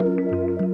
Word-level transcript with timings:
Música 0.00 0.67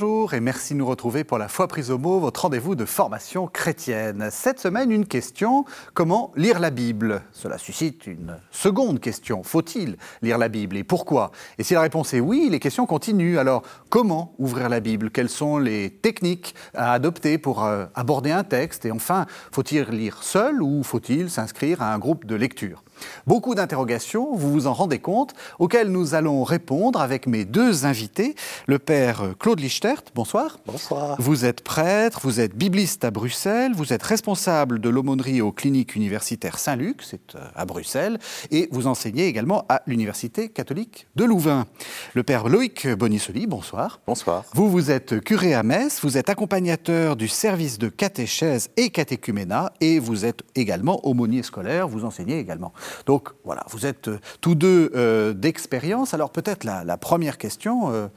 Bonjour 0.00 0.32
et 0.32 0.38
merci 0.38 0.74
de 0.74 0.78
nous 0.78 0.86
retrouver 0.86 1.24
pour 1.24 1.38
la 1.38 1.48
foi 1.48 1.66
prise 1.66 1.90
au 1.90 1.98
mot, 1.98 2.20
votre 2.20 2.42
rendez-vous 2.42 2.76
de 2.76 2.84
formation 2.84 3.48
chrétienne. 3.48 4.28
Cette 4.30 4.60
semaine, 4.60 4.92
une 4.92 5.06
question, 5.06 5.64
comment 5.92 6.30
lire 6.36 6.60
la 6.60 6.70
Bible? 6.70 7.22
Cela 7.32 7.58
suscite 7.58 8.06
une 8.06 8.36
seconde 8.52 9.00
question, 9.00 9.42
faut-il 9.42 9.96
lire 10.22 10.38
la 10.38 10.48
Bible 10.48 10.76
et 10.76 10.84
pourquoi? 10.84 11.32
Et 11.58 11.64
si 11.64 11.74
la 11.74 11.80
réponse 11.80 12.14
est 12.14 12.20
oui, 12.20 12.46
les 12.48 12.60
questions 12.60 12.86
continuent. 12.86 13.38
Alors, 13.38 13.64
comment 13.88 14.34
ouvrir 14.38 14.68
la 14.68 14.78
Bible? 14.78 15.10
Quelles 15.10 15.28
sont 15.28 15.58
les 15.58 15.90
techniques 15.90 16.54
à 16.74 16.92
adopter 16.92 17.36
pour 17.36 17.64
euh, 17.64 17.86
aborder 17.96 18.30
un 18.30 18.44
texte? 18.44 18.86
Et 18.86 18.92
enfin, 18.92 19.26
faut-il 19.50 19.82
lire 19.86 20.22
seul 20.22 20.62
ou 20.62 20.84
faut-il 20.84 21.28
s'inscrire 21.28 21.82
à 21.82 21.92
un 21.92 21.98
groupe 21.98 22.24
de 22.24 22.36
lecture? 22.36 22.84
Beaucoup 23.26 23.54
d'interrogations, 23.54 24.34
vous 24.34 24.52
vous 24.52 24.66
en 24.66 24.72
rendez 24.72 24.98
compte, 24.98 25.34
auxquelles 25.58 25.90
nous 25.90 26.14
allons 26.14 26.44
répondre 26.44 27.00
avec 27.00 27.26
mes 27.26 27.44
deux 27.44 27.86
invités. 27.86 28.34
Le 28.66 28.78
père 28.78 29.34
Claude 29.38 29.60
Lichtert, 29.60 30.02
bonsoir. 30.14 30.58
Bonsoir. 30.66 31.16
Vous 31.18 31.44
êtes 31.44 31.62
prêtre, 31.62 32.20
vous 32.22 32.40
êtes 32.40 32.56
bibliste 32.56 33.04
à 33.04 33.10
Bruxelles, 33.10 33.72
vous 33.74 33.92
êtes 33.92 34.02
responsable 34.02 34.80
de 34.80 34.88
l'aumônerie 34.88 35.40
aux 35.40 35.52
cliniques 35.52 35.96
universitaires 35.96 36.58
Saint-Luc, 36.58 37.02
c'est 37.02 37.34
euh, 37.34 37.40
à 37.54 37.64
Bruxelles, 37.64 38.18
et 38.50 38.68
vous 38.72 38.86
enseignez 38.86 39.26
également 39.26 39.64
à 39.68 39.82
l'Université 39.86 40.48
catholique 40.48 41.06
de 41.16 41.24
Louvain. 41.24 41.66
Le 42.14 42.22
père 42.22 42.48
Loïc 42.48 42.88
Bonisoli, 42.88 43.46
bonsoir. 43.46 44.00
Bonsoir. 44.06 44.44
Vous, 44.54 44.70
vous 44.70 44.90
êtes 44.90 45.20
curé 45.20 45.54
à 45.54 45.62
Metz, 45.62 46.00
vous 46.02 46.16
êtes 46.16 46.28
accompagnateur 46.28 47.16
du 47.16 47.28
service 47.28 47.78
de 47.78 47.88
catéchèse 47.88 48.70
et 48.76 48.90
catéchuménat, 48.90 49.72
et 49.80 49.98
vous 49.98 50.24
êtes 50.24 50.42
également 50.54 51.06
aumônier 51.06 51.42
scolaire, 51.42 51.88
vous 51.88 52.04
enseignez 52.04 52.38
également. 52.38 52.72
Donc 53.06 53.30
voilà, 53.44 53.64
vous 53.70 53.86
êtes 53.86 54.08
euh, 54.08 54.18
tous 54.40 54.54
deux 54.54 54.90
euh, 54.94 55.32
d'expérience. 55.32 56.14
Alors 56.14 56.30
peut-être 56.30 56.64
la, 56.64 56.96
première 56.96 57.38
question, 57.38 57.92
euh, 57.92 58.08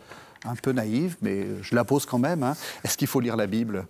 un 0.46 0.56
peu 0.56 0.72
naïve, 0.72 1.18
mais 1.22 1.46
je 1.62 1.76
la 1.76 1.84
pose 1.84 2.06
quand 2.06 2.20
même. 2.20 2.44
Hein. 2.44 2.56
Est-ce 2.84 2.98
qu'il 2.98 3.08
faut 3.08 3.20
lire 3.20 3.36
la 3.36 3.48
Bible? 3.48 3.86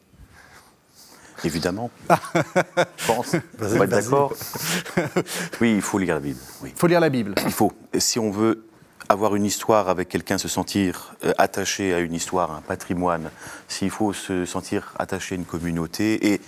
Évidemment. 1.44 1.90
je 2.10 3.08
pense. 3.08 3.36
Va 3.58 3.86
être 3.86 3.90
d'accord. 3.90 4.34
Oui, 5.60 5.74
il 5.76 5.82
faut 5.82 5.98
lire 5.98 6.16
la 6.16 6.20
Bible. 6.20 6.40
Il 6.64 6.72
faut 6.76 6.88
lire 6.88 7.00
la 7.00 7.10
Bible. 7.10 7.34
Il 7.46 7.52
faut. 7.52 7.72
si 7.98 8.20
on 8.20 8.30
veut 8.30 8.68
avoir 9.10 9.36
une 9.36 9.46
histoire 9.46 9.90
avec 9.90 10.08
quelqu'un, 10.08 10.38
se 10.38 10.48
sentir 10.48 11.16
attaché 11.38 11.94
à 11.94 12.00
une 12.00 12.14
histoire, 12.14 12.52
un 12.52 12.62
patrimoine, 12.62 13.32
s'il 13.68 13.90
faut 13.90 14.14
se 14.14 14.46
sentir 14.46 14.94
attaché 15.00 15.36
à 15.36 15.38
une 15.38 15.46
communauté 15.46 16.34
et 16.34 16.42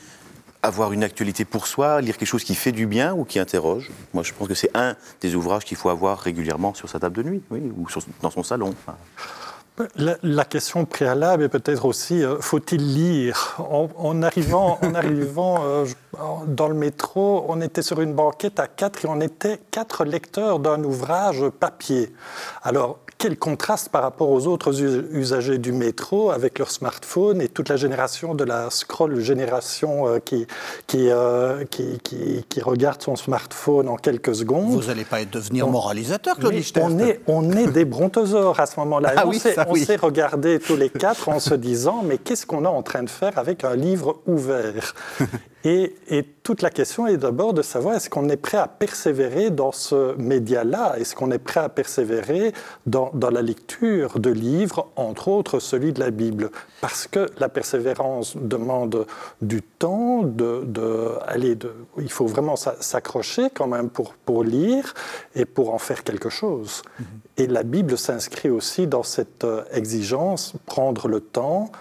avoir 0.63 0.93
une 0.93 1.03
actualité 1.03 1.45
pour 1.45 1.67
soi, 1.67 2.01
lire 2.01 2.17
quelque 2.17 2.27
chose 2.27 2.43
qui 2.43 2.55
fait 2.55 2.71
du 2.71 2.87
bien 2.87 3.13
ou 3.13 3.25
qui 3.25 3.37
interroge. 3.37 3.91
Moi, 4.13 4.23
je 4.23 4.33
pense 4.33 4.47
que 4.47 4.55
c'est 4.55 4.75
un 4.75 4.95
des 5.21 5.35
ouvrages 5.35 5.65
qu'il 5.65 5.77
faut 5.77 5.89
avoir 5.89 6.17
régulièrement 6.19 6.73
sur 6.73 6.89
sa 6.89 6.99
table 6.99 7.17
de 7.17 7.23
nuit, 7.23 7.41
oui, 7.51 7.61
ou 7.77 7.85
dans 8.21 8.31
son 8.31 8.43
salon. 8.43 8.73
La, 9.95 10.45
question 10.45 10.85
préalable 10.85 11.43
est 11.43 11.49
peut-être 11.49 11.85
aussi 11.85 12.23
euh, 12.23 12.37
faut-il 12.39 12.93
lire? 12.93 13.55
En, 13.57 14.21
arrivant, 14.21 14.77
en 14.83 14.93
arrivant 14.93 15.63
euh, 15.63 15.85
dans 16.45 16.67
le 16.67 16.75
métro, 16.75 17.43
on 17.47 17.59
était 17.59 17.81
sur 17.81 17.99
une 17.99 18.13
banquette 18.13 18.59
à 18.59 18.67
quatre 18.67 19.03
et 19.03 19.07
on 19.09 19.19
était 19.19 19.59
quatre 19.71 20.05
lecteurs 20.05 20.59
d'un 20.59 20.83
ouvrage 20.83 21.49
papier. 21.59 22.13
Alors, 22.61 22.99
quel 23.23 23.37
contraste 23.37 23.87
par 23.87 24.01
rapport 24.01 24.29
aux 24.31 24.47
autres 24.47 24.81
usagers 24.81 25.57
du 25.57 25.71
métro 25.71 26.31
avec 26.31 26.59
leur 26.59 26.69
smartphone 26.69 27.39
et 27.41 27.47
toute 27.47 27.69
la 27.69 27.77
génération 27.77 28.35
de 28.35 28.43
la 28.43 28.69
scroll 28.69 29.21
génération 29.21 30.09
euh, 30.09 30.19
qui, 30.19 30.45
euh, 30.93 31.63
qui, 31.71 31.99
qui, 32.03 32.45
qui, 32.49 32.61
regarde 32.61 33.01
son 33.01 33.15
smartphone 33.15 33.87
en 33.87 33.95
quelques 33.95 34.35
secondes. 34.35 34.71
Vous 34.71 34.87
n'allez 34.87 35.05
pas 35.05 35.23
devenir 35.23 35.69
moralisateur, 35.69 36.35
Claude 36.35 36.53
on 36.81 36.99
est, 36.99 37.21
on 37.27 37.49
est 37.53 37.67
des 37.67 37.85
brontosaures 37.85 38.59
à 38.59 38.65
ce 38.65 38.77
moment-là. 38.81 39.13
Ah 39.15 39.25
on 39.25 39.75
s'est 39.75 39.95
regardé 39.95 40.59
tous 40.59 40.75
les 40.75 40.89
quatre 40.89 41.29
en 41.29 41.39
se 41.39 41.53
disant 41.53 42.03
mais 42.03 42.17
qu'est-ce 42.17 42.45
qu'on 42.45 42.65
est 42.65 42.67
en 42.67 42.83
train 42.83 43.03
de 43.03 43.09
faire 43.09 43.37
avec 43.37 43.63
un 43.63 43.77
livre 43.77 44.19
ouvert? 44.27 44.95
et, 45.63 45.95
et, 46.09 46.23
toute 46.43 46.61
la 46.61 46.69
question 46.69 47.07
est 47.07 47.15
d'abord 47.15 47.53
de 47.53 47.61
savoir 47.61 47.95
est-ce 47.95 48.09
qu'on 48.09 48.27
est 48.27 48.35
prêt 48.37 48.57
à 48.57 48.67
persévérer 48.67 49.49
dans 49.49 49.71
ce 49.71 50.13
média-là? 50.17 50.95
Est-ce 50.97 51.15
qu'on 51.15 51.31
est 51.31 51.39
prêt 51.39 51.61
à 51.61 51.69
persévérer 51.69 52.51
dans, 52.85 53.11
dans, 53.13 53.29
la 53.29 53.41
lecture 53.41 54.19
de 54.19 54.29
livres, 54.29 54.89
entre 54.97 55.29
autres 55.29 55.59
celui 55.59 55.93
de 55.93 56.01
la 56.01 56.11
Bible? 56.11 56.51
Parce 56.81 57.07
que 57.07 57.27
la 57.39 57.47
persévérance 57.47 58.35
demande 58.35 59.05
du 59.41 59.61
temps, 59.61 60.23
de, 60.23 60.63
de, 60.65 61.11
allez, 61.27 61.55
de, 61.55 61.71
il 61.97 62.11
faut 62.11 62.27
vraiment 62.27 62.57
s'accrocher 62.57 63.49
quand 63.49 63.67
même 63.67 63.89
pour, 63.89 64.15
pour 64.15 64.43
lire 64.43 64.93
et 65.33 65.45
pour 65.45 65.73
en 65.73 65.77
faire 65.77 66.03
quelque 66.03 66.29
chose. 66.29 66.81
Mm-hmm. 66.83 67.05
Et 67.37 67.47
la 67.47 67.63
Bible 67.63 67.97
s'inscrit 67.97 68.49
aussi 68.49 68.85
dans 68.85 69.03
cette 69.03 69.45
euh, 69.45 69.63
exigence, 69.71 70.53
prendre 70.65 71.07
le 71.07 71.21
temps 71.21 71.71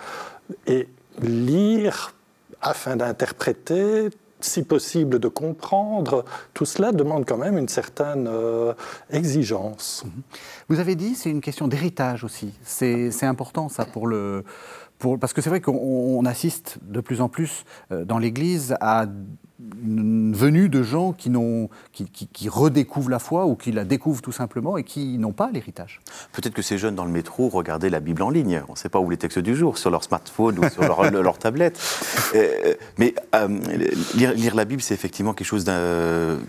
et 0.68 0.88
lire 1.20 2.14
afin 2.62 2.96
d'interpréter, 2.96 4.08
si 4.40 4.62
possible 4.62 5.18
de 5.18 5.28
comprendre, 5.28 6.24
tout 6.54 6.64
cela 6.64 6.92
demande 6.92 7.24
quand 7.26 7.36
même 7.36 7.58
une 7.58 7.68
certaine 7.68 8.26
euh, 8.28 8.72
exigence. 9.10 10.04
Mhm. 10.04 10.22
Vous 10.68 10.80
avez 10.80 10.94
dit, 10.94 11.14
c'est 11.14 11.30
une 11.30 11.40
question 11.40 11.68
d'héritage 11.68 12.24
aussi. 12.24 12.52
C'est 12.62 13.24
important 13.24 13.68
ça 13.68 13.84
pour 13.84 14.06
le... 14.06 14.44
Pour, 14.98 15.18
parce 15.18 15.32
que 15.32 15.40
c'est 15.40 15.50
vrai 15.50 15.60
qu'on 15.60 16.24
assiste 16.26 16.78
de 16.82 17.00
plus 17.00 17.20
en 17.20 17.28
plus 17.28 17.64
euh, 17.90 18.04
dans 18.04 18.18
l'Église 18.18 18.76
à 18.80 19.06
venue 19.84 20.68
de 20.68 20.82
gens 20.82 21.12
qui, 21.12 21.30
qui, 21.92 22.06
qui, 22.06 22.26
qui, 22.26 22.48
redécouvrent 22.48 23.10
la 23.10 23.18
foi 23.18 23.46
ou 23.46 23.54
qui 23.54 23.72
la 23.72 23.84
découvrent 23.84 24.22
tout 24.22 24.32
simplement 24.32 24.76
et 24.76 24.84
qui 24.84 25.18
n'ont 25.18 25.32
pas 25.32 25.50
l'héritage. 25.52 26.00
Peut-être 26.32 26.54
que 26.54 26.62
ces 26.62 26.78
jeunes 26.78 26.94
dans 26.94 27.04
le 27.04 27.10
métro 27.10 27.48
regardaient 27.48 27.90
la 27.90 28.00
Bible 28.00 28.22
en 28.22 28.30
ligne. 28.30 28.62
On 28.68 28.72
ne 28.72 28.76
sait 28.76 28.88
pas 28.88 29.00
où 29.00 29.10
les 29.10 29.16
textes 29.16 29.38
du 29.38 29.54
jour, 29.54 29.78
sur 29.78 29.90
leur 29.90 30.04
smartphone 30.04 30.58
ou 30.58 30.68
sur 30.68 30.82
leur, 30.82 31.10
leur, 31.22 31.38
tablette. 31.38 31.80
Euh, 32.34 32.74
mais 32.98 33.14
euh, 33.34 33.48
lire, 34.14 34.32
lire, 34.34 34.54
la 34.54 34.64
Bible, 34.64 34.82
c'est 34.82 34.94
effectivement 34.94 35.34
quelque 35.34 35.46
chose 35.46 35.70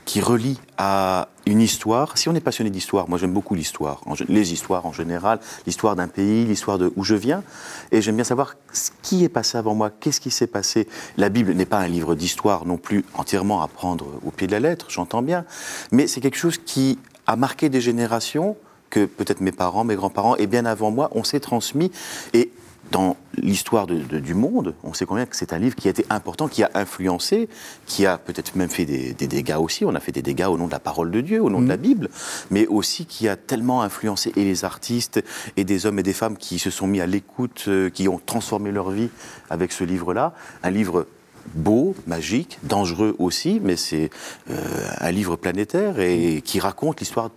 qui 0.06 0.22
relie 0.22 0.60
à 0.78 1.30
une 1.46 1.62
histoire. 1.62 2.18
Si 2.18 2.30
on 2.30 2.36
est 2.36 2.42
passionné 2.42 2.70
d'histoire, 2.70 3.10
moi 3.10 3.18
j'aime 3.18 3.34
beaucoup 3.34 3.56
l'histoire, 3.56 4.02
les 4.28 4.54
histoires 4.54 4.86
en 4.86 4.94
général, 4.94 5.40
l'histoire 5.66 5.96
d'un 5.96 6.08
pays, 6.08 6.46
l'histoire 6.46 6.78
de 6.78 6.92
où 6.96 7.04
je 7.04 7.16
viens, 7.16 7.44
et 7.92 8.02
j'aime 8.02 8.16
bien 8.16 8.24
savoir 8.24 8.56
ce 8.72 8.92
qui 9.02 9.24
est 9.24 9.30
passé 9.30 9.58
avant 9.58 9.76
moi, 9.76 9.90
qu'est-ce 9.90 10.22
qui 10.22 10.32
s'est 10.32 10.48
passé. 10.48 10.88
La 11.18 11.30
Bible 11.30 11.54
n'est 11.54 11.66
pas 11.66 11.80
un 11.80 11.88
livre 11.88 12.16
d'histoire 12.16 12.66
non 12.66 12.78
plus 12.78 13.04
entièrement 13.16 13.62
à 13.62 13.68
prendre 13.68 14.20
au 14.26 14.32
pied 14.32 14.48
de 14.48 14.52
la 14.52 14.60
lettre, 14.60 14.88
j'entends 14.90 15.22
bien, 15.22 15.46
mais 15.92 16.08
c'est 16.08 16.22
quelque 16.22 16.38
chose 16.38 16.58
qui 16.58 17.00
a 17.28 17.36
marqué 17.36 17.70
des 17.70 17.82
générations 17.82 18.58
que 18.90 19.06
peut-être 19.06 19.42
mes 19.42 19.52
parents, 19.52 19.84
mes 19.84 19.96
grands-parents, 19.96 20.36
et 20.36 20.46
bien 20.46 20.66
avant 20.66 20.92
moi, 20.92 21.10
on 21.14 21.24
s'est 21.24 21.40
transmis. 21.40 21.92
Et 22.34 22.52
dans 22.94 23.18
l'histoire 23.42 23.88
du 23.88 24.34
monde, 24.36 24.76
on 24.84 24.94
sait 24.94 25.06
combien 25.06 25.26
que 25.26 25.36
c'est 25.36 25.52
un 25.52 25.58
livre 25.58 25.76
qui 25.76 25.88
a 25.88 25.92
été 25.92 26.06
important, 26.12 26.48
qui 26.48 26.62
a 26.62 26.70
influencé, 26.76 27.50
qui 27.88 28.06
a 28.06 28.20
peut-être 28.20 28.56
même 28.56 28.70
fait 28.70 28.86
des, 28.86 29.14
dégâts 29.14 29.58
aussi. 29.60 29.84
On 29.84 29.96
a 29.96 30.00
fait 30.00 30.12
des 30.12 30.22
dégâts 30.22 30.46
au 30.46 30.60
nom 30.60 30.68
de 30.68 30.72
la 30.72 30.80
parole 30.80 31.10
de 31.10 31.20
Dieu, 31.20 31.42
au 31.42 31.50
nom 31.50 31.60
de 31.60 31.68
la 31.68 31.76
mmh. 31.76 31.82
Bible, 31.82 32.10
mais 32.52 32.68
aussi 32.68 33.08
qui 33.08 33.28
a 33.28 33.36
tellement 33.36 33.82
influencé 33.82 34.32
et 34.36 34.44
les 34.44 34.64
artistes 34.64 35.24
et 35.58 35.64
des 35.64 35.88
hommes 35.88 35.98
et 35.98 36.04
des 36.04 36.14
femmes 36.14 36.38
qui 36.38 36.60
se 36.60 36.70
sont 36.70 36.86
mis 36.86 37.02
à 37.02 37.08
l'écoute, 37.08 37.66
euh, 37.68 37.90
qui 37.90 38.08
ont 38.08 38.22
transformé 38.24 38.72
leur 38.72 38.92
vie 38.92 39.10
avec 39.50 39.72
ce 39.72 39.84
livre-là. 39.84 40.34
Un 40.62 40.70
livre 40.70 41.08
beau, 41.56 41.96
magique, 42.06 42.60
dangereux 42.62 43.16
aussi, 43.18 43.60
mais 43.64 43.76
c'est 43.76 44.12
euh, 44.52 44.56
un 45.00 45.12
livre 45.12 45.36
planétaire 45.36 46.00
et 46.00 46.42
qui 46.46 46.60
raconte 46.60 47.00
l'histoire 47.00 47.32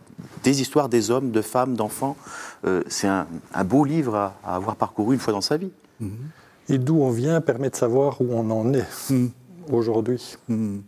des 0.47 0.61
histoires 0.61 0.89
des 0.89 1.11
hommes, 1.11 1.33
de 1.33 1.43
femmes, 1.43 1.75
d'enfants. 1.75 2.17
Euh, 2.65 2.83
c'est 2.87 3.09
un, 3.09 3.27
beau 3.65 3.85
livre 3.85 4.15
à, 4.15 4.35
avoir 4.45 4.77
parcouru 4.77 5.15
une 5.15 5.21
fois 5.21 5.33
dans 5.33 5.41
sa 5.41 5.57
vie. 5.57 5.73
Mm-hmm. 6.01 6.09
Et 6.69 6.79
d'où 6.79 7.01
on 7.01 7.11
vient 7.11 7.41
permet 7.41 7.69
de 7.69 7.75
savoir 7.75 8.21
où 8.21 8.29
on 8.31 8.49
en 8.51 8.73
est 8.73 8.87
mm. 9.11 9.27
aujourd'hui. 9.73 10.37
Mm. 10.49 10.79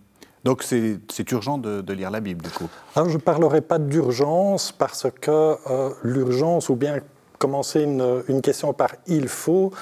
Donc 0.45 0.63
c'est 0.63 1.33
urgent 1.33 1.59
de, 1.59 1.93
lire 1.93 2.13
la 2.13 2.21
Bible, 2.21 2.43
du 2.43 2.51
coup 2.51 2.69
Alors, 2.95 3.09
Je 3.09 3.17
ne 3.17 3.21
parlerai 3.21 3.61
pas 3.61 3.81
d'urgence 3.81 4.71
parce 4.71 5.09
que 5.21 5.57
euh, 5.69 5.91
l'urgence, 6.05 6.69
ou 6.69 6.77
bien 6.77 7.01
commencer 7.39 7.83
une, 7.83 8.23
une, 8.29 8.41
question 8.41 8.73
par 8.73 8.91
il 9.07 9.29
faut 9.29 9.73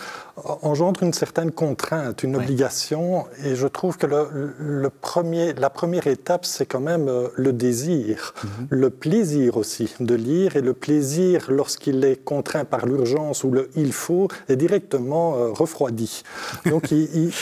engendre 0.63 1.03
une 1.03 1.13
certaine 1.13 1.51
contrainte, 1.51 2.23
une 2.23 2.37
obligation. 2.37 3.27
Et 3.45 3.57
je 3.57 3.67
trouve 3.67 3.97
que 3.97 4.07
le, 4.07 4.53
le 4.59 4.91
premier, 4.91 5.55
la 5.55 5.71
première 5.71 6.07
étape, 6.07 6.45
c'est 6.45 6.67
quand 6.67 6.81
même 6.81 7.09
euh, 7.09 7.29
le 7.37 7.53
désir, 7.53 8.35
mhm. 8.43 8.67
le 8.71 8.91
plaisir 8.91 9.57
aussi 9.57 9.95
de 10.01 10.15
lire. 10.15 10.57
Et 10.57 10.61
le 10.61 10.75
plaisir, 10.75 11.47
lorsqu'il 11.49 12.05
est 12.05 12.23
contraint 12.23 12.65
par 12.65 12.87
l'urgence 12.87 13.45
ou 13.45 13.51
le 13.51 13.71
il 13.77 13.93
faut, 13.93 14.29
est 14.49 14.57
directement 14.57 15.37
euh, 15.37 15.49
refroidi. 15.53 16.23
Donc 16.67 16.91
il, 16.91 17.33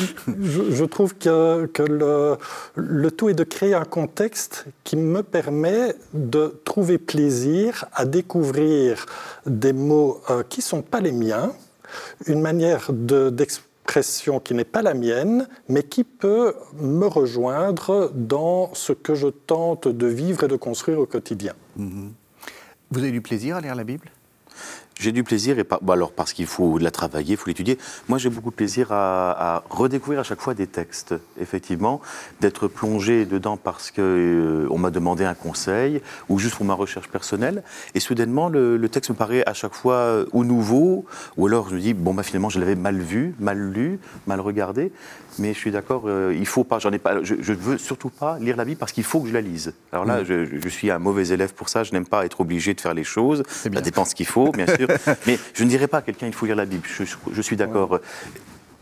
je, 0.41 0.71
je, 0.71 0.85
trouve 0.85 1.15
que, 1.17 1.67
que 1.67 1.83
le, 1.83 2.37
le 2.77 3.11
tout 3.11 3.29
est 3.29 3.35
de 3.35 3.45
créer 3.45 3.75
un 3.75 3.85
contexte 3.85 4.67
qui 4.85 4.97
me 4.97 5.23
permet 5.23 5.95
de 6.13 6.61
trouver 6.65 6.99
plaisir 6.99 7.87
à 7.93 8.05
découvrir 8.05 9.07
des 9.47 9.73
mots 9.73 10.21
euh, 10.31 10.43
qui 10.49 10.61
ne 10.61 10.65
sont 10.65 10.83
pas 10.83 11.01
les 11.01 11.13
miens, 11.13 11.53
une 12.27 12.41
manière 12.41 12.93
d'expression 12.93 14.41
qui 14.41 14.55
n'est 14.55 14.65
pas 14.65 14.83
la 14.83 14.95
mienne, 14.95 15.49
mais 15.69 15.83
qui 15.83 16.05
peut 16.05 16.55
me 16.81 17.07
rejoindre 17.07 18.11
dans 18.15 18.73
ce 18.75 18.93
que 18.93 19.15
je 19.15 19.29
tente 19.29 19.89
de 19.89 20.07
vivre 20.07 20.45
et 20.45 20.49
de 20.49 20.57
construire 20.57 21.01
au 21.01 21.07
quotidien. 21.07 21.55
Mm-hmm. 21.79 22.11
Vous 22.91 23.01
avez 23.01 23.11
du 23.11 23.21
plaisir 23.21 23.57
à 23.57 23.61
lire 23.61 23.75
la 23.75 23.85
Bible? 23.85 24.11
J'ai 24.99 25.13
du 25.13 25.25
plaisir, 25.25 25.59
et 25.59 25.65
bah, 25.65 25.79
alors 25.89 26.13
parce 26.13 26.33
qu'il 26.33 26.47
faut 26.47 26.79
la 26.79 26.91
travailler, 26.91 27.33
il 27.33 27.37
faut 27.37 27.49
l'étudier. 27.49 27.79
Moi, 28.09 28.19
j'ai 28.19 28.31
beaucoup 28.31 28.51
de 28.51 28.55
plaisir 28.55 28.89
à, 28.91 29.63
redécouvrir 29.71 30.21
à 30.21 30.23
chaque 30.23 30.41
fois 30.41 30.55
des 30.55 30.67
textes, 30.67 31.15
effectivement, 31.41 32.01
d'être 32.41 32.69
plongé 32.69 33.27
dedans 33.27 33.57
parce 33.57 33.91
qu'on 33.91 34.03
euh, 34.03 34.69
on 34.71 34.79
m'a 34.79 34.91
demandé 34.91 35.25
un 35.25 35.35
conseil 35.35 36.01
ou 36.29 36.39
juste 36.39 36.57
pour 36.57 36.67
ma 36.67 36.75
recherche 36.75 37.09
personnelle. 37.09 37.63
Et 37.95 38.01
soudainement, 38.01 38.49
le, 38.49 38.89
texte 38.89 39.11
me 39.11 39.17
paraît 39.17 39.43
à 39.47 39.55
chaque 39.55 39.75
fois 39.75 39.95
euh, 39.95 40.27
ou 40.33 40.45
nouveau, 40.45 41.05
ou 41.37 41.47
alors 41.47 41.69
je 41.69 41.75
me 41.75 41.81
dis, 41.81 41.95
bon, 41.95 42.15
bah, 42.15 42.23
finalement, 42.23 42.49
je 42.49 42.61
l'avais 42.61 42.77
mal 42.77 42.99
vu, 42.99 43.35
mal 43.41 43.59
lu, 43.59 43.99
mal 44.27 44.41
regardé. 44.41 44.93
Mais 45.39 45.53
je 45.53 45.59
suis 45.59 45.71
d'accord, 45.71 46.05
euh, 46.07 46.35
il 46.37 46.47
faut 46.47 46.65
pas, 46.65 46.79
j'en 46.79 46.93
ai 46.93 46.99
pas, 46.99 47.23
je, 47.23 47.35
ne 47.35 47.57
veux 47.57 47.79
surtout 47.79 48.11
pas 48.11 48.39
lire 48.39 48.57
la 48.57 48.65
Bible 48.65 48.79
parce 48.79 48.93
qu'il 48.93 49.05
faut 49.05 49.21
que 49.21 49.29
je 49.29 49.35
la 49.35 49.41
lise. 49.41 49.75
Alors 49.93 50.05
là, 50.05 50.23
mm. 50.23 50.25
je, 50.25 50.61
je, 50.61 50.69
suis 50.69 50.91
un 50.91 50.99
mauvais 50.99 51.29
élève 51.29 51.55
pour 51.55 51.69
ça, 51.69 51.83
je 51.83 51.93
n'aime 51.93 52.07
pas 52.07 52.25
être 52.25 52.41
obligé 52.41 52.75
de 52.75 52.81
faire 52.81 52.95
les 52.95 53.05
choses. 53.05 53.43
Ça 53.49 53.69
dépend 53.69 54.05
ce 54.05 54.15
qu'il 54.15 54.27
faut, 54.27 54.53
bien 54.53 54.67
sûr. 54.67 54.89
Mais 55.27 55.39
je 55.55 55.65
ne 55.65 55.69
dirais 55.69 55.89
pas 55.89 55.99
à 55.99 56.03
quelqu'un, 56.03 56.27
il 56.27 56.33
faut 56.33 56.47
lire 56.47 56.57
la 56.57 56.67
Bible. 56.67 56.83
Je, 56.87 57.43
suis 57.43 57.57
d'accord 57.57 58.01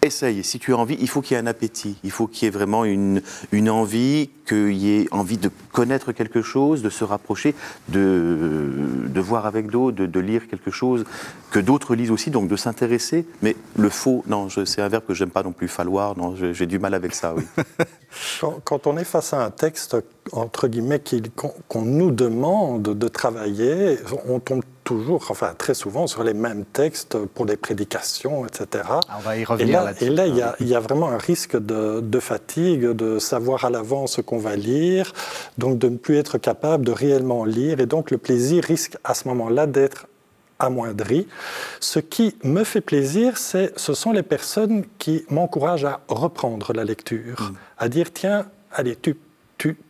essaye. 0.02 0.42
Si 0.44 0.58
tu 0.58 0.74
as 0.74 0.76
envie, 0.76 0.96
il 1.00 1.08
faut 1.08 1.22
qu'il 1.22 1.36
y 1.36 1.40
ait 1.40 1.42
un 1.42 1.46
appétit. 1.46 1.96
Il 2.04 2.10
faut 2.10 2.26
qu'il 2.26 2.44
y 2.44 2.48
ait 2.48 2.50
vraiment 2.50 2.84
une, 2.84 3.22
une 3.52 3.70
envie, 3.70 4.30
qu'il 4.46 4.72
y 4.72 5.00
ait 5.00 5.08
envie 5.12 5.38
de 5.38 5.50
connaître 5.72 6.12
quelque 6.12 6.42
chose, 6.42 6.82
de 6.82 6.90
se 6.90 7.04
rapprocher, 7.04 7.54
de, 7.88 8.70
de 9.06 9.20
voir 9.20 9.46
avec 9.46 9.68
d'autres, 9.68 10.04
de, 10.04 10.20
lire 10.20 10.48
quelque 10.48 10.70
chose 10.70 11.04
que 11.50 11.58
d'autres 11.58 11.94
lisent 11.94 12.10
aussi, 12.10 12.30
donc 12.30 12.48
de 12.48 12.56
s'intéresser. 12.56 13.26
Mais 13.40 13.56
le 13.76 13.88
faux, 13.88 14.24
non, 14.26 14.48
c'est 14.50 14.82
un 14.82 14.88
verbe 14.88 15.04
que 15.06 15.14
j'aime 15.14 15.30
pas 15.30 15.42
non 15.42 15.52
plus, 15.52 15.68
falloir, 15.68 16.16
non, 16.16 16.34
j'ai 16.36 16.66
du 16.66 16.78
mal 16.78 16.94
avec 16.94 17.14
ça, 17.14 17.34
oui. 17.34 17.44
quand, 18.64 18.86
on 18.86 18.96
est 18.96 19.04
face 19.04 19.32
à 19.32 19.44
un 19.44 19.50
texte, 19.50 19.96
entre 20.32 20.68
guillemets, 20.68 21.02
qu'on 21.68 21.82
nous 21.82 22.10
demande 22.10 22.82
de 22.82 23.08
travailler, 23.08 23.98
on 24.28 24.40
tombe 24.40 24.62
toujours, 24.84 25.26
enfin 25.30 25.54
très 25.56 25.74
souvent, 25.74 26.06
sur 26.06 26.24
les 26.24 26.34
mêmes 26.34 26.64
textes 26.64 27.16
pour 27.16 27.46
des 27.46 27.56
prédications, 27.56 28.46
etc. 28.46 28.84
Ah, 28.88 29.00
on 29.18 29.20
va 29.20 29.36
y 29.36 29.44
revenir 29.44 29.84
là-dessus. 29.84 30.04
Et 30.04 30.10
là, 30.10 30.26
il 30.26 30.66
y, 30.66 30.70
y, 30.70 30.74
a 30.74 30.80
vraiment 30.80 31.08
un 31.08 31.18
risque 31.18 31.56
de, 31.56 32.00
de 32.00 32.20
fatigue, 32.20 32.86
de 32.90 33.18
savoir 33.18 33.64
à 33.64 33.70
l'avance 33.70 34.14
ce 34.14 34.20
qu'on 34.20 34.38
va 34.38 34.56
lire, 34.56 35.12
donc 35.58 35.78
de 35.78 35.88
ne 35.88 35.96
plus 35.96 36.16
être 36.16 36.38
capable 36.38 36.84
de 36.84 36.92
réellement 36.92 37.44
lire, 37.44 37.80
et 37.80 37.86
donc 37.86 38.10
le 38.10 38.18
plaisir 38.18 38.64
risque 38.64 38.96
à 39.04 39.14
ce 39.14 39.28
moment-là 39.28 39.66
d'être 39.66 40.06
amoindri. 40.58 41.26
Ce 41.80 41.98
qui 41.98 42.36
me 42.44 42.64
fait 42.64 42.80
plaisir, 42.80 43.36
c'est, 43.36 43.72
ce 43.76 43.94
sont 43.94 44.12
les 44.12 44.22
personnes 44.22 44.84
qui 44.98 45.24
m'encouragent 45.28 45.84
à 45.84 46.00
reprendre 46.08 46.72
la 46.72 46.84
lecture, 46.84 47.40
mm. 47.40 47.56
à 47.78 47.88
dire 47.88 48.12
tiens, 48.12 48.46
allez, 48.72 48.96
tu 48.96 49.16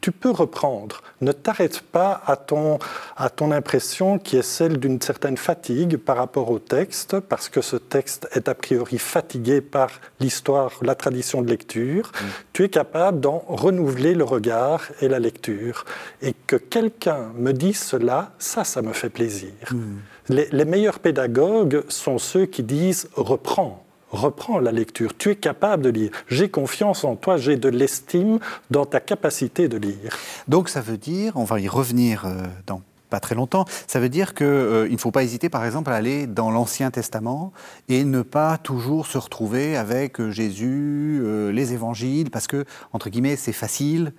tu, 0.01 0.13
peux 0.13 0.31
reprendre. 0.31 1.03
Ne 1.21 1.33
t'arrête 1.33 1.81
pas 1.81 2.21
à 2.27 2.37
ton, 2.37 2.79
à 3.17 3.31
ton 3.31 3.51
impression 3.53 4.19
qui 4.19 4.37
est 4.37 4.43
celle 4.43 4.79
d'une 4.79 5.01
certaine 5.01 5.37
fatigue 5.37 5.97
par 5.97 6.17
rapport 6.17 6.51
au 6.51 6.59
texte, 6.59 7.21
parce 7.21 7.49
que 7.49 7.63
ce 7.63 7.77
texte 7.77 8.29
est 8.33 8.49
a 8.49 8.55
priori 8.55 8.99
fatigué 8.99 9.61
par 9.61 9.89
l'histoire, 10.21 10.73
la 10.83 10.95
tradition 10.95 11.41
de 11.41 11.49
lecture. 11.49 12.09
Mm. 12.13 12.27
Tu 12.53 12.65
es 12.65 12.69
capable 12.69 13.21
d'en 13.21 13.45
renouveler 13.49 14.15
le 14.15 14.25
regard 14.25 14.83
et 15.01 15.09
la 15.09 15.19
lecture. 15.19 15.85
Et 16.21 16.35
que 16.47 16.57
quelqu'un 16.57 17.33
me 17.35 17.53
dise 17.53 17.81
cela, 17.81 18.33
ça, 18.39 18.65
ça 18.65 18.83
me 18.83 18.93
fait 18.93 19.11
plaisir. 19.11 19.53
Mm. 19.71 19.97
Les, 20.29 20.49
les 20.53 20.65
meilleurs 20.65 20.99
pédagogues 20.99 21.83
sont 21.89 22.19
ceux 22.19 22.47
qui 22.47 22.63
disent 22.63 23.09
reprends 23.15 23.85
reprends 24.13 24.61
la 24.61 24.73
lecture. 24.73 25.17
Tu 25.17 25.31
es 25.31 25.37
capable 25.37 25.83
de 25.83 25.91
lire. 25.91 26.11
J'ai 26.29 26.49
confiance 26.49 27.05
en 27.05 27.17
toi, 27.17 27.37
j'ai 27.37 27.57
de 27.57 27.69
l'estime 27.69 28.39
dans 28.71 28.85
ta 28.85 29.01
capacité 29.01 29.69
de 29.69 29.79
lire. 29.79 30.17
Donc 30.49 30.69
ça 30.69 30.81
veut 30.81 30.99
dire, 30.99 31.33
on 31.37 31.45
va 31.45 31.61
y 31.61 31.69
revenir 31.69 32.27
euh, 32.27 32.45
dans 32.67 32.83
pas 33.11 33.21
très 33.21 33.35
longtemps, 33.35 33.67
ça 33.87 34.01
veut 34.01 34.09
dire 34.09 34.33
qu'il 34.33 34.47
euh, 34.47 34.89
ne 34.89 34.97
faut 34.97 35.11
pas 35.11 35.23
hésiter 35.23 35.51
par 35.51 35.67
exemple 35.67 35.91
à 35.91 35.97
aller 35.97 36.27
dans 36.27 36.51
l'Ancien 36.51 36.91
Testament 36.91 37.53
et 37.91 38.05
ne 38.05 38.23
pas 38.23 38.57
toujours 38.57 39.07
se 39.07 39.19
retrouver 39.19 39.77
avec 39.77 40.19
euh, 40.19 40.31
Jésus, 40.31 41.23
les 41.53 41.75
évangiles, 41.75 42.31
parce 42.31 42.47
que, 42.47 42.65
entre 42.95 43.11
guillemets, 43.11 43.37
c'est 43.37 43.53
facile, 43.53 44.15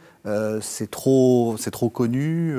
c'est 0.62 0.92
trop, 0.92 1.56
trop 1.72 1.90
connu. 1.90 2.56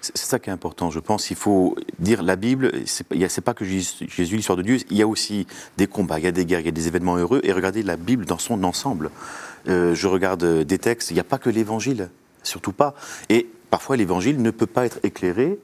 C'est 0.00 0.16
ça 0.16 0.38
qui 0.38 0.48
est 0.48 0.52
important, 0.52 0.90
je 0.90 0.98
pense. 0.98 1.30
Il 1.30 1.36
faut 1.36 1.76
dire 1.98 2.22
la 2.22 2.36
Bible, 2.36 2.72
c'est 2.86 3.40
pas 3.42 3.54
que 3.54 3.64
Jésus, 3.64 4.08
l'histoire 4.36 4.56
de 4.56 4.62
Dieu, 4.62 4.78
il 4.90 4.96
y 4.96 5.02
a 5.02 5.06
aussi 5.06 5.46
des 5.76 5.86
combats, 5.86 6.18
il 6.18 6.24
y 6.24 6.28
a 6.28 6.32
des 6.32 6.46
guerres, 6.46 6.60
il 6.60 6.66
y 6.66 6.70
a 6.70 6.72
des 6.72 6.88
événements 6.88 7.16
heureux, 7.16 7.40
et 7.44 7.52
regardez 7.52 7.82
la 7.82 7.96
Bible 7.96 8.24
dans 8.24 8.38
son 8.38 8.64
ensemble. 8.64 9.10
Euh, 9.68 9.94
je 9.94 10.08
regarde 10.08 10.62
des 10.64 10.78
textes, 10.78 11.10
il 11.10 11.14
n'y 11.14 11.20
a 11.20 11.24
pas 11.24 11.38
que 11.38 11.50
l'évangile, 11.50 12.08
surtout 12.42 12.72
pas. 12.72 12.94
Et 13.28 13.46
parfois 13.68 13.96
l'évangile 13.96 14.40
ne 14.40 14.50
peut 14.50 14.66
pas 14.66 14.86
être 14.86 15.00
éclairé 15.02 15.58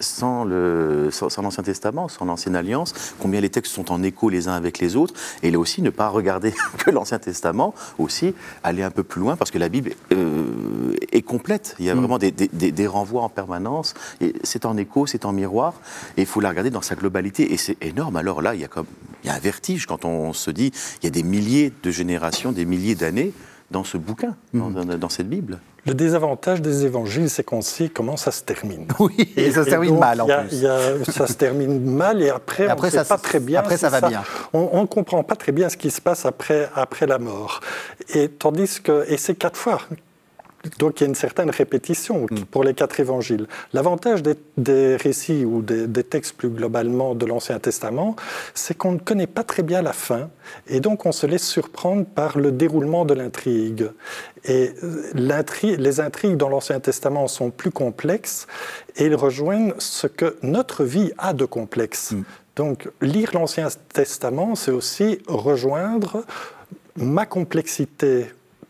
sans 0.00 0.44
l'Ancien 0.44 1.62
Testament, 1.64 2.08
sans 2.08 2.24
l'Ancienne 2.24 2.56
Alliance, 2.56 2.94
combien 3.18 3.40
les 3.40 3.50
textes 3.50 3.72
sont 3.72 3.90
en 3.92 4.02
écho 4.02 4.28
les 4.28 4.48
uns 4.48 4.52
avec 4.52 4.78
les 4.78 4.96
autres, 4.96 5.14
et 5.42 5.50
là 5.50 5.58
aussi 5.58 5.82
ne 5.82 5.90
pas 5.90 6.08
regarder 6.08 6.52
que 6.78 6.90
l'Ancien 6.90 7.18
Testament, 7.18 7.74
aussi 7.98 8.34
aller 8.62 8.82
un 8.82 8.90
peu 8.90 9.02
plus 9.02 9.20
loin, 9.20 9.36
parce 9.36 9.50
que 9.50 9.58
la 9.58 9.68
Bible 9.68 9.92
euh, 10.12 10.94
est 11.12 11.22
complète, 11.22 11.76
il 11.78 11.86
y 11.86 11.90
a 11.90 11.94
mm. 11.94 11.98
vraiment 11.98 12.18
des, 12.18 12.86
renvois 12.86 13.22
en 13.22 13.28
permanence, 13.28 13.94
c'est 14.42 14.64
en 14.64 14.76
écho, 14.76 15.06
c'est 15.06 15.24
en 15.24 15.32
miroir, 15.32 15.74
et 16.16 16.22
il 16.22 16.26
faut 16.26 16.40
la 16.40 16.50
regarder 16.50 16.70
dans 16.70 16.82
sa 16.82 16.94
globalité, 16.94 17.52
et 17.52 17.56
c'est 17.56 17.76
énorme, 17.82 18.16
alors 18.16 18.42
là, 18.42 18.54
il 18.54 18.60
y, 18.60 18.64
a 18.64 18.68
comme, 18.68 18.86
il 19.24 19.28
y 19.28 19.30
a 19.30 19.34
un 19.34 19.40
vertige 19.40 19.86
quand 19.86 20.04
on 20.04 20.32
se 20.32 20.50
dit, 20.50 20.72
il 21.02 21.04
y 21.04 21.08
a 21.08 21.10
des 21.10 21.22
milliers 21.22 21.72
de 21.82 21.90
générations, 21.90 22.52
des 22.52 22.64
milliers 22.64 22.94
d'années 22.94 23.32
dans 23.70 23.84
ce 23.84 23.96
bouquin, 23.96 24.36
dans 24.54 24.68
mm. 24.70 25.10
cette 25.10 25.28
Bible. 25.28 25.58
Le 25.86 25.94
désavantage 25.94 26.60
des 26.62 26.84
évangiles, 26.84 27.30
c'est 27.30 27.44
qu'on 27.44 27.62
sait 27.62 27.88
comment 27.88 28.16
ça 28.16 28.32
se 28.32 28.42
termine. 28.42 28.86
Oui, 28.98 29.32
et, 29.36 29.52
ça 29.52 29.64
se 29.64 29.70
termine 29.70 29.98
mal 29.98 30.20
en 30.20 30.26
plus. 30.26 31.12
ça 31.12 31.26
se 31.26 31.34
termine 31.34 31.80
mal 31.80 32.22
et 32.22 32.30
après, 32.30 32.68
on 32.68 32.82
ne 32.82 32.90
sait 32.90 33.04
pas 33.04 33.18
très 33.18 33.38
bien. 33.38 33.60
Après, 33.60 33.76
ça 33.76 33.88
va 33.88 34.00
bien. 34.00 34.22
On 34.52 34.80
ne 34.80 34.86
comprend 34.86 35.22
pas 35.22 35.36
très 35.36 35.52
bien 35.52 35.68
ce 35.68 35.76
qui 35.76 35.90
se 35.90 36.00
passe 36.00 36.26
après, 36.26 36.68
après 36.74 37.06
la 37.06 37.18
mort. 37.18 37.60
Et 38.14 38.28
tandis 38.28 38.80
que, 38.82 39.04
et 39.08 39.16
c'est 39.16 39.36
quatre 39.36 39.58
fois 39.58 39.80
donc 40.78 41.00
il 41.00 41.04
y 41.04 41.06
a 41.06 41.08
une 41.08 41.14
certaine 41.14 41.50
répétition 41.50 42.26
mm. 42.30 42.44
pour 42.50 42.64
les 42.64 42.74
quatre 42.74 43.00
évangiles. 43.00 43.46
L'avantage 43.72 44.22
des, 44.22 44.96
récits 44.96 45.44
ou 45.44 45.62
des, 45.62 46.04
textes 46.04 46.36
plus 46.36 46.48
globalement 46.48 47.14
de 47.14 47.26
l'Ancien 47.26 47.58
Testament, 47.58 48.16
c'est 48.54 48.76
qu'on 48.76 48.92
ne 48.92 48.98
connaît 48.98 49.26
pas 49.26 49.44
très 49.44 49.62
bien 49.62 49.82
la 49.82 49.92
fin 49.92 50.30
et 50.66 50.80
donc 50.80 51.06
on 51.06 51.12
se 51.12 51.26
laisse 51.26 51.46
surprendre 51.46 52.04
par 52.04 52.38
le 52.38 52.52
déroulement 52.52 53.04
de 53.04 53.14
l'intrigue. 53.14 53.90
Et 54.44 54.72
euh, 54.82 55.56
les 55.62 56.00
intrigues 56.00 56.36
dans 56.36 56.48
l'Ancien 56.48 56.80
Testament 56.80 57.26
sont 57.28 57.50
plus 57.50 57.70
complexes 57.70 58.46
et 58.96 59.06
ils 59.06 59.14
rejoignent 59.14 59.74
ce 59.78 60.06
que 60.06 60.36
notre 60.42 60.84
vie 60.84 61.12
a 61.18 61.32
de 61.32 61.44
complexe. 61.44 62.12
Mm. 62.12 62.22
Donc 62.56 62.88
lire 63.02 63.30
l'Ancien 63.34 63.68
Testament, 63.92 64.54
c'est 64.54 64.70
aussi 64.70 65.18
rejoindre 65.26 66.24
ma 66.96 67.26
complexité 67.26 68.26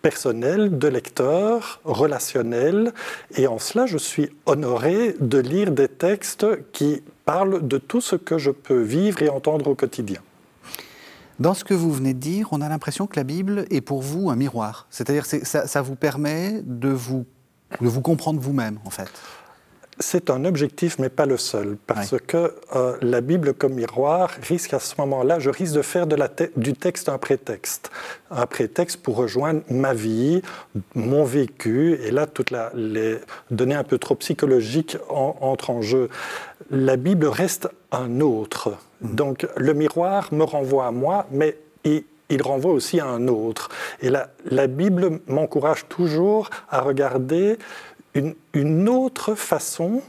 personnel, 0.06 0.78
de 0.78 0.86
lecteur, 0.86 1.80
relationnel. 1.84 2.92
Et 3.34 3.48
en 3.48 3.58
cela, 3.58 3.86
je 3.86 3.98
suis 3.98 4.30
honoré 4.46 5.16
de 5.18 5.38
lire 5.38 5.72
des 5.72 5.88
textes 5.88 6.46
qui 6.70 7.02
parlent 7.25 7.66
de 7.66 7.76
tout 7.76 8.00
ce 8.00 8.14
que 8.14 8.38
je 8.38 8.52
peux 8.52 8.82
vivre 8.82 9.20
et 9.22 9.28
entendre 9.28 9.66
au 9.66 9.75
quotidien. 9.75 10.20
Dans 11.40 11.54
ce 11.54 11.64
que 11.64 11.75
vous 11.75 11.90
venez 11.90 12.14
de 12.14 12.20
dire, 12.20 12.50
on 12.52 12.60
a 12.60 12.68
l'impression 12.68 13.08
que 13.08 13.16
la 13.16 13.25
Bible 13.25 13.66
est 13.68 13.80
pour 13.80 14.00
vous 14.00 14.30
un 14.30 14.36
miroir. 14.36 14.86
C'est-à-dire 14.90 15.26
que 15.26 15.44
ça, 15.44 15.66
ça, 15.66 15.82
vous 15.82 15.96
permet 15.96 16.62
de 16.62 16.90
vous, 16.90 17.26
de 17.80 17.88
vous 17.88 18.00
comprendre 18.00 18.38
vous-même, 18.38 18.78
en 18.84 18.90
fait. 18.90 19.10
C'est 19.98 20.30
un 20.30 20.44
objectif, 20.44 20.98
mais 20.98 21.08
pas 21.08 21.26
le 21.26 21.36
seul, 21.36 21.76
parce 21.86 22.14
que 22.26 22.54
euh, 22.74 22.96
la 23.00 23.20
Bible 23.20 23.54
comme 23.54 23.74
miroir 23.74 24.30
risque 24.42 24.74
à 24.74 24.78
ce 24.78 24.94
moment-là, 24.98 25.38
je 25.38 25.48
risque 25.48 25.74
de 25.74 25.82
faire 25.82 26.06
de 26.06 26.16
la 26.16 26.28
du 26.56 26.74
texte 26.74 27.08
un 27.08 27.18
prétexte, 27.18 27.90
un 28.30 28.46
prétexte 28.46 28.98
pour 29.02 29.16
rejoindre 29.16 29.62
ma 29.70 29.94
vie, 29.94 30.42
mon 30.94 31.24
vécu, 31.24 31.98
et 32.02 32.10
là, 32.10 32.26
toutes 32.26 32.52
les 32.74 33.18
données 33.50 33.74
un 33.74 33.84
peu 33.84 33.98
trop 33.98 34.14
psychologiques 34.16 34.98
entrent 35.08 35.70
en 35.70 35.80
jeu. 35.80 36.10
La 36.70 36.96
Bible 36.96 37.26
reste 37.26 37.68
un 37.90 38.20
autre, 38.20 38.76
mmh. 39.00 39.14
donc 39.14 39.46
le 39.56 39.72
miroir 39.72 40.32
me 40.32 40.44
renvoie 40.44 40.86
à 40.86 40.90
moi, 40.90 41.26
mais 41.30 41.56
il, 41.84 42.04
il 42.28 42.42
renvoie 42.42 42.72
aussi 42.72 43.00
à 43.00 43.06
un 43.06 43.28
autre. 43.28 43.70
Et 44.02 44.10
la, 44.10 44.28
la 44.44 44.66
Bible 44.66 45.20
m'encourage 45.26 45.86
toujours 45.88 46.50
à 46.68 46.80
regarder 46.80 47.56
une, 48.54 48.88
autre 48.88 49.35
façon 49.35 50.02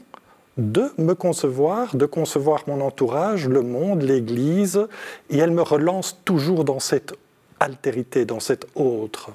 de 0.57 0.91
me 0.97 1.13
concevoir, 1.13 1.95
de 1.95 2.05
concevoir 2.05 2.63
mon 2.67 2.81
entourage, 2.81 3.47
le 3.47 3.61
monde, 3.61 4.01
l'Église, 4.01 4.87
et 5.29 5.37
elle 5.37 5.51
me 5.51 5.61
relance 5.61 6.19
toujours 6.25 6.63
dans 6.63 6.79
cette 6.79 7.13
altérité, 7.59 8.25
dans 8.25 8.39
cette 8.39 8.67
autre. 8.75 9.31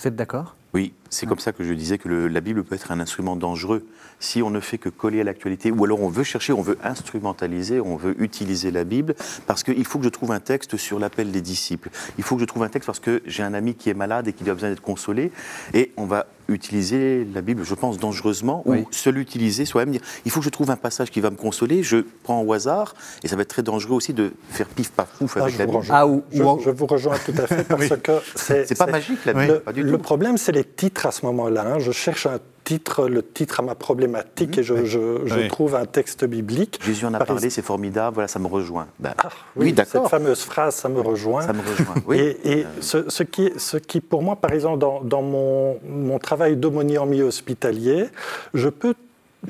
Vous 0.00 0.08
êtes 0.08 0.16
d'accord? 0.16 0.54
Oui, 0.74 0.92
c'est 1.08 1.26
comme 1.26 1.38
ça 1.38 1.52
que 1.52 1.64
je 1.64 1.72
disais 1.72 1.98
que 1.98 2.08
la 2.08 2.40
Bible 2.40 2.62
peut 2.62 2.74
être 2.74 2.92
un 2.92 3.00
instrument 3.00 3.36
dangereux 3.36 3.86
si 4.20 4.42
on 4.42 4.50
ne 4.50 4.60
fait 4.60 4.78
que 4.78 4.88
coller 4.88 5.20
à 5.20 5.24
l'actualité, 5.24 5.70
ou 5.70 5.84
alors 5.84 6.02
on 6.02 6.08
veut 6.08 6.24
chercher, 6.24 6.52
on 6.52 6.60
veut 6.60 6.78
instrumentaliser, 6.82 7.80
on 7.80 7.96
veut 7.96 8.20
utiliser 8.20 8.70
la 8.70 8.84
Bible, 8.84 9.14
parce 9.46 9.62
qu'il 9.62 9.84
faut 9.84 9.98
que 9.98 10.04
je 10.04 10.10
trouve 10.10 10.32
un 10.32 10.40
texte 10.40 10.76
sur 10.76 10.98
l'appel 10.98 11.30
des 11.30 11.40
disciples. 11.40 11.90
Il 12.18 12.24
faut 12.24 12.34
que 12.34 12.40
je 12.40 12.46
trouve 12.46 12.64
un 12.64 12.68
texte 12.68 12.86
parce 12.86 13.00
que 13.00 13.22
j'ai 13.26 13.42
un 13.42 13.54
ami 13.54 13.74
qui 13.74 13.90
est 13.90 13.94
malade 13.94 14.28
et 14.28 14.32
qui 14.32 14.48
a 14.48 14.54
besoin 14.54 14.70
d'être 14.70 14.82
consolé, 14.82 15.30
et 15.72 15.92
on 15.96 16.04
va 16.04 16.26
utiliser 16.48 17.26
la 17.34 17.42
Bible, 17.42 17.62
je 17.64 17.74
pense, 17.74 17.98
dangereusement, 17.98 18.62
ou 18.66 18.86
se 18.90 19.10
l'utiliser 19.10 19.64
soi-même, 19.64 19.92
dire 19.92 20.00
il 20.24 20.30
faut 20.30 20.40
que 20.40 20.44
je 20.44 20.50
trouve 20.50 20.70
un 20.70 20.76
passage 20.76 21.10
qui 21.10 21.20
va 21.20 21.30
me 21.30 21.36
consoler, 21.36 21.82
je 21.82 21.98
prends 22.22 22.42
au 22.42 22.52
hasard, 22.52 22.94
et 23.22 23.28
ça 23.28 23.36
va 23.36 23.42
être 23.42 23.48
très 23.48 23.62
dangereux 23.62 23.96
aussi 23.96 24.14
de 24.14 24.32
faire 24.50 24.66
pif 24.66 24.90
paf 24.90 25.08
pouf 25.18 25.36
ah, 25.36 25.42
avec 25.42 25.58
la 25.58 25.66
Bible. 25.66 25.78
Ah, 25.90 26.06
ou, 26.06 26.22
je, 26.32 26.38
je, 26.38 26.70
vous 26.70 26.86
rejoins 26.86 27.16
tout 27.24 27.34
à 27.36 27.46
fait 27.46 27.64
parce 27.68 27.88
que 27.88 28.20
c'est 28.34 28.78
pas 28.78 28.86
magique 28.86 29.24
la 29.24 29.34
Bible. 29.34 29.62
Le, 29.74 29.82
le 29.82 29.98
problème, 29.98 30.38
c'est 30.38 30.52
les 30.52 30.64
titres 30.64 31.06
à 31.06 31.12
ce 31.12 31.24
moment-là. 31.26 31.66
Hein. 31.66 31.78
Je 31.78 31.92
cherche 31.92 32.26
un 32.26 32.38
titre, 32.68 33.08
le 33.08 33.22
titre 33.22 33.60
à 33.60 33.62
ma 33.62 33.74
problématique 33.74 34.58
et 34.58 34.62
je, 34.62 34.84
je, 34.84 35.48
trouve 35.48 35.74
un 35.74 35.86
texte 35.86 36.26
biblique. 36.26 36.78
Jésus 36.84 37.06
en 37.06 37.14
a 37.14 37.24
parlé, 37.24 37.48
c'est 37.48 37.62
formidable, 37.62 38.12
voilà, 38.16 38.28
ça 38.28 38.38
me 38.38 38.46
rejoint. 38.46 38.88
Ben, 38.98 39.14
ah, 39.24 39.30
oui, 39.56 39.72
d'accord. 39.72 40.02
Cette 40.02 40.10
fameuse 40.10 40.42
phrase, 40.42 40.74
ça 40.74 40.90
me 40.90 41.00
rejoint. 41.00 41.40
Ça 41.40 41.54
me 41.54 41.62
rejoint, 41.62 41.94
oui. 42.06 42.18
Et, 42.18 42.58
et 42.58 42.66
ce, 42.82 43.08
ce, 43.08 43.22
qui, 43.22 43.50
ce 43.56 43.78
qui, 43.78 44.02
pour 44.02 44.22
moi, 44.22 44.36
par 44.36 44.52
exemple, 44.52 44.80
dans, 44.80 45.00
dans 45.00 45.22
mon, 45.22 45.78
mon 45.88 46.18
travail 46.18 46.56
d'aumônier 46.56 46.98
en 46.98 47.06
milieu 47.06 47.24
hospitalier, 47.24 48.10
je 48.52 48.68
peux 48.68 48.94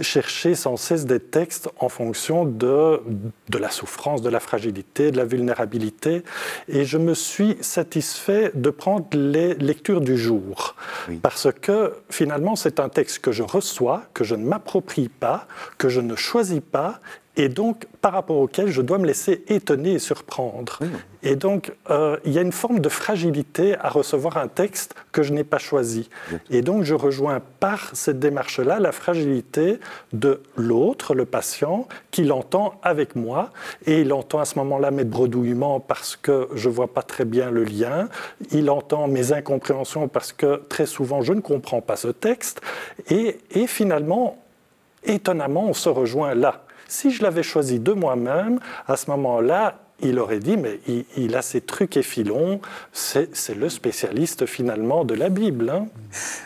chercher 0.03 0.55
sans 0.55 0.77
cesse 0.77 1.07
des 1.07 1.21
textes 1.21 1.69
en 1.79 1.89
fonction 1.89 2.45
de, 2.45 3.01
de 3.49 3.59
la 3.59 3.71
souffrance, 3.71 4.23
de 4.23 4.29
la 4.29 4.41
fragilité, 4.41 5.11
de 5.11 5.17
la 5.17 5.25
vulnérabilité. 5.25 6.23
Et 6.69 6.85
je 6.85 6.99
me 6.99 7.15
suis 7.15 7.57
satisfait 7.61 8.51
de 8.55 8.71
prendre 8.71 9.07
les 9.13 9.55
lectures 9.55 10.01
du 10.01 10.17
jour. 10.17 10.77
Parce 11.23 11.49
que 11.53 11.95
finalement, 12.11 12.57
c'est 12.57 12.81
un 12.81 12.89
texte 12.89 13.21
que 13.21 13.33
je 13.33 13.43
reçois, 13.43 14.03
que 14.15 14.25
je 14.25 14.35
ne 14.35 14.45
m'approprie 14.45 15.09
pas, 15.09 15.47
que 15.79 15.89
je 15.89 16.01
ne 16.01 16.17
choisis 16.17 16.61
pas 16.61 17.01
et 17.39 17.49
donc 17.49 17.87
par 18.03 18.13
rapport 18.13 18.37
auquel 18.37 18.69
je 18.69 18.83
dois 18.83 18.99
me 18.99 19.07
laisser 19.07 19.45
étonner 19.49 19.93
et 19.93 19.99
surprendre. 20.01 20.81
Et 21.23 21.37
donc 21.37 21.73
euh, 21.89 22.17
il 22.25 22.33
y 22.33 22.39
a 22.39 22.43
une 22.43 22.53
forme 22.53 22.81
de 22.81 22.89
fragilité 22.89 23.77
à 23.79 23.89
recevoir 23.89 24.37
un 24.37 24.49
texte 24.49 24.95
que 25.13 25.23
je 25.23 25.33
n'ai 25.33 25.45
pas 25.45 25.59
choisi. 25.59 26.11
Et 26.51 26.63
donc 26.63 26.83
je 26.83 26.95
rejoins 26.95 27.41
par 27.61 27.91
cette 27.95 28.19
démarche-là 28.19 28.81
la 28.81 28.93
fragilité 28.93 29.79
de 30.13 30.43
l'autre, 30.57 31.15
le 31.15 31.25
patient, 31.25 31.87
qui 32.11 32.25
l'entend 32.25 32.75
avec 32.83 33.15
moi, 33.15 33.51
et 33.87 34.01
il 34.01 34.13
entend 34.13 34.41
à 34.41 34.45
ce 34.45 34.59
moment-là 34.59 34.91
mes 34.91 35.05
bredouillements 35.05 35.79
parce 35.79 36.17
que 36.17 36.49
je 36.55 36.69
ne 36.69 36.75
vois 36.75 36.93
pas 36.93 37.03
très 37.03 37.25
bien 37.25 37.51
le 37.51 37.63
lien, 37.63 38.09
il 38.51 38.69
entend 38.69 39.07
mes 39.07 39.33
incompréhensions 39.33 40.09
parce 40.09 40.33
que 40.33 40.63
très 40.69 40.87
souvent 40.87 41.23
je 41.23 41.33
ne 41.33 41.41
comprends 41.41 41.81
pas 41.81 41.97
ce 41.97 42.09
texte, 42.09 42.61
et, 43.11 43.39
et 43.53 43.69
finalement, 43.69 44.39
étonnamment, 45.05 45.67
on 45.69 45.75
se 45.75 45.89
rejoint 45.89 46.35
là. 46.35 46.65
Si 46.89 47.11
je 47.11 47.23
l'avais 47.23 47.43
choisi 47.43 47.79
de 47.79 47.93
moi-même, 47.93 48.59
à 48.87 48.97
ce 48.97 49.11
moment-là, 49.11 49.79
il 50.01 50.19
aurait 50.19 50.39
dit, 50.39 50.57
mais 50.57 50.81
il, 51.17 51.37
a 51.37 51.43
ses 51.43 51.61
trucs 51.61 51.97
et 51.97 52.03
filons, 52.03 52.61
c'est 52.93 53.55
le 53.55 53.69
spécialiste 53.69 54.47
finalement 54.47 55.05
de 55.05 55.15
la 55.15 55.29
Bible. 55.29 55.71
Hein. 55.71 55.89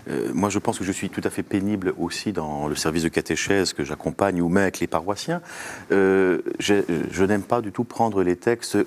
Euh, 0.09 0.31
moi, 0.33 0.49
je 0.49 0.59
pense 0.59 0.79
que 0.79 0.85
je 0.85 0.93
suis 0.93 1.11
tout 1.11 1.21
à 1.25 1.31
fait 1.31 1.43
pénible 1.43 1.95
aussi 1.99 2.33
dans 2.33 2.67
le 2.67 2.75
service 2.75 3.03
de 3.03 3.09
catéchèse 3.09 3.73
que 3.73 3.85
j'accompagne 3.85 4.41
ou 4.41 4.49
même 4.49 4.63
avec 4.63 4.81
les 4.81 4.87
paroissiens. 4.87 5.43
Euh, 5.91 6.41
je 6.59 7.25
n'aime 7.25 7.43
pas 7.43 7.61
du 7.61 7.73
tout 7.73 7.85
prendre 7.85 8.23
les 8.23 8.37
textes 8.37 8.79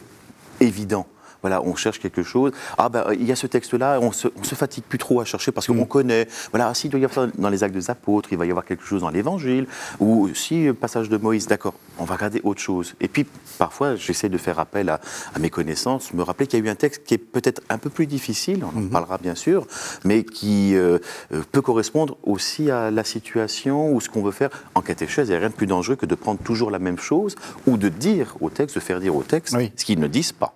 évidents. 0.59 1.07
Voilà, 1.45 1.61
on 1.61 1.75
cherche 1.75 1.99
quelque 1.99 2.23
chose. 2.23 2.53
Ah 2.75 2.89
ben, 2.89 3.05
il 3.13 3.23
y 3.23 3.31
a 3.31 3.35
ce 3.35 3.45
texte-là, 3.45 3.99
on 4.01 4.11
se, 4.11 4.29
se 4.41 4.55
fatigue 4.55 4.83
plus 4.83 4.97
trop 4.97 5.21
à 5.21 5.25
chercher 5.25 5.51
parce 5.51 5.67
qu'on 5.67 5.75
mm. 5.75 5.87
connaît. 5.87 6.27
Voilà, 6.51 6.73
s'il 6.73 6.89
doit 6.89 6.99
y 6.99 7.05
avoir 7.05 7.27
dans 7.37 7.49
les 7.49 7.63
actes 7.63 7.75
des 7.75 7.91
apôtres, 7.91 8.29
il 8.31 8.37
va 8.39 8.47
y 8.47 8.49
avoir 8.49 8.65
quelque 8.65 8.83
chose 8.83 9.01
dans 9.01 9.11
l'Évangile, 9.11 9.67
ou 9.99 10.29
si 10.33 10.69
passage 10.73 11.07
de 11.07 11.17
Moïse, 11.17 11.45
d'accord, 11.45 11.75
on 11.99 12.03
va 12.03 12.15
regarder 12.15 12.41
autre 12.43 12.61
chose. 12.61 12.95
Et 12.99 13.07
puis 13.07 13.27
parfois, 13.59 13.95
j'essaie 13.95 14.27
de 14.27 14.39
faire 14.39 14.57
appel 14.57 14.89
à, 14.89 14.99
mes 15.39 15.51
connaissances, 15.51 16.13
me 16.15 16.23
rappeler 16.23 16.47
qu'il 16.47 16.57
y 16.57 16.63
a 16.63 16.65
eu 16.65 16.69
un 16.69 16.75
texte 16.75 17.03
qui 17.03 17.13
est 17.13 17.19
peut-être 17.19 17.61
un 17.69 17.77
peu 17.77 17.91
plus 17.91 18.07
difficile, 18.07 18.63
on 18.63 18.75
en 18.75 18.81
mm-hmm. 18.81 18.89
parlera 18.89 19.19
bien 19.19 19.35
sûr, 19.35 19.67
mais 20.03 20.23
qui 20.23 20.75
euh, 20.75 20.97
euh, 21.31 21.43
peut 21.51 21.61
correspondre 21.61 22.17
aussi 22.23 22.71
à 22.71 22.89
la 22.89 23.03
situation 23.03 23.93
ou 23.93 24.01
ce 24.01 24.09
qu'on 24.09 24.23
veut 24.23 24.31
faire 24.31 24.49
en 24.73 24.81
catéchèse. 24.81 25.27
Il 25.27 25.31
n'y 25.31 25.37
a 25.37 25.39
rien 25.41 25.49
de 25.49 25.53
plus 25.53 25.67
dangereux 25.67 25.95
que 25.95 26.07
de 26.07 26.15
prendre 26.15 26.39
toujours 26.39 26.71
la 26.71 26.79
même 26.79 26.97
chose 26.97 27.35
ou 27.67 27.77
de 27.77 27.89
dire 27.89 28.35
au 28.41 28.49
texte, 28.49 28.73
de 28.73 28.79
faire 28.81 28.99
dire 28.99 29.15
au 29.15 29.21
texte 29.21 29.55
ce 29.75 29.85
qu'ils 29.85 29.99
ne 29.99 30.07
disent 30.07 30.31
pas. 30.31 30.55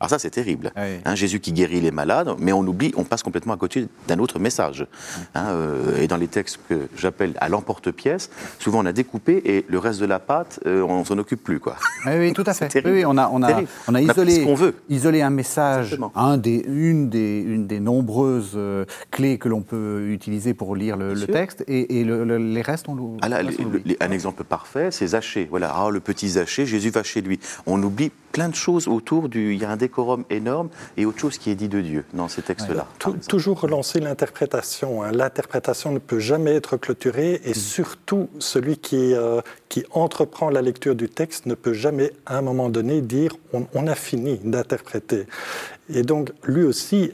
Alors 0.00 0.10
ça, 0.10 0.18
c'est 0.18 0.30
terrible. 0.30 0.72
Hein, 0.76 1.14
Jésus 1.14 1.40
qui 1.40 1.52
guérit 1.52 1.80
les 1.80 1.90
malades, 1.90 2.30
mais 2.38 2.52
on 2.52 2.60
oublie, 2.60 2.92
on 2.96 3.04
passe 3.04 3.22
complètement 3.22 3.54
à 3.54 3.56
côté 3.56 3.86
d'un 4.08 4.18
autre 4.18 4.38
message. 4.38 4.86
Hein, 5.34 5.46
euh, 5.48 6.00
et 6.00 6.06
dans 6.06 6.16
les 6.16 6.28
textes 6.28 6.58
que 6.68 6.88
j'appelle 6.96 7.34
à 7.40 7.48
l'emporte-pièce, 7.48 8.30
souvent 8.58 8.82
on 8.82 8.86
a 8.86 8.92
découpé 8.92 9.42
et 9.44 9.64
le 9.68 9.78
reste 9.78 10.00
de 10.00 10.06
la 10.06 10.18
pâte, 10.18 10.60
euh, 10.66 10.82
on 10.82 11.04
s'en 11.04 11.18
occupe 11.18 11.42
plus. 11.42 11.60
Quoi. 11.60 11.76
Oui, 12.06 12.32
tout 12.32 12.44
à 12.46 12.54
fait. 12.54 12.82
Oui, 12.84 13.04
on 13.04 13.16
a, 13.18 13.28
on 13.32 13.42
a, 13.42 13.62
on 13.88 13.94
a 13.94 14.00
isolé, 14.00 14.44
on 14.46 14.54
veut. 14.54 14.74
isolé 14.88 15.22
un 15.22 15.30
message, 15.30 15.98
un 16.14 16.36
des, 16.36 16.64
une, 16.66 17.08
des, 17.08 17.40
une 17.40 17.66
des 17.66 17.80
nombreuses 17.80 18.52
euh, 18.54 18.84
clés 19.10 19.38
que 19.38 19.48
l'on 19.48 19.62
peut 19.62 20.08
utiliser 20.10 20.54
pour 20.54 20.76
lire 20.76 20.96
le, 20.96 21.14
texte, 21.26 21.64
et, 21.66 22.00
et 22.00 22.04
les 22.04 22.62
restes, 22.62 22.88
on 22.88 23.16
ah 23.22 23.28
un 24.00 24.10
exemple 24.10 24.44
parfait, 24.44 24.90
c'est 24.90 25.08
Zachée. 25.08 25.46
Voilà, 25.50 25.72
ah, 25.74 25.90
le 25.90 26.00
petit 26.00 26.30
Zachée, 26.30 26.66
Jésus 26.66 26.90
va 26.90 27.02
chez 27.02 27.20
lui. 27.20 27.38
On 27.66 27.82
oublie 27.82 28.10
plein 28.32 28.48
de 28.48 28.54
choses 28.54 28.88
autour 28.88 29.28
du. 29.28 29.55
Il 29.56 29.62
y 29.62 29.64
a 29.64 29.70
un 29.70 29.76
décorum 29.76 30.24
énorme 30.28 30.68
et 30.98 31.06
autre 31.06 31.18
chose 31.18 31.38
qui 31.38 31.50
est 31.50 31.54
dit 31.54 31.68
de 31.68 31.80
Dieu 31.80 32.04
dans 32.12 32.28
ces 32.28 32.42
textes-là. 32.42 32.86
toujours 33.26 33.60
relancer 33.60 34.00
l'interprétation. 34.00 35.02
Hein. 35.02 35.12
L'interprétation 35.12 35.92
ne 35.92 35.98
peut 35.98 36.18
jamais 36.18 36.52
être 36.52 36.76
clôturée 36.76 37.40
et 37.44 37.50
mm. 37.50 37.54
surtout 37.54 38.28
celui 38.38 38.76
qui, 38.76 39.14
euh, 39.14 39.40
qui 39.70 39.84
entreprend 39.92 40.50
la 40.50 40.60
lecture 40.60 40.94
du 40.94 41.08
texte 41.08 41.46
ne 41.46 41.54
peut 41.54 41.72
jamais 41.72 42.12
à 42.26 42.36
un 42.36 42.42
moment 42.42 42.68
donné 42.68 43.00
dire 43.00 43.32
on, 43.52 43.86
a 43.86 43.94
fini 43.94 44.38
d'interpréter. 44.44 45.26
Et 45.88 46.02
donc 46.02 46.32
lui 46.44 46.64
aussi 46.64 47.12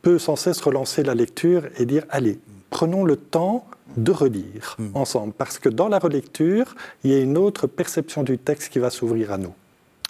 peut 0.00 0.18
sans 0.18 0.36
cesse 0.36 0.60
relancer 0.62 1.02
la 1.02 1.14
lecture 1.14 1.64
et 1.76 1.84
dire 1.84 2.04
allez, 2.08 2.38
prenons 2.70 3.04
le 3.04 3.16
temps 3.16 3.66
de 3.96 4.12
relire 4.12 4.76
mm. 4.78 4.88
ensemble, 4.94 5.32
parce 5.34 5.58
que 5.58 5.68
dans 5.68 5.88
la 5.88 5.98
relecture, 5.98 6.74
il 7.04 7.10
y 7.10 7.14
a 7.14 7.18
une 7.18 7.36
autre 7.36 7.66
perception 7.66 8.22
du 8.22 8.38
texte 8.38 8.72
qui 8.72 8.78
va 8.78 8.88
s'ouvrir 8.88 9.30
à 9.30 9.38
nous. 9.38 9.54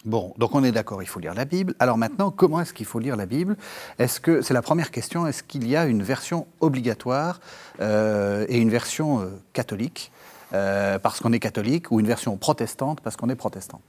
Bon, 0.04 0.34
donc 0.36 0.54
on 0.54 0.62
est 0.62 0.72
d'accord, 0.72 1.02
il 1.02 1.06
faut 1.06 1.20
lire 1.20 1.32
la 1.32 1.46
Bible. 1.46 1.74
Alors 1.78 1.96
maintenant, 1.96 2.30
comment 2.30 2.60
est-ce 2.60 2.74
qu'il 2.74 2.84
faut 2.84 2.98
lire 2.98 3.16
la 3.16 3.24
Bible? 3.24 3.56
Est-ce 3.98 4.20
que 4.20 4.42
c'est 4.42 4.52
la 4.52 4.60
première 4.60 4.90
question 4.90 5.26
Est-ce 5.26 5.42
qu'il 5.42 5.66
y 5.66 5.76
a 5.76 5.86
une 5.86 6.02
version 6.02 6.46
obligatoire 6.60 7.40
euh, 7.80 8.44
et 8.50 8.58
une 8.58 8.68
version 8.68 9.22
euh, 9.22 9.28
catholique? 9.54 10.12
Euh, 10.52 10.98
parce 10.98 11.20
qu'on 11.20 11.32
est 11.32 11.40
catholique 11.40 11.90
ou 11.90 12.00
une 12.00 12.06
version 12.06 12.36
protestante 12.36 13.00
parce 13.00 13.16
qu'on 13.16 13.30
est 13.30 13.34
protestant? 13.34 13.80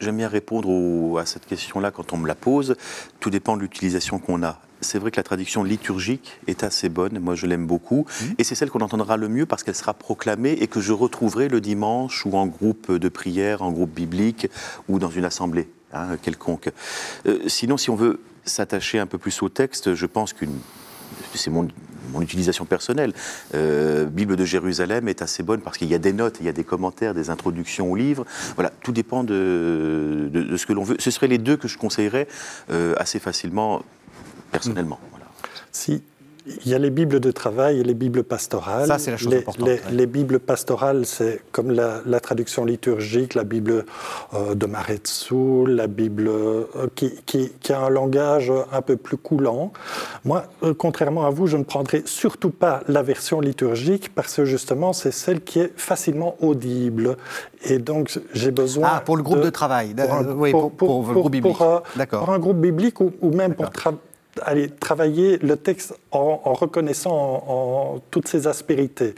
J'aime 0.00 0.18
bien 0.18 0.28
répondre 0.28 1.18
à 1.18 1.24
cette 1.24 1.46
question-là 1.46 1.90
quand 1.90 2.12
on 2.12 2.18
me 2.18 2.26
la 2.26 2.34
pose. 2.34 2.76
Tout 3.20 3.30
dépend 3.30 3.56
de 3.56 3.62
l'utilisation 3.62 4.18
qu'on 4.18 4.42
a. 4.42 4.60
C'est 4.82 4.98
vrai 4.98 5.10
que 5.10 5.16
la 5.16 5.22
traduction 5.22 5.64
liturgique 5.64 6.38
est 6.46 6.62
assez 6.62 6.90
bonne, 6.90 7.18
moi 7.18 7.34
je 7.34 7.46
l'aime 7.46 7.66
beaucoup, 7.66 8.04
mmh. 8.04 8.24
et 8.36 8.44
c'est 8.44 8.54
celle 8.54 8.68
qu'on 8.68 8.82
entendra 8.82 9.16
le 9.16 9.28
mieux 9.28 9.46
parce 9.46 9.64
qu'elle 9.64 9.74
sera 9.74 9.94
proclamée 9.94 10.52
et 10.52 10.66
que 10.66 10.82
je 10.82 10.92
retrouverai 10.92 11.48
le 11.48 11.62
dimanche 11.62 12.26
ou 12.26 12.36
en 12.36 12.46
groupe 12.46 12.92
de 12.92 13.08
prière, 13.08 13.62
en 13.62 13.72
groupe 13.72 13.94
biblique 13.94 14.48
ou 14.88 14.98
dans 14.98 15.08
une 15.08 15.24
assemblée 15.24 15.70
hein, 15.94 16.18
quelconque. 16.20 16.70
Euh, 17.26 17.38
sinon, 17.46 17.78
si 17.78 17.88
on 17.88 17.96
veut 17.96 18.20
s'attacher 18.44 18.98
un 18.98 19.06
peu 19.06 19.16
plus 19.16 19.42
au 19.42 19.48
texte, 19.48 19.94
je 19.94 20.06
pense 20.06 20.34
qu'une 20.34 20.58
c'est 21.34 21.50
mon, 21.50 21.68
utilisation 22.20 22.64
personnelle. 22.64 23.12
Euh, 23.54 24.06
Bible 24.06 24.36
de 24.36 24.44
Jérusalem 24.44 25.06
est 25.06 25.20
assez 25.20 25.42
bonne 25.42 25.60
parce 25.60 25.76
qu'il 25.76 25.88
y 25.88 25.94
a 25.94 25.98
des 25.98 26.14
notes, 26.14 26.38
il 26.40 26.46
y 26.46 26.48
a 26.48 26.52
des 26.52 26.64
commentaires, 26.64 27.12
des 27.12 27.28
introductions 27.28 27.92
au 27.92 27.96
livre. 27.96 28.24
Voilà, 28.54 28.70
tout 28.82 28.92
dépend 28.92 29.22
de, 29.22 30.30
ce 30.56 30.64
que 30.64 30.72
l'on 30.72 30.82
veut. 30.82 30.96
Ce 30.98 31.10
seraient 31.10 31.28
les 31.28 31.38
deux 31.38 31.58
que 31.58 31.68
je 31.68 31.76
conseillerais 31.76 32.26
euh, 32.70 32.94
assez 32.96 33.18
facilement, 33.18 33.82
personnellement. 34.50 34.98
Il 36.64 36.70
y 36.70 36.74
a 36.74 36.78
les 36.78 36.90
Bibles 36.90 37.18
de 37.18 37.30
travail 37.32 37.80
et 37.80 37.82
les 37.82 37.94
Bibles 37.94 38.22
pastorales. 38.22 38.86
Ça, 38.86 38.98
c'est 38.98 39.10
la 39.10 39.16
chose 39.16 39.32
les, 39.32 39.38
importante. 39.38 39.66
Les, 39.66 39.74
ouais. 39.74 39.80
les 39.90 40.06
Bibles 40.06 40.38
pastorales, 40.38 41.04
c'est 41.04 41.40
comme 41.50 41.72
la, 41.72 42.00
la 42.06 42.20
traduction 42.20 42.64
liturgique, 42.64 43.34
la 43.34 43.42
Bible 43.42 43.84
euh, 44.32 44.54
de 44.54 44.66
Maretsu, 44.66 45.66
la 45.66 45.88
Bible 45.88 46.28
euh, 46.28 46.64
qui, 46.94 47.10
qui- 47.26 47.50
qui 47.60 47.72
a 47.72 47.80
un 47.80 47.90
langage 47.90 48.52
un 48.72 48.80
peu 48.80 48.96
plus 48.96 49.16
coulant. 49.16 49.72
Moi, 50.24 50.44
euh, 50.62 50.72
contrairement 50.72 51.26
à 51.26 51.30
vous, 51.30 51.48
je 51.48 51.56
ne 51.56 51.64
prendrai 51.64 52.02
surtout 52.06 52.50
pas 52.50 52.80
la 52.86 53.02
version 53.02 53.40
liturgique 53.40 54.14
parce 54.14 54.34
que 54.36 54.44
justement, 54.44 54.92
c'est 54.92 55.10
celle 55.12 55.40
qui 55.42 55.58
est 55.58 55.72
facilement 55.76 56.36
audible. 56.40 57.16
Et 57.64 57.78
donc, 57.78 58.20
j'ai 58.34 58.52
besoin. 58.52 58.88
Ah, 58.88 59.02
pour 59.04 59.16
le 59.16 59.24
groupe 59.24 59.40
de 59.40 59.50
travail. 59.50 59.94
pour 59.94 60.14
un- 60.14 60.32
oui, 60.36 60.50
pour- 60.52 60.70
pour 60.70 61.06
le 61.08 61.14
groupe 61.14 61.32
biblique. 61.32 61.60
euh, 61.60 61.80
D'accord. 61.96 62.20
pour 62.24 62.32
un 62.32 62.38
groupe 62.38 62.58
biblique 62.58 63.00
ou, 63.00 63.10
ou 63.20 63.30
même 63.32 63.54
pour 63.54 63.66
tra- 63.66 63.94
aller 64.42 64.68
travailler 64.68 65.38
le 65.38 65.56
texte 65.56 65.94
en, 66.10 66.40
en 66.44 66.52
reconnaissant 66.54 67.12
en, 67.12 67.94
en 67.96 67.98
toutes 68.10 68.28
ses 68.28 68.46
aspérités. 68.46 69.14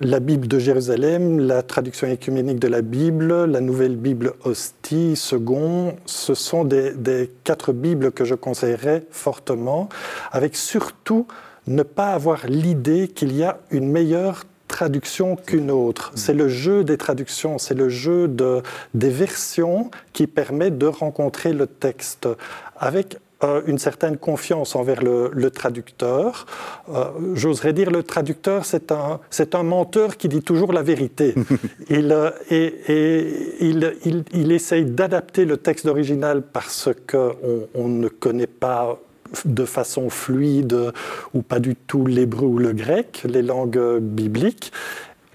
La 0.00 0.20
Bible 0.20 0.46
de 0.48 0.58
Jérusalem, 0.58 1.38
la 1.38 1.62
traduction 1.62 2.08
écuménique 2.08 2.58
de 2.58 2.68
la 2.68 2.82
Bible, 2.82 3.46
la 3.46 3.60
nouvelle 3.60 3.96
Bible 3.96 4.34
Hostie, 4.44 5.16
Second, 5.16 5.96
ce 6.04 6.34
sont 6.34 6.64
des, 6.64 6.92
des 6.92 7.30
quatre 7.42 7.72
Bibles 7.72 8.12
que 8.12 8.26
je 8.26 8.34
conseillerais 8.34 9.04
fortement, 9.10 9.88
avec 10.30 10.56
surtout 10.56 11.26
ne 11.66 11.82
pas 11.82 12.08
avoir 12.12 12.46
l'idée 12.46 13.08
qu'il 13.08 13.34
y 13.34 13.42
a 13.44 13.60
une 13.70 13.90
meilleure 13.90 14.44
traduction 14.68 15.36
qu'une 15.36 15.70
autre. 15.70 16.12
C'est 16.14 16.34
le 16.34 16.48
jeu 16.48 16.84
des 16.84 16.98
traductions, 16.98 17.56
c'est 17.56 17.74
le 17.74 17.88
jeu 17.88 18.28
de, 18.28 18.62
des 18.92 19.08
versions 19.08 19.90
qui 20.12 20.26
permet 20.26 20.70
de 20.70 20.86
rencontrer 20.86 21.54
le 21.54 21.66
texte 21.66 22.28
avec 22.76 23.16
euh, 23.44 23.62
une 23.66 23.78
certaine 23.78 24.16
confiance 24.16 24.74
envers 24.74 25.00
le, 25.00 25.30
le 25.32 25.50
traducteur. 25.50 26.44
Euh, 26.92 27.04
J'oserais 27.34 27.72
dire 27.72 27.88
le 27.88 28.02
traducteur, 28.02 28.64
c'est 28.64 28.90
un, 28.90 29.20
un 29.52 29.62
menteur 29.62 30.16
qui 30.16 30.28
dit 30.28 30.42
toujours 30.42 30.72
la 30.72 30.82
vérité. 30.82 31.34
il, 31.88 32.10
euh, 32.10 32.30
et 32.50 32.74
et 32.88 33.56
il, 33.60 33.94
il, 34.04 34.24
il 34.32 34.50
essaye 34.50 34.86
d'adapter 34.86 35.44
le 35.44 35.56
texte 35.56 35.86
original 35.86 36.42
parce 36.42 36.88
qu'on 37.08 37.36
on 37.74 37.86
ne 37.86 38.08
connaît 38.08 38.48
pas 38.48 38.98
de 39.44 39.64
façon 39.64 40.10
fluide 40.10 40.92
ou 41.32 41.42
pas 41.42 41.60
du 41.60 41.76
tout 41.76 42.06
l'hébreu 42.06 42.46
ou 42.46 42.58
le 42.58 42.72
grec, 42.72 43.22
les 43.24 43.42
langues 43.42 43.98
bibliques. 44.00 44.72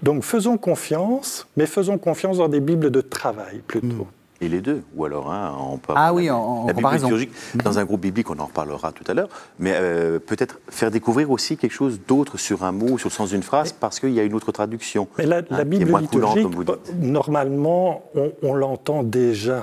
Donc 0.02 0.24
faisons 0.24 0.58
confiance, 0.58 1.46
mais 1.56 1.64
faisons 1.64 1.96
confiance 1.96 2.36
dans 2.36 2.48
des 2.48 2.60
bibles 2.60 2.90
de 2.90 3.00
travail 3.00 3.62
plutôt. 3.66 4.06
Et 4.40 4.48
les 4.48 4.60
deux, 4.60 4.82
ou 4.96 5.04
alors 5.04 5.30
hein, 5.32 5.52
en 5.56 5.78
par- 5.78 5.96
Ah 5.96 6.12
oui, 6.12 6.28
en- 6.28 6.36
en 6.38 6.66
la 6.66 6.74
comparaison. 6.74 7.06
liturgique, 7.06 7.30
dans 7.62 7.78
un 7.78 7.84
groupe 7.84 8.00
biblique, 8.00 8.28
on 8.30 8.38
en 8.40 8.46
reparlera 8.46 8.90
tout 8.90 9.04
à 9.06 9.14
l'heure, 9.14 9.28
mais 9.60 9.72
euh, 9.74 10.18
peut-être 10.18 10.58
faire 10.68 10.90
découvrir 10.90 11.30
aussi 11.30 11.56
quelque 11.56 11.72
chose 11.72 12.00
d'autre 12.06 12.36
sur 12.36 12.64
un 12.64 12.72
mot, 12.72 12.98
sur 12.98 13.08
le 13.08 13.14
sens 13.14 13.30
d'une 13.30 13.44
phrase, 13.44 13.72
parce 13.72 14.00
qu'il 14.00 14.10
y 14.10 14.18
a 14.18 14.24
une 14.24 14.34
autre 14.34 14.50
traduction. 14.50 15.06
Mais 15.18 15.26
la, 15.26 15.36
hein, 15.38 15.42
la 15.50 15.58
qui 15.58 15.62
est 15.62 15.66
Bible 15.78 15.86
coulante, 15.86 16.02
liturgique, 16.12 16.42
comme 16.42 16.54
vous 16.54 16.64
dites. 16.64 16.94
normalement, 17.00 18.02
on, 18.16 18.32
on 18.42 18.54
l'entend 18.54 19.02
déjà. 19.04 19.62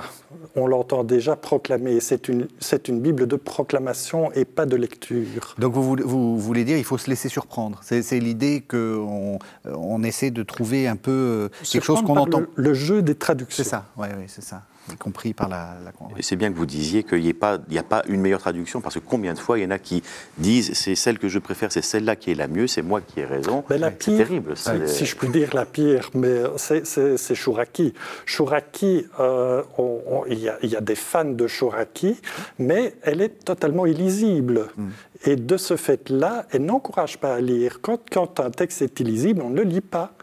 On 0.56 0.66
l'entend 0.66 1.04
déjà 1.04 1.36
proclamer. 1.36 2.00
C'est 2.00 2.28
une, 2.28 2.48
une 2.88 3.00
Bible 3.00 3.26
de 3.26 3.36
proclamation 3.36 4.32
et 4.32 4.44
pas 4.44 4.66
de 4.66 4.76
lecture. 4.76 5.54
Donc 5.58 5.72
vous, 5.74 5.82
voulez- 5.82 6.02
vous 6.04 6.38
voulez 6.38 6.64
dire 6.64 6.76
il 6.78 6.84
faut 6.84 6.98
se 6.98 7.08
laisser 7.10 7.28
surprendre. 7.28 7.80
C'est 7.82 8.18
l'idée 8.18 8.60
qu'on 8.66 9.38
on 9.64 10.02
essaie 10.02 10.30
de 10.30 10.42
trouver 10.42 10.88
un 10.88 10.96
peu 10.96 11.10
euh, 11.10 11.48
quelque 11.70 11.84
chose 11.84 12.02
qu'on 12.02 12.16
entend. 12.16 12.40
Le, 12.40 12.48
le 12.56 12.74
jeu 12.74 13.02
des 13.02 13.14
traductions. 13.14 13.62
C'est 13.64 13.70
ça, 13.70 13.86
oui, 13.96 14.08
oui, 14.18 14.24
c'est 14.28 14.42
ça. 14.44 14.62
Y 14.92 14.96
compris 14.96 15.32
par 15.34 15.48
la. 15.48 15.76
Et 16.16 16.22
c'est 16.22 16.36
bien 16.36 16.52
que 16.52 16.56
vous 16.56 16.66
disiez 16.66 17.02
qu'il 17.04 17.20
n'y 17.22 17.30
a, 17.30 17.34
pas- 17.34 17.60
a 17.98 18.06
une 18.08 18.20
meilleure 18.20 18.40
traduction, 18.40 18.80
parce 18.80 18.94
que 18.96 19.00
combien 19.00 19.34
de 19.34 19.38
fois 19.38 19.58
il 19.58 19.62
y 19.62 19.66
en 19.66 19.70
a 19.70 19.78
qui 19.78 20.02
disent 20.38 20.72
c'est 20.74 20.94
celle 20.94 21.18
que 21.18 21.28
je 21.28 21.38
préfère, 21.38 21.72
c'est 21.72 21.82
celle-là 21.82 22.16
qui 22.16 22.30
est 22.30 22.34
la 22.34 22.48
mieux, 22.48 22.66
c'est 22.66 22.82
moi 22.82 23.00
qui 23.00 23.20
ai 23.20 23.24
raison. 23.24 23.64
Mais 23.70 23.78
la 23.78 23.90
c'est 23.90 23.96
pire, 23.98 24.16
terrible. 24.18 24.56
si, 24.56 24.64
c'est- 24.64 24.86
si 24.88 25.06
je 25.06 25.16
puis 25.16 25.28
dire 25.28 25.50
la 25.54 25.64
pire, 25.66 26.10
mais 26.14 26.42
c'est- 26.56 26.86
c'est 26.86 27.16
c'est 27.16 27.34
Chouraki. 27.34 27.94
Chouraki, 28.26 29.06
euh, 29.20 29.62
on- 29.78 30.00
on- 30.06 30.24
il 30.28 30.38
y, 30.40 30.48
a- 30.48 30.58
il 30.62 30.70
y 30.70 30.76
a 30.76 30.80
des 30.80 30.94
fans 30.94 31.24
de 31.24 31.46
Chouraki, 31.46 32.16
mais 32.58 32.94
elle 33.02 33.20
est 33.20 33.44
totalement 33.44 33.86
illisible. 33.86 34.68
Et 35.24 35.36
de 35.36 35.56
ce 35.56 35.76
fait-là, 35.76 36.46
elle 36.50 36.64
n'encourage 36.64 37.18
pas 37.18 37.34
à 37.36 37.40
lire. 37.40 37.80
Quand, 37.80 38.00
quand 38.10 38.40
un 38.40 38.50
texte 38.50 38.82
est 38.82 38.98
illisible, 39.00 39.40
on 39.42 39.50
ne 39.50 39.56
le 39.56 39.62
lit 39.62 39.80
pas. 39.80 40.14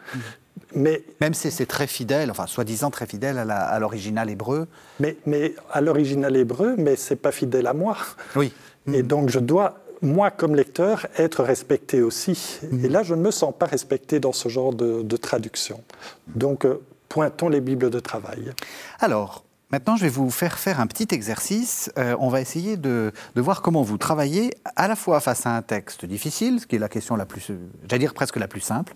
Mais, 0.74 1.02
Même 1.20 1.34
si 1.34 1.50
c'est 1.50 1.66
très 1.66 1.86
fidèle, 1.86 2.30
enfin 2.30 2.46
soi-disant 2.46 2.90
très 2.90 3.06
fidèle 3.06 3.38
à 3.38 3.78
l'original 3.78 4.30
hébreu. 4.30 4.66
mais, 4.98 5.16
mais 5.26 5.54
à 5.72 5.80
l'original 5.80 6.36
hébreu, 6.36 6.74
mais 6.78 6.96
c'est 6.96 7.16
pas 7.16 7.32
fidèle 7.32 7.66
à 7.66 7.74
moi. 7.74 7.96
Oui. 8.36 8.52
Et 8.92 9.02
donc 9.02 9.28
je 9.28 9.38
dois, 9.38 9.78
moi 10.02 10.30
comme 10.30 10.54
lecteur, 10.54 11.06
être 11.18 11.42
respecté 11.42 12.02
aussi. 12.02 12.60
Et 12.84 12.88
là, 12.88 13.02
je 13.02 13.14
ne 13.14 13.20
me 13.20 13.30
sens 13.30 13.52
pas 13.56 13.66
respecté 13.66 14.20
dans 14.20 14.32
ce 14.32 14.48
genre 14.48 14.72
de, 14.72 15.02
de 15.02 15.16
traduction. 15.16 15.82
Donc 16.28 16.64
euh, 16.64 16.80
pointons 17.08 17.48
les 17.48 17.60
Bibles 17.60 17.90
de 17.90 18.00
travail. 18.00 18.52
Alors, 19.00 19.44
maintenant, 19.70 19.96
je 19.96 20.02
vais 20.02 20.08
vous 20.08 20.30
faire 20.30 20.58
faire 20.58 20.80
un 20.80 20.86
petit 20.86 21.08
exercice. 21.14 21.90
Euh, 21.98 22.16
on 22.18 22.28
va 22.28 22.40
essayer 22.40 22.76
de, 22.76 23.12
de 23.34 23.40
voir 23.40 23.62
comment 23.62 23.82
vous 23.82 23.98
travaillez 23.98 24.52
à 24.76 24.88
la 24.88 24.96
fois 24.96 25.20
face 25.20 25.46
à 25.46 25.56
un 25.56 25.62
texte 25.62 26.04
difficile, 26.04 26.60
ce 26.60 26.66
qui 26.66 26.76
est 26.76 26.78
la 26.78 26.88
question 26.88 27.16
la 27.16 27.26
plus, 27.26 27.52
j'allais 27.88 28.00
dire 28.00 28.14
presque 28.14 28.36
la 28.36 28.48
plus 28.48 28.60
simple, 28.60 28.94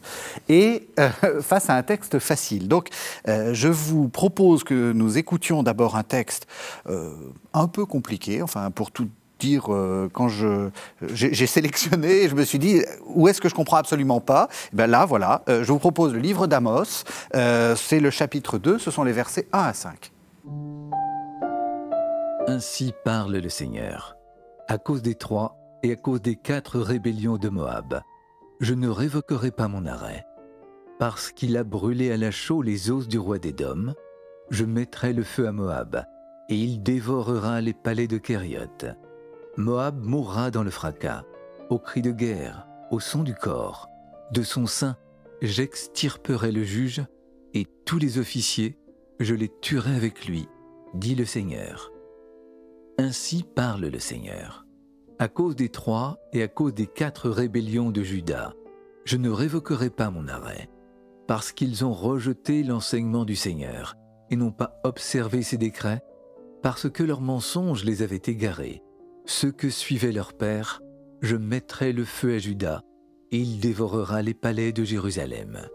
et 0.48 0.88
euh, 0.98 1.10
face 1.40 1.70
à 1.70 1.74
un 1.74 1.82
texte 1.82 2.18
facile. 2.18 2.68
Donc, 2.68 2.88
euh, 3.28 3.54
je 3.54 3.68
vous 3.68 4.08
propose 4.08 4.64
que 4.64 4.92
nous 4.92 5.18
écoutions 5.18 5.62
d'abord 5.62 5.96
un 5.96 6.02
texte 6.02 6.46
euh, 6.88 7.14
un 7.52 7.68
peu 7.68 7.86
compliqué, 7.86 8.42
enfin, 8.42 8.70
pour 8.70 8.90
tout 8.90 9.08
dire, 9.38 9.72
euh, 9.72 10.08
quand 10.12 10.28
je, 10.28 10.70
j'ai, 11.12 11.46
sélectionné, 11.46 12.22
et 12.22 12.28
je 12.28 12.34
me 12.34 12.44
suis 12.44 12.58
dit, 12.58 12.82
où 13.06 13.28
est-ce 13.28 13.40
que 13.40 13.48
je 13.48 13.54
comprends 13.54 13.76
absolument 13.76 14.20
pas? 14.20 14.48
Eh 14.72 14.76
ben 14.76 14.86
Là, 14.86 15.06
voilà, 15.06 15.42
euh, 15.48 15.64
je 15.64 15.72
vous 15.72 15.78
propose 15.78 16.12
le 16.12 16.20
livre 16.20 16.46
d'Amos, 16.46 17.04
c'est 17.32 18.00
le 18.00 18.10
chapitre 18.10 18.58
2, 18.58 18.78
ce 18.78 18.90
sont 18.90 19.04
les 19.04 19.12
versets 19.12 19.46
1 19.52 19.58
à 19.58 19.72
5. 19.72 20.13
Ainsi 22.46 22.92
parle 23.04 23.36
le 23.36 23.48
Seigneur. 23.48 24.16
À 24.68 24.78
cause 24.78 25.02
des 25.02 25.14
trois 25.14 25.56
et 25.82 25.92
à 25.92 25.96
cause 25.96 26.20
des 26.20 26.36
quatre 26.36 26.78
rébellions 26.78 27.38
de 27.38 27.48
Moab, 27.48 28.02
je 28.60 28.74
ne 28.74 28.88
révoquerai 28.88 29.50
pas 29.50 29.68
mon 29.68 29.86
arrêt. 29.86 30.24
Parce 30.98 31.32
qu'il 31.32 31.56
a 31.56 31.64
brûlé 31.64 32.12
à 32.12 32.16
la 32.16 32.30
chaux 32.30 32.62
les 32.62 32.90
os 32.90 33.08
du 33.08 33.18
roi 33.18 33.38
d'Édom, 33.38 33.94
je 34.50 34.64
mettrai 34.64 35.12
le 35.12 35.22
feu 35.22 35.48
à 35.48 35.52
Moab, 35.52 36.04
et 36.48 36.56
il 36.56 36.82
dévorera 36.82 37.60
les 37.60 37.74
palais 37.74 38.06
de 38.06 38.18
Kérioth. 38.18 38.86
Moab 39.56 39.98
mourra 40.04 40.50
dans 40.50 40.62
le 40.62 40.70
fracas, 40.70 41.24
au 41.70 41.78
cri 41.78 42.02
de 42.02 42.12
guerre, 42.12 42.66
au 42.90 43.00
son 43.00 43.22
du 43.22 43.34
corps. 43.34 43.88
De 44.32 44.42
son 44.42 44.66
sein, 44.66 44.96
j'extirperai 45.42 46.52
le 46.52 46.62
juge, 46.62 47.02
et 47.54 47.66
tous 47.84 47.98
les 47.98 48.18
officiers, 48.18 48.78
je 49.20 49.34
les 49.34 49.50
tuerai 49.60 49.94
avec 49.94 50.26
lui, 50.26 50.48
dit 50.94 51.14
le 51.14 51.24
Seigneur. 51.24 51.92
Ainsi 52.98 53.42
parle 53.42 53.86
le 53.86 53.98
Seigneur. 53.98 54.66
À 55.18 55.28
cause 55.28 55.56
des 55.56 55.68
trois 55.68 56.18
et 56.32 56.42
à 56.42 56.48
cause 56.48 56.74
des 56.74 56.86
quatre 56.86 57.30
rébellions 57.30 57.90
de 57.90 58.02
Juda, 58.02 58.54
je 59.04 59.16
ne 59.16 59.30
révoquerai 59.30 59.90
pas 59.90 60.10
mon 60.10 60.26
arrêt, 60.28 60.68
parce 61.26 61.52
qu'ils 61.52 61.84
ont 61.84 61.92
rejeté 61.92 62.62
l'enseignement 62.62 63.24
du 63.24 63.36
Seigneur 63.36 63.94
et 64.30 64.36
n'ont 64.36 64.52
pas 64.52 64.80
observé 64.84 65.42
ses 65.42 65.56
décrets, 65.56 66.02
parce 66.62 66.90
que 66.90 67.02
leurs 67.02 67.20
mensonges 67.20 67.84
les 67.84 68.02
avaient 68.02 68.22
égarés. 68.24 68.82
Ceux 69.26 69.52
que 69.52 69.70
suivait 69.70 70.12
leur 70.12 70.32
père, 70.32 70.80
je 71.20 71.36
mettrai 71.36 71.92
le 71.92 72.04
feu 72.04 72.34
à 72.34 72.38
Juda, 72.38 72.82
et 73.30 73.38
il 73.38 73.60
dévorera 73.60 74.22
les 74.22 74.34
palais 74.34 74.72
de 74.72 74.84
Jérusalem. 74.84 75.68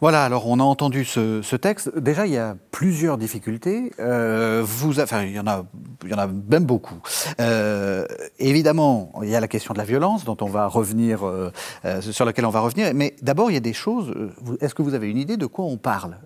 Voilà, 0.00 0.24
alors 0.24 0.46
on 0.46 0.60
a 0.60 0.62
entendu 0.62 1.04
ce, 1.04 1.56
texte. 1.56 1.96
Déjà, 1.98 2.24
il 2.26 2.32
y 2.32 2.36
a 2.38 2.56
plusieurs 2.70 3.18
difficultés. 3.18 3.90
Euh, 3.98 4.62
enfin, 5.02 5.22
il 5.24 5.32
y 5.32 5.40
en 5.40 5.46
a, 5.48 5.64
il 6.04 6.10
y 6.10 6.14
en 6.14 6.18
a 6.18 6.28
même 6.28 6.64
beaucoup. 6.64 7.00
Euh, 7.40 8.06
évidemment, 8.38 9.10
il 9.22 9.28
y 9.28 9.34
a 9.34 9.40
la 9.40 9.48
question 9.48 9.74
de 9.74 9.78
la 9.78 9.84
violence 9.84 10.24
dont 10.24 10.36
on 10.40 10.46
va 10.46 10.68
revenir, 10.68 11.26
euh, 11.26 11.50
sur 12.00 12.24
laquelle 12.24 12.46
on 12.46 12.50
va 12.50 12.60
revenir. 12.60 12.92
Mais 12.94 13.16
d'abord, 13.22 13.50
il 13.50 13.54
y 13.54 13.56
a 13.56 13.60
des 13.60 13.72
choses. 13.72 14.14
Est-ce 14.60 14.74
que 14.74 14.82
vous 14.82 14.94
avez 14.94 15.10
une 15.10 15.18
idée 15.18 15.36
de 15.36 15.46
quoi 15.46 15.64
on 15.64 15.78
parle? 15.78 16.16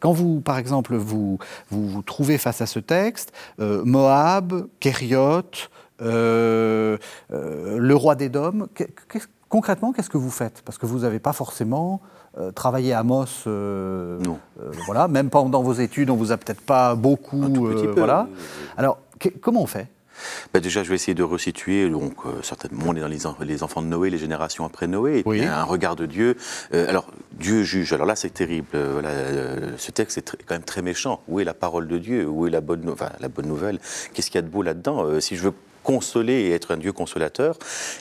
Quand 0.00 0.12
vous, 0.12 0.40
par 0.40 0.58
exemple, 0.58 0.94
vous, 0.96 1.38
vous 1.70 2.02
trouvez 2.02 2.36
face 2.36 2.60
à 2.60 2.66
ce 2.66 2.80
texte, 2.80 3.32
Moab, 3.58 4.66
euh, 7.32 7.78
le 7.78 7.94
roi 7.94 8.14
qu'est- 8.74 8.94
qu'est-ce- 9.08 9.26
concrètement, 9.48 9.92
qu'est-ce 9.92 10.10
que 10.10 10.18
vous 10.18 10.30
faites? 10.30 10.62
Parce 10.64 10.78
que 10.78 10.86
vous 10.86 11.00
n'avez 11.00 11.18
pas 11.18 11.32
forcément 11.32 12.00
euh, 12.38 12.50
travaillé 12.52 12.92
à 12.92 13.00
Amos, 13.00 13.24
euh, 13.46 14.18
Non. 14.20 14.38
euh, 14.62 14.70
voilà, 14.86 15.08
même 15.08 15.30
pendant 15.30 15.62
vos 15.62 15.72
études, 15.72 16.10
on 16.10 16.16
vous 16.16 16.32
a 16.32 16.36
peut-être 16.36 16.60
pas 16.60 16.94
beaucoup, 16.94 17.42
Un 17.42 17.50
tout 17.50 17.64
petit 17.68 17.86
peu, 17.86 17.94
voilà. 17.98 18.28
Alors, 18.76 18.98
que- 19.18 19.28
comment 19.28 19.62
on 19.62 19.66
fait? 19.66 19.88
Bah, 20.52 20.60
déjà, 20.60 20.82
je 20.84 20.90
vais 20.90 20.96
essayer 20.96 21.14
de 21.14 21.22
resituer. 21.22 21.88
Donc, 21.88 22.12
euh, 22.26 22.42
certainement, 22.42 22.84
on 22.88 22.94
est 22.94 23.00
dans 23.00 23.08
les, 23.08 23.26
en- 23.26 23.36
les 23.40 23.62
enfants 23.62 23.80
de 23.80 23.86
Noé, 23.86 24.10
les 24.10 24.18
générations 24.18 24.66
après 24.66 24.86
Noé. 24.86 25.20
Et 25.20 25.22
Oui. 25.24 25.38
puis, 25.38 25.46
un 25.46 25.64
regard 25.64 25.96
de 25.96 26.04
Dieu. 26.04 26.36
Euh, 26.74 26.86
alors, 26.90 27.06
Dieu 27.32 27.62
juge. 27.62 27.94
Alors 27.94 28.04
là, 28.06 28.14
c'est 28.16 28.28
terrible. 28.28 28.66
Euh, 28.74 28.90
voilà, 28.92 29.10
ce 29.78 29.90
texte 29.90 30.18
est 30.18 30.36
quand 30.46 30.54
même 30.54 30.62
très 30.62 30.82
méchant. 30.82 31.22
Où 31.26 31.40
est 31.40 31.44
la 31.44 31.54
parole 31.54 31.88
de 31.88 31.96
Dieu? 31.96 32.28
Où 32.28 32.46
est 32.46 32.50
la 32.50 32.60
bonne, 32.60 32.86
enfin, 32.90 33.08
la 33.18 33.28
bonne 33.28 33.46
nouvelle? 33.46 33.78
Qu'est-ce 34.12 34.26
qu'il 34.30 34.34
y 34.38 34.44
a 34.44 34.46
de 34.46 34.48
beau 34.52 34.62
là-dedans? 34.62 35.18
Si 35.20 35.36
je 35.36 35.42
veux 35.44 35.54
consoler 35.84 36.34
et 36.34 36.50
être 36.52 36.72
un 36.74 36.76
Dieu 36.76 36.92
consolateur. 36.92 37.56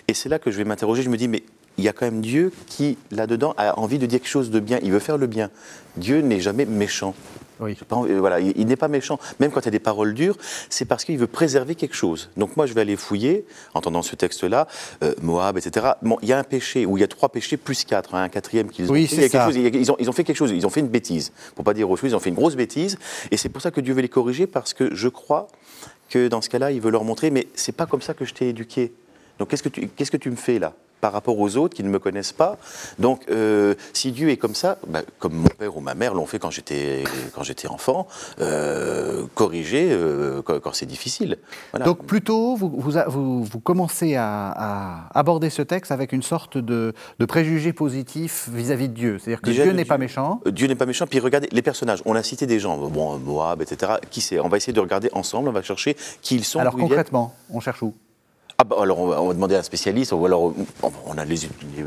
Et 0.09 0.13
c'est 0.13 0.27
là 0.27 0.39
que 0.39 0.51
je 0.51 0.57
vais 0.57 0.65
m'interroger, 0.65 1.01
je 1.03 1.09
me 1.09 1.15
dis, 1.15 1.29
mais 1.29 1.43
il 1.79 1.83
y 1.83 1.87
a 1.87 1.93
quand 1.93 2.05
même 2.05 2.21
Dieu 2.21 2.51
qui, 2.67 2.97
là-dedans, 3.09 3.53
a 3.57 3.79
envie 3.79 3.99
de 3.99 4.05
dire 4.05 4.19
quelque 4.19 4.29
chose 4.29 4.51
de 4.51 4.59
bien, 4.59 4.79
il 4.83 4.91
veut 4.91 4.99
faire 4.99 5.17
le 5.17 5.27
bien. 5.27 5.49
Dieu 5.95 6.19
n'est 6.19 6.41
jamais 6.41 6.65
méchant. 6.65 7.15
Oui. 7.61 7.77
Voilà, 7.89 8.39
il, 8.39 8.67
n'est 8.67 8.77
pas 8.77 8.87
méchant. 8.87 9.19
Même 9.39 9.51
quand 9.51 9.61
il 9.61 9.65
y 9.65 9.67
a 9.69 9.71
des 9.71 9.79
paroles 9.79 10.13
dures, 10.13 10.37
c'est 10.69 10.85
parce 10.85 11.03
qu'il 11.03 11.17
veut 11.17 11.27
préserver 11.27 11.75
quelque 11.75 11.95
chose. 11.95 12.29
Donc 12.37 12.55
moi, 12.55 12.65
je 12.65 12.73
vais 12.73 12.81
aller 12.81 12.95
fouiller, 12.95 13.45
en 13.73 13.79
entendant 13.79 14.01
ce 14.01 14.15
texte-là, 14.15 14.67
euh, 15.03 15.13
Moab, 15.21 15.57
etc. 15.57 15.87
Bon, 16.01 16.17
il 16.21 16.29
y 16.29 16.33
a 16.33 16.39
un 16.39 16.43
péché, 16.43 16.85
ou 16.85 16.97
il 16.97 17.01
y 17.01 17.03
a 17.03 17.07
trois 17.07 17.29
péchés 17.29 17.57
plus 17.57 17.83
quatre, 17.83 18.15
hein, 18.15 18.23
un 18.23 18.29
quatrième 18.29 18.69
qu'ils 18.69 18.89
ont 18.89 18.93
oui, 18.93 19.07
fait. 19.07 19.29
Chose, 19.29 19.55
ils, 19.55 19.91
ont, 19.91 19.97
ils, 19.99 20.09
ont, 20.09 20.13
fait 20.13 20.23
quelque 20.23 20.37
chose, 20.37 20.51
ils 20.51 20.65
ont 20.65 20.69
fait 20.69 20.79
une 20.79 20.87
bêtise. 20.87 21.33
Pour 21.55 21.65
pas 21.65 21.73
dire 21.73 21.89
autre 21.89 21.99
chose, 21.99 22.11
ils 22.11 22.15
ont 22.15 22.19
fait 22.19 22.29
une 22.29 22.35
grosse 22.35 22.55
bêtise. 22.55 22.97
Et 23.31 23.37
c'est 23.37 23.49
pour 23.49 23.61
ça 23.61 23.71
que 23.71 23.81
Dieu 23.81 23.93
veut 23.93 24.01
les 24.01 24.09
corriger, 24.09 24.47
parce 24.47 24.73
que 24.73 24.95
je 24.95 25.09
crois 25.09 25.47
que 26.09 26.27
dans 26.29 26.41
ce 26.41 26.49
cas-là, 26.49 26.71
il 26.71 26.79
veut 26.79 26.91
leur 26.91 27.03
montrer, 27.03 27.29
mais 27.29 27.47
c'est 27.55 27.75
pas 27.75 27.85
comme 27.85 28.01
ça 28.01 28.13
que 28.13 28.23
je 28.23 28.33
t'ai 28.33 28.49
éduqué. 28.49 28.93
Donc 29.37 29.49
qu'est-ce 29.49 29.63
que 29.63 29.69
tu, 29.69 29.87
qu'est-ce 29.89 30.11
que 30.11 30.17
tu 30.17 30.29
me 30.29 30.35
fais 30.35 30.59
là? 30.59 30.73
Par 31.01 31.13
rapport 31.13 31.39
aux 31.39 31.57
autres 31.57 31.75
qui 31.75 31.83
ne 31.83 31.89
me 31.89 31.99
connaissent 31.99 32.33
pas. 32.33 32.57
Donc, 32.97 33.21
euh, 33.29 33.75
si 33.93 34.11
Dieu 34.11 34.29
est 34.29 34.37
comme 34.37 34.55
ça, 34.55 34.77
bah, 34.87 35.01
comme 35.19 35.33
mon 35.33 35.47
père 35.49 35.77
ou 35.77 35.81
ma 35.81 35.95
mère 35.95 36.13
l'ont 36.13 36.25
fait 36.25 36.39
quand 36.39 36.51
j'étais 36.51 37.03
quand 37.33 37.43
j'étais 37.43 37.67
enfant, 37.67 38.07
euh, 38.41 39.25
corriger 39.35 39.89
euh, 39.91 40.41
quand, 40.41 40.59
quand 40.59 40.73
c'est 40.73 40.85
difficile. 40.85 41.37
Voilà. 41.71 41.85
Donc 41.85 42.05
plutôt, 42.05 42.55
vous, 42.55 42.69
vous, 42.79 43.43
vous 43.43 43.59
commencez 43.59 44.15
à, 44.15 44.53
à, 44.55 45.19
aborder 45.19 45.49
ce 45.49 45.61
texte 45.61 45.91
avec 45.91 46.11
une 46.11 46.23
sorte 46.23 46.57
de, 46.57 46.93
de 47.19 47.25
préjugé 47.25 47.73
positif 47.73 48.49
vis-à-vis 48.51 48.89
de 48.89 48.93
Dieu. 48.93 49.19
C'est-à-dire 49.19 49.41
que 49.41 49.49
Déjà, 49.49 49.63
Dieu 49.63 49.73
n'est 49.73 49.85
pas 49.85 49.97
méchant. 49.97 50.41
Dieu 50.45 50.67
n'est 50.67 50.75
pas 50.75 50.85
méchant. 50.85 51.07
Puis 51.07 51.19
regardez 51.19 51.47
les 51.51 51.61
personnages. 51.61 52.01
On 52.05 52.15
a 52.15 52.23
cité 52.23 52.45
des 52.45 52.59
gens, 52.59 52.77
bon 52.77 53.17
Moab, 53.19 53.61
etc. 53.61 53.93
Qui 54.09 54.21
c'est? 54.21 54.39
On 54.39 54.49
va 54.49 54.57
essayer 54.57 54.73
de 54.73 54.79
regarder 54.79 55.09
ensemble. 55.13 55.49
On 55.49 55.53
va 55.53 55.61
chercher 55.61 55.95
qui 56.21 56.35
ils 56.35 56.45
sont. 56.45 56.59
Alors 56.59 56.75
concrètement, 56.75 57.35
on 57.49 57.59
cherche 57.59 57.81
où? 57.83 57.93
Ah 58.61 58.65
bah, 58.65 58.75
alors 58.81 58.99
on 58.99 59.07
va, 59.07 59.21
on 59.21 59.27
va 59.29 59.33
demander 59.33 59.55
à 59.55 59.59
un 59.59 59.63
spécialiste, 59.63 60.11
ou 60.11 60.25
alors 60.25 60.43
on, 60.43 60.53
on 61.07 61.17
a 61.17 61.23
les, 61.23 61.37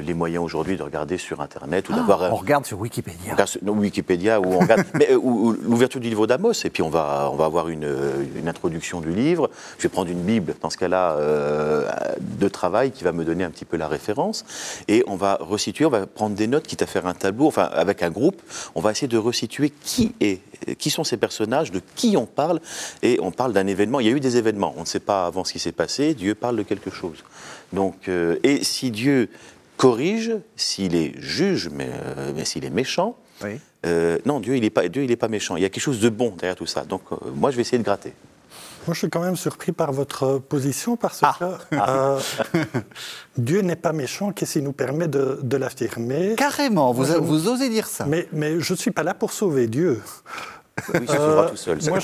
les- 0.06 0.14
moyens 0.14 0.42
aujourd'hui 0.42 0.78
de 0.78 0.82
regarder 0.82 1.18
sur 1.18 1.42
Internet 1.42 1.90
ou 1.90 1.92
d'avoir 1.92 2.22
Ah, 2.22 2.30
On 2.32 2.36
regarde 2.36 2.64
sur 2.64 2.80
Wikipédia. 2.80 3.18
on 3.28 3.32
regarde 3.32 3.48
sur- 3.50 3.62
non, 3.62 3.72
Wikipédia 3.74 4.40
ou 4.40 4.44
on 4.54 4.58
regarde 4.60 4.82
mais, 4.94 5.10
euh, 5.10 5.16
ou- 5.18 5.48
ou 5.48 5.52
l'ouverture 5.52 6.00
du 6.00 6.08
livre 6.08 6.26
d'Amos 6.26 6.52
et 6.64 6.70
puis 6.70 6.82
on 6.82 6.88
va, 6.88 7.28
on 7.30 7.36
va 7.36 7.44
avoir 7.44 7.68
une, 7.68 7.84
euh, 7.84 8.24
une 8.38 8.48
introduction 8.48 9.02
du 9.02 9.10
livre. 9.10 9.50
Je 9.76 9.82
vais 9.82 9.90
prendre 9.90 10.10
une 10.10 10.22
Bible 10.22 10.54
dans 10.62 10.70
ce 10.70 10.78
cas-là 10.78 11.12
euh, 11.18 11.90
de 12.20 12.48
travail 12.48 12.90
qui 12.90 13.04
va 13.04 13.12
me 13.12 13.26
donner 13.26 13.44
un 13.44 13.50
petit 13.50 13.66
peu 13.66 13.76
la 13.76 13.86
référence 13.88 14.46
et 14.88 15.04
on 15.06 15.16
va 15.16 15.36
resituer, 15.42 15.84
on 15.84 15.90
va 15.90 16.06
prendre 16.06 16.34
des 16.36 16.46
notes, 16.46 16.66
quitte 16.66 16.80
à 16.80 16.86
faire 16.86 17.04
un 17.06 17.12
tableau, 17.14 17.48
enfin 17.48 17.68
avec 17.70 18.02
un 18.02 18.10
groupe, 18.10 18.40
on 18.74 18.80
va 18.80 18.92
essayer 18.92 19.08
de 19.08 19.18
resituer 19.18 19.70
qui 19.84 20.14
est, 20.22 20.40
qui 20.78 20.90
sont 20.90 21.04
ces 21.04 21.16
personnages, 21.16 21.70
de 21.70 21.80
qui 21.96 22.16
on 22.16 22.26
parle 22.26 22.60
et 23.02 23.18
on 23.20 23.30
parle 23.30 23.52
d'un 23.52 23.66
événement. 23.66 24.00
Il 24.00 24.06
y 24.06 24.10
a 24.10 24.12
eu 24.12 24.20
des 24.20 24.36
événements, 24.36 24.74
on 24.76 24.80
ne 24.82 24.86
sait 24.86 25.00
pas 25.00 25.26
avant 25.26 25.44
ce 25.44 25.52
qui 25.52 25.58
s'est 25.58 25.72
passé. 25.72 26.14
Dieu 26.14 26.34
parle 26.34 26.56
de 26.56 26.62
quelque 26.62 26.90
chose. 26.90 27.18
Donc 27.72 28.08
euh, 28.08 28.36
et 28.42 28.64
si 28.64 28.90
Dieu 28.90 29.28
corrige, 29.76 30.32
s'il 30.56 30.94
est 30.94 31.12
juge, 31.18 31.68
mais, 31.72 31.88
euh, 31.90 32.32
mais 32.36 32.44
s'il 32.44 32.64
est 32.64 32.70
méchant, 32.70 33.16
Oui. 33.42 33.58
euh, 33.86 34.18
non, 34.26 34.38
Dieu, 34.38 34.56
il 34.56 34.62
n'est 34.62 34.70
pas, 34.70 34.86
Dieu, 34.88 35.02
il 35.02 35.10
est 35.10 35.16
pas 35.16 35.28
méchant. 35.28 35.56
Il 35.56 35.62
y 35.62 35.64
a 35.64 35.70
quelque 35.70 35.82
chose 35.82 36.00
de 36.00 36.08
bon 36.08 36.34
derrière 36.38 36.54
tout 36.56 36.66
ça. 36.66 36.84
Donc, 36.84 37.02
moi, 37.34 37.50
je 37.50 37.56
vais 37.56 37.62
essayer 37.62 37.78
de 37.78 37.82
gratter. 37.82 38.12
Moi, 38.86 38.94
je 38.94 38.98
suis 38.98 39.10
quand 39.10 39.20
même 39.20 39.36
surpris 39.36 39.72
par 39.72 39.92
votre 39.92 40.38
position 40.38 40.96
parce 40.96 41.20
Ah. 41.22 41.36
que 41.38 41.44
euh, 41.76 42.18
Dieu 43.38 43.60
n'est 43.62 43.76
pas 43.76 43.92
méchant, 43.92 44.32
qu'est-ce 44.32 44.54
qui 44.54 44.62
nous 44.62 44.72
permet 44.72 45.08
de, 45.08 45.38
de 45.42 45.56
l'affirmer 45.56 46.34
Carrément, 46.36 46.92
vous, 46.92 47.48
osez 47.48 47.68
dire 47.68 47.86
ça. 47.86 48.04
mais, 48.06 48.28
mais 48.32 48.60
je 48.60 48.72
ne 48.72 48.78
suis 48.78 48.90
pas 48.90 49.02
là 49.02 49.14
pour 49.14 49.32
sauver 49.32 49.66
Dieu. 49.68 50.02
Oui, 50.94 51.00
il 51.02 51.08
se 51.08 51.14
Euh, 51.16 51.48
tout 51.48 51.56
seul. 51.56 51.82
ça. 51.82 51.90
Moi, 51.90 52.00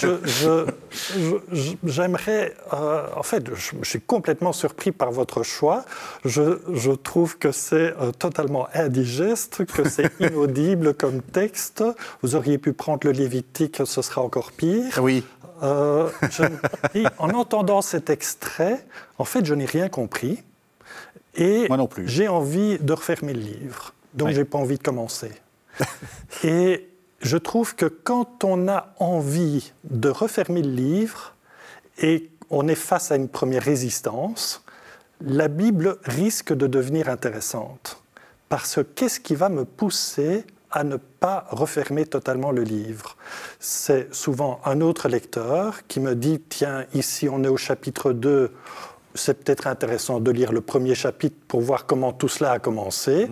j'aimerais. 1.85 2.55
euh, 2.73 3.07
en 3.17 3.23
fait, 3.23 3.45
je, 3.55 3.73
je 3.83 3.89
suis 3.89 4.01
complètement 4.01 4.53
surpris 4.53 4.93
par 4.93 5.11
votre 5.11 5.43
choix. 5.43 5.85
Je, 6.25 6.59
je 6.73 6.91
trouve 6.93 7.39
que 7.39 7.53
c'est 7.53 7.95
euh, 8.01 8.13
totalement 8.13 8.69
indigeste, 8.75 9.65
que 9.65 9.89
c'est 9.89 10.11
inaudible 10.21 10.95
comme 10.95 11.23
texte. 11.23 11.83
Vous 12.23 12.35
auriez 12.37 12.59
pu 12.59 12.73
prendre 12.73 13.01
le 13.05 13.13
Lévitique, 13.13 13.81
ce 13.85 14.03
sera 14.03 14.23
encore 14.23 14.53
pire. 14.53 14.99
Oui. 15.03 15.25
Euh, 15.63 16.09
je 16.31 16.45
en 17.19 17.31
entendant 17.31 17.83
cet 17.83 18.11
extrait, 18.11 18.85
en 19.19 19.25
fait, 19.25 19.45
je 19.45 19.55
n'ai 19.55 19.65
rien 19.67 19.89
compris. 19.89 20.43
Et 21.35 21.69
Moi 21.69 21.77
non 21.77 21.87
plus. 21.87 22.07
j'ai 22.09 22.29
envie 22.29 22.79
de 22.79 22.93
refermer 22.93 23.33
le 23.33 23.41
livre. 23.41 23.93
Donc, 24.15 24.29
Oui. 24.29 24.35
j'ai 24.35 24.45
pas 24.45 24.59
envie 24.59 24.79
de 24.79 24.83
commencer. 24.83 25.31
et 26.45 26.88
je 27.21 27.37
trouve 27.37 27.75
que 27.75 27.87
quand 27.87 28.45
on 28.45 28.69
a 28.69 28.95
envie 28.99 29.73
de 29.85 30.09
refermer 30.09 30.63
le 30.63 30.71
livre 30.71 31.35
et 31.99 32.31
on 32.51 32.69
est 32.69 32.75
face 32.75 33.11
à 33.11 33.17
une 33.17 33.29
première 33.29 33.63
résistance, 33.63 34.65
la 35.21 35.49
Bible 35.49 35.99
risque 36.05 36.53
de 36.53 36.67
devenir 36.67 37.09
intéressante. 37.09 38.03
Parce 38.49 38.77
que 38.77 38.81
qu'est-ce 38.81 39.21
qui 39.21 39.35
va 39.35 39.49
me 39.49 39.65
pousser 39.65 40.45
à 40.71 40.85
ne 40.85 40.97
pas 40.97 41.47
refermer 41.51 42.07
totalement 42.07 42.53
le 42.53 42.63
livre? 42.63 43.17
C'est 43.59 44.15
souvent 44.15 44.61
un 44.65 44.81
autre 44.81 45.09
lecteur 45.09 45.87
qui 45.89 46.01
me 46.01 46.15
dit, 46.15 46.41
tiens, 46.49 46.87
ici 46.95 47.29
on 47.29 47.43
est 47.43 47.49
au 47.49 47.57
chapitre 47.57 48.13
2, 48.13 48.53
c'est 49.15 49.43
peut-être 49.43 49.67
intéressant 49.67 50.21
de 50.21 50.31
lire 50.31 50.53
le 50.53 50.61
premier 50.61 50.95
chapitre 50.95 51.37
pour 51.49 51.61
voir 51.61 51.85
comment 51.85 52.13
tout 52.13 52.29
cela 52.29 52.53
a 52.53 52.59
commencé 52.59 53.29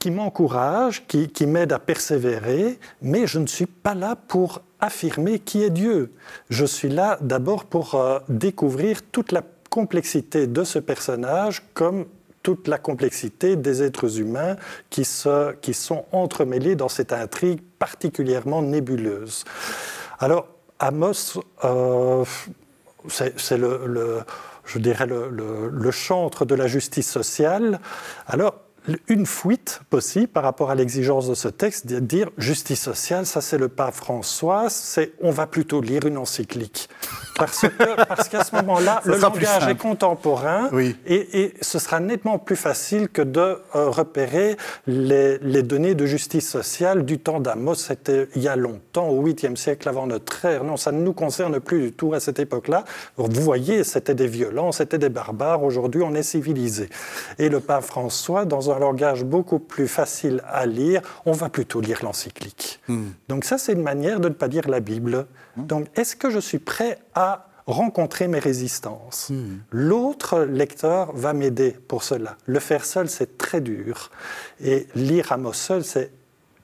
qui 0.00 0.10
m'encourage, 0.10 1.06
qui, 1.06 1.46
m'aide 1.46 1.72
à 1.72 1.78
persévérer, 1.78 2.80
mais 3.02 3.26
je 3.26 3.38
ne 3.38 3.46
suis 3.46 3.66
pas 3.66 3.94
là 3.94 4.16
pour 4.16 4.62
affirmer 4.80 5.38
qui 5.38 5.62
est 5.62 5.70
Dieu. 5.70 6.12
Je 6.48 6.64
suis 6.64 6.88
là 6.88 7.18
d'abord 7.20 7.66
pour 7.66 7.94
euh, 7.94 8.18
découvrir 8.30 9.02
toute 9.02 9.30
la 9.30 9.42
complexité 9.68 10.46
de 10.46 10.64
ce 10.64 10.78
personnage 10.78 11.62
comme 11.74 12.06
toute 12.42 12.66
la 12.66 12.78
complexité 12.78 13.56
des 13.56 13.82
êtres 13.82 14.18
humains 14.18 14.56
qui, 14.88 15.04
se, 15.04 15.52
qui 15.56 15.74
sont 15.74 16.06
entremêlés 16.12 16.76
dans 16.76 16.88
cette 16.88 17.12
intrigue 17.12 17.60
particulièrement 17.78 18.62
nébuleuse. 18.62 19.44
Alors, 20.18 20.48
Amos, 20.78 21.42
euh, 21.64 22.24
c'est 23.06 23.58
le, 23.58 24.22
je 24.64 24.78
dirais 24.78 25.06
le 25.06 25.90
chantre 25.90 26.46
de 26.46 26.54
la 26.54 26.66
justice 26.66 27.10
sociale. 27.10 27.80
Alors, 28.26 28.54
une 29.08 29.26
fuite 29.26 29.80
possible 29.90 30.28
par 30.28 30.42
rapport 30.42 30.70
à 30.70 30.74
l'exigence 30.74 31.28
de 31.28 31.34
ce 31.34 31.48
texte, 31.48 31.86
de 31.86 31.98
dire 31.98 32.30
justice 32.38 32.80
sociale, 32.80 33.26
ça 33.26 33.40
c'est 33.40 33.58
le 33.58 33.68
pape 33.68 33.94
François, 33.94 34.70
c'est 34.70 35.12
on 35.20 35.30
va 35.30 35.46
plutôt 35.46 35.80
lire 35.80 36.06
une 36.06 36.18
encyclique. 36.18 36.88
Parce 37.36 38.28
qu'à 38.28 38.44
ce 38.44 38.54
moment-là, 38.56 39.00
le 39.06 39.16
langage 39.16 39.66
est 39.68 39.76
contemporain 39.76 40.68
Oui. 40.72 40.94
et, 41.06 41.42
et 41.42 41.54
ce 41.62 41.78
sera 41.78 41.98
nettement 41.98 42.38
plus 42.38 42.56
facile 42.56 43.08
que 43.08 43.22
de 43.22 43.40
euh, 43.40 43.88
repérer 43.88 44.56
les, 44.86 45.38
les 45.38 45.62
données 45.62 45.94
de 45.94 46.04
justice 46.04 46.48
sociale 46.48 47.04
du 47.06 47.18
temps 47.18 47.40
d'Amos. 47.40 47.76
C'était 47.76 48.28
il 48.34 48.42
y 48.42 48.48
a 48.48 48.56
longtemps, 48.56 49.08
au 49.08 49.24
8e 49.26 49.56
siècle 49.56 49.88
avant 49.88 50.06
notre 50.06 50.44
ère. 50.44 50.64
Non, 50.64 50.76
ça 50.76 50.92
ne 50.92 51.00
nous 51.00 51.14
concerne 51.14 51.60
plus 51.60 51.80
du 51.80 51.92
tout 51.92 52.12
à 52.12 52.20
cette 52.20 52.38
époque-là. 52.38 52.84
Vous 53.16 53.28
voyez, 53.40 53.84
c'était 53.84 54.14
des 54.14 54.26
violents, 54.26 54.72
c'était 54.72 54.98
des 54.98 55.08
barbares. 55.08 55.62
Aujourd'hui, 55.62 56.02
on 56.04 56.14
est 56.14 56.22
civilisé. 56.22 56.90
Et 57.38 57.48
le 57.48 57.60
pape 57.60 57.84
François, 57.84 58.44
dans 58.44 58.69
un 58.72 58.78
langage 58.78 59.24
beaucoup 59.24 59.58
plus 59.58 59.88
facile 59.88 60.42
à 60.46 60.66
lire, 60.66 61.02
on 61.26 61.32
va 61.32 61.48
plutôt 61.48 61.80
lire 61.80 62.00
l'encyclique. 62.02 62.80
Donc 63.28 63.44
ça, 63.44 63.58
c'est 63.58 63.72
une 63.72 63.82
manière 63.82 64.20
de 64.20 64.28
ne 64.28 64.34
pas 64.34 64.46
lire 64.48 64.68
la 64.68 64.80
Bible. 64.80 65.26
Donc, 65.56 65.86
est-ce 65.96 66.16
que 66.16 66.30
je 66.30 66.38
suis 66.38 66.58
prêt 66.58 66.98
à 67.14 67.46
rencontrer 67.66 68.28
mes 68.28 68.38
résistances? 68.38 69.30
L'autre 69.70 70.40
lecteur 70.40 71.12
va 71.14 71.32
m'aider 71.32 71.72
pour 71.72 72.02
cela. 72.02 72.36
Le 72.46 72.58
faire 72.60 72.84
seul, 72.84 73.08
c'est 73.08 73.38
très 73.38 73.60
dur. 73.60 74.10
Et 74.62 74.86
lire 74.94 75.32
Amos 75.32 75.52
seul, 75.52 75.84
c'est 75.84 76.12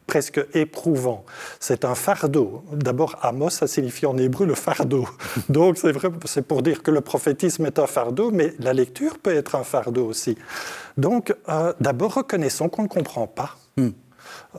presque 0.06 0.40
éprouvant. 0.54 1.24
C'est 1.60 1.84
un 1.84 1.94
fardeau. 1.94 2.62
D'abord, 2.72 3.16
Amos, 3.22 3.50
ça 3.50 3.66
signifie 3.66 4.06
en 4.06 4.16
hébreu 4.16 4.46
le 4.46 4.54
fardeau. 4.54 5.06
Donc, 5.48 5.78
c'est 5.78 5.92
vrai, 5.92 6.10
c'est 6.24 6.46
pour 6.46 6.62
dire 6.62 6.82
que 6.82 6.90
le 6.90 7.00
prophétisme 7.00 7.66
est 7.66 7.78
un 7.78 7.86
fardeau, 7.86 8.30
mais 8.30 8.54
la 8.58 8.72
lecture 8.72 9.18
peut 9.18 9.34
être 9.34 9.56
un 9.56 9.64
fardeau 9.64 10.06
aussi. 10.06 10.36
Donc, 10.96 11.34
euh, 11.48 11.72
d'abord, 11.80 12.14
reconnaissons 12.14 12.68
qu'on 12.68 12.84
ne 12.84 12.88
comprend 12.88 13.26
pas. 13.26 13.56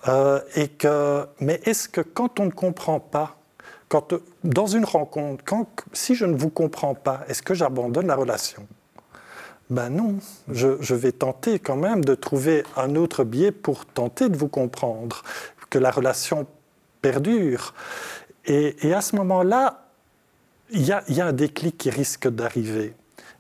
Euh, 0.07 0.39
et 0.55 0.69
que, 0.69 1.25
mais 1.39 1.59
est-ce 1.65 1.89
que 1.89 2.01
quand 2.01 2.39
on 2.39 2.45
ne 2.45 2.51
comprend 2.51 2.99
pas, 2.99 3.37
quand, 3.89 4.13
euh, 4.13 4.23
dans 4.43 4.67
une 4.67 4.85
rencontre, 4.85 5.43
quand, 5.45 5.67
si 5.93 6.15
je 6.15 6.25
ne 6.25 6.37
vous 6.37 6.49
comprends 6.49 6.93
pas, 6.93 7.23
est-ce 7.27 7.41
que 7.41 7.53
j'abandonne 7.53 8.07
la 8.07 8.15
relation? 8.15 8.67
Ben 9.69 9.89
non, 9.89 10.15
je, 10.49 10.77
je 10.79 10.95
vais 10.95 11.11
tenter 11.11 11.59
quand 11.59 11.75
même 11.75 12.05
de 12.05 12.15
trouver 12.15 12.63
un 12.77 12.95
autre 12.95 13.23
biais 13.23 13.51
pour 13.51 13.85
tenter 13.85 14.29
de 14.29 14.37
vous 14.37 14.47
comprendre, 14.47 15.23
que 15.69 15.79
la 15.79 15.91
relation 15.91 16.47
perdure. 17.01 17.73
Et, 18.45 18.87
et 18.87 18.93
à 18.93 19.01
ce 19.01 19.15
moment-là, 19.17 19.87
il 20.69 20.85
y, 20.85 20.91
a, 20.91 21.03
il 21.09 21.15
y 21.15 21.21
a 21.21 21.25
un 21.25 21.33
déclic 21.33 21.77
qui 21.77 21.89
risque 21.89 22.27
d'arriver. 22.29 22.93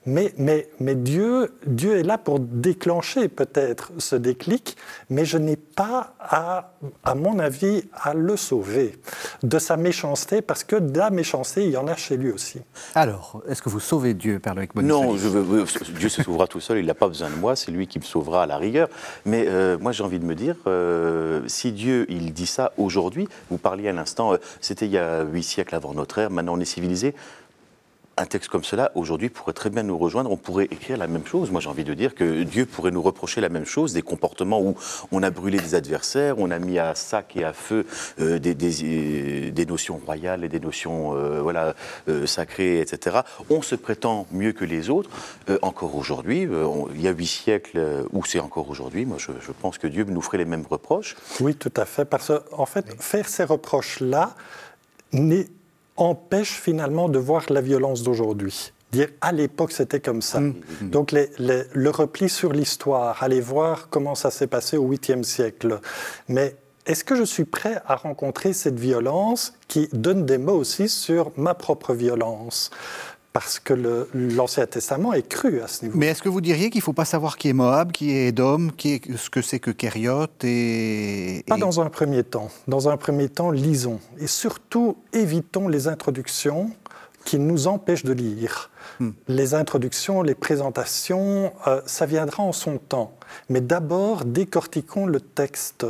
Mais, 0.07 0.33
mais, 0.37 0.69
mais 0.79 0.95
Dieu, 0.95 1.53
Dieu 1.67 1.97
est 1.97 2.03
là 2.03 2.17
pour 2.17 2.39
déclencher 2.39 3.27
peut-être 3.27 3.91
ce 3.97 4.15
déclic, 4.15 4.77
mais 5.09 5.25
je 5.25 5.37
n'ai 5.37 5.57
pas, 5.57 6.15
à, 6.19 6.71
à 7.03 7.13
mon 7.13 7.39
avis, 7.39 7.83
à 7.93 8.13
le 8.13 8.37
sauver 8.37 8.97
de 9.43 9.59
sa 9.59 9.75
méchanceté, 9.75 10.41
parce 10.41 10.63
que 10.63 10.77
de 10.77 10.97
la 10.97 11.09
méchanceté, 11.09 11.65
il 11.65 11.71
y 11.71 11.77
en 11.77 11.87
a 11.87 11.95
chez 11.97 12.15
lui 12.15 12.31
aussi. 12.31 12.61
Alors, 12.95 13.41
est-ce 13.49 13.61
que 13.61 13.67
vous 13.67 13.81
sauvez 13.81 14.13
Dieu, 14.13 14.39
Père 14.39 14.55
Loïc 14.55 14.73
Non, 14.75 15.17
je 15.17 15.27
veux- 15.27 15.65
Dieu 15.99 16.07
se 16.09 16.23
sauvera 16.23 16.47
tout 16.47 16.61
seul, 16.61 16.77
il 16.79 16.85
n'a 16.85 16.93
pas 16.93 17.09
besoin 17.09 17.29
de 17.29 17.35
moi, 17.35 17.57
c'est 17.57 17.71
lui 17.71 17.85
qui 17.87 17.99
me 17.99 18.03
sauvera 18.05 18.43
à 18.43 18.45
la 18.45 18.57
rigueur. 18.57 18.87
Mais 19.25 19.45
euh, 19.47 19.77
moi 19.77 19.91
j'ai 19.91 20.03
envie 20.03 20.19
de 20.19 20.25
me 20.25 20.35
dire, 20.35 20.55
euh, 20.67 21.41
si 21.47 21.73
Dieu 21.73 22.05
il 22.09 22.31
dit 22.33 22.47
ça 22.47 22.71
aujourd'hui, 22.77 23.27
vous 23.51 23.57
parliez 23.57 23.89
à 23.89 23.93
l'instant, 23.93 24.33
euh, 24.33 24.37
c'était 24.61 24.85
il 24.85 24.91
y 24.93 24.97
a 24.97 25.23
huit 25.23 25.43
siècles 25.43 25.75
avant 25.75 25.93
notre 25.93 26.17
ère, 26.19 26.29
maintenant 26.31 26.53
on 26.55 26.59
est 26.61 26.65
civilisé. 26.65 27.13
Un 28.19 28.25
texte 28.25 28.49
comme 28.49 28.63
cela, 28.63 28.91
aujourd'hui, 28.95 29.29
pourrait 29.29 29.53
très 29.53 29.69
bien 29.69 29.83
nous 29.83 29.95
rejoindre. 29.97 30.31
On 30.31 30.37
pourrait 30.37 30.65
écrire 30.65 30.97
la 30.97 31.05
même 31.05 31.25
chose. 31.27 31.51
Moi, 31.51 31.61
j'ai 31.61 31.69
envie 31.69 31.83
de 31.83 31.93
dire 31.93 32.15
que 32.15 32.41
Dieu 32.41 32.65
pourrait 32.65 32.89
nous 32.89 33.03
reprocher 33.03 33.41
la 33.41 33.49
même 33.49 33.65
chose, 33.65 33.93
des 33.93 34.01
comportements 34.01 34.59
où 34.59 34.75
on 35.11 35.21
a 35.21 35.29
brûlé 35.29 35.59
des 35.59 35.75
adversaires, 35.75 36.39
on 36.39 36.49
a 36.49 36.57
mis 36.57 36.79
à 36.79 36.95
sac 36.95 37.35
et 37.37 37.43
à 37.43 37.53
feu 37.53 37.85
euh, 38.19 38.39
des, 38.39 38.55
des- 38.55 39.47
euh, 39.47 39.51
des 39.51 39.65
notions 39.67 39.97
royales 40.03 40.43
et 40.43 40.49
des 40.49 40.59
notions 40.59 41.15
euh, 41.15 41.41
voilà, 41.43 41.75
euh, 42.09 42.25
sacrées, 42.25 42.79
etc. 42.81 43.17
On 43.51 43.61
se 43.61 43.75
prétend 43.75 44.25
mieux 44.31 44.51
que 44.51 44.65
les 44.65 44.89
autres. 44.89 45.11
Encore 45.61 45.95
aujourd'hui, 45.95 46.47
il 46.95 47.01
y 47.01 47.07
a 47.07 47.11
huit 47.11 47.27
siècles, 47.27 48.03
où 48.13 48.25
c'est 48.25 48.39
encore 48.39 48.67
aujourd'hui, 48.69 49.05
moi, 49.05 49.17
je, 49.19 49.31
je 49.39 49.51
pense 49.51 49.77
que 49.77 49.85
Dieu 49.85 50.03
nous 50.05 50.21
ferait 50.21 50.39
les 50.39 50.45
mêmes 50.45 50.65
reproches. 50.67 51.15
Oui, 51.39 51.53
tout 51.55 51.71
à 51.75 51.85
fait. 51.85 52.03
Parce 52.05 52.31
qu'en 52.51 52.65
fait, 52.65 52.85
faire 52.99 53.29
ces 53.29 53.43
reproches-là 53.43 54.35
n'est- 55.13 55.47
empêche 55.97 56.51
finalement 56.53 57.09
de 57.09 57.19
voir 57.19 57.43
la 57.49 57.61
violence 57.61 58.03
d'aujourd'hui. 58.03 58.71
Dire 58.91 59.09
à 59.19 59.31
l'époque 59.33 59.71
c'était 59.73 59.99
comme 59.99 60.21
ça. 60.21 60.39
Donc 60.81 61.11
les- 61.11 61.29
les- 61.39 61.63
le 61.73 61.89
repli 61.89 62.29
sur 62.29 62.53
l'histoire, 62.53 63.21
aller 63.21 63.41
voir 63.41 63.89
comment 63.89 64.15
ça 64.15 64.31
s'est 64.31 64.47
passé 64.47 64.77
au 64.77 64.85
8e 64.87 65.23
siècle. 65.25 65.79
Mais 66.29 66.55
est-ce 66.85 67.03
que 67.03 67.15
je 67.15 67.23
suis 67.23 67.43
prêt 67.43 67.81
à 67.85 67.95
rencontrer 67.95 68.53
cette 68.53 68.79
violence 68.79 69.53
qui 69.67 69.89
donne 69.91 70.25
des 70.25 70.37
mots 70.37 70.55
aussi 70.55 70.87
sur 70.87 71.31
ma 71.35 71.53
propre 71.53 71.93
violence? 71.93 72.69
Parce 73.37 73.59
que 73.59 73.75
l'Ancien 74.15 74.65
Testament 74.65 75.13
est 75.13 75.27
cru 75.27 75.61
à 75.61 75.67
ce 75.67 75.85
niveau. 75.85 75.95
Mais 75.95 76.07
est-ce 76.07 76.23
que 76.23 76.27
vous 76.27 76.41
diriez 76.41 76.71
qu'il 76.71 76.79
ne 76.79 76.83
faut 76.83 76.91
pas 76.91 77.05
savoir 77.05 77.37
qui 77.37 77.49
est 77.49 77.53
Moab, 77.53 77.91
qui 77.91 78.09
est 78.09 78.29
Édom, 78.29 78.69
qui 78.75 78.93
est, 78.93 79.15
ce 79.15 79.29
que 79.29 79.43
c'est 79.43 79.59
que 79.59 79.69
Kériot 79.69 80.25
et, 80.43 81.43
Pas 81.47 81.57
dans 81.57 81.79
un 81.79 81.87
premier 81.91 82.23
temps. 82.23 82.49
Dans 82.67 82.89
un 82.89 82.97
premier 82.97 83.29
temps, 83.29 83.51
lisons. 83.51 83.99
Et 84.17 84.25
surtout, 84.25 84.97
évitons 85.13 85.67
les 85.67 85.87
introductions 85.87 86.71
qui 87.25 87.37
nous 87.37 87.67
empêchent 87.67 88.05
de 88.05 88.13
lire. 88.13 88.71
Hmm. 88.99 89.11
Les 89.27 89.53
introductions, 89.53 90.23
les 90.23 90.33
présentations, 90.33 91.53
euh, 91.67 91.81
ça 91.85 92.07
viendra 92.07 92.41
en 92.41 92.53
son 92.53 92.79
temps. 92.79 93.13
Mais 93.49 93.61
d'abord, 93.61 94.25
décortiquons 94.25 95.05
le 95.05 95.19
texte. 95.19 95.85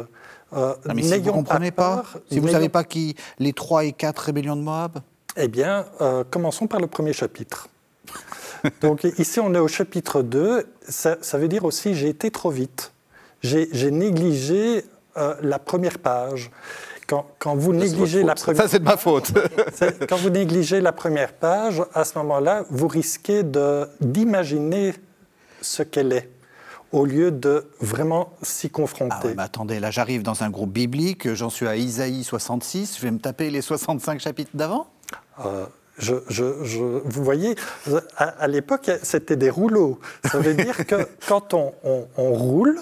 Euh, 0.51 0.73
Ah, 0.85 0.93
mais 0.93 1.01
si 1.01 1.17
vous 1.17 1.27
ne 1.27 1.31
comprenez 1.31 1.71
pas, 1.71 1.95
peur, 1.95 2.17
si 2.29 2.39
vous 2.39 2.47
ne 2.47 2.51
savez 2.51 2.67
pas 2.67 2.83
qui 2.83 3.15
les 3.39 3.53
trois 3.53 3.85
et 3.85 3.93
quatre 3.93 4.19
rébellions 4.19 4.57
de 4.57 4.63
Moab 4.63 4.99
Eh 5.37 5.47
bien, 5.47 5.85
euh, 6.01 6.23
commençons 6.29 6.67
par 6.67 6.79
le 6.79 6.87
premier 6.87 7.13
chapitre. 7.13 7.69
Donc 8.81 9.03
ici, 9.03 9.39
on 9.39 9.53
est 9.53 9.59
au 9.59 9.67
chapitre 9.67 10.23
2. 10.23 10.67
Ça, 10.87 11.17
ça 11.21 11.37
veut 11.37 11.47
dire 11.47 11.63
aussi, 11.63 11.93
j'ai 11.93 12.09
été 12.09 12.31
trop 12.31 12.49
vite. 12.49 12.91
J'ai 13.41 13.91
négligé 13.91 14.83
euh, 15.15 15.35
la 15.41 15.59
première 15.59 15.99
page. 15.99 16.49
Quand, 17.07 17.25
quand 17.39 17.55
vous 17.55 17.71
négligez 17.71 18.23
la 18.23 18.35
première 18.35 18.63
Ça, 18.63 18.67
c'est 18.67 18.79
de 18.79 18.83
ma 18.83 18.97
faute. 18.97 19.31
Quand 20.09 20.17
vous 20.17 20.29
négligez 20.29 20.81
la 20.81 20.91
première 20.91 21.31
page, 21.31 21.81
à 21.93 22.03
ce 22.03 22.17
moment-là, 22.17 22.65
vous 22.69 22.89
risquez 22.89 23.43
d'imaginer 24.01 24.93
ce 25.61 25.83
qu'elle 25.83 26.11
est, 26.11 26.29
au 26.91 27.05
lieu 27.05 27.31
de 27.31 27.69
vraiment 27.79 28.33
s'y 28.41 28.69
confronter. 28.69 29.15
Ah 29.21 29.25
ouais, 29.27 29.35
attendez, 29.37 29.79
là 29.79 29.89
j'arrive 29.89 30.21
dans 30.21 30.43
un 30.43 30.49
groupe 30.49 30.73
biblique, 30.73 31.33
j'en 31.33 31.49
suis 31.49 31.65
à 31.65 31.77
Isaïe 31.77 32.25
66, 32.25 32.97
je 32.97 33.01
vais 33.03 33.11
me 33.11 33.19
taper 33.19 33.51
les 33.51 33.61
65 33.61 34.19
chapitres 34.19 34.51
d'avant? 34.53 34.87
Euh, 35.45 35.65
je, 35.97 36.13
je- 36.29 36.63
je- 36.63 36.77
vous 37.03 37.23
voyez, 37.23 37.55
à, 38.17 38.25
à 38.25 38.47
l'époque, 38.47 38.91
c'était 39.01 39.35
des 39.35 39.49
rouleaux. 39.49 39.99
Ça 40.31 40.37
veut 40.39 40.53
dire 40.53 40.85
que 40.85 40.95
quand 41.27 41.53
on, 41.55 41.73
on- 41.83 42.07
on 42.17 42.33
roule, 42.33 42.79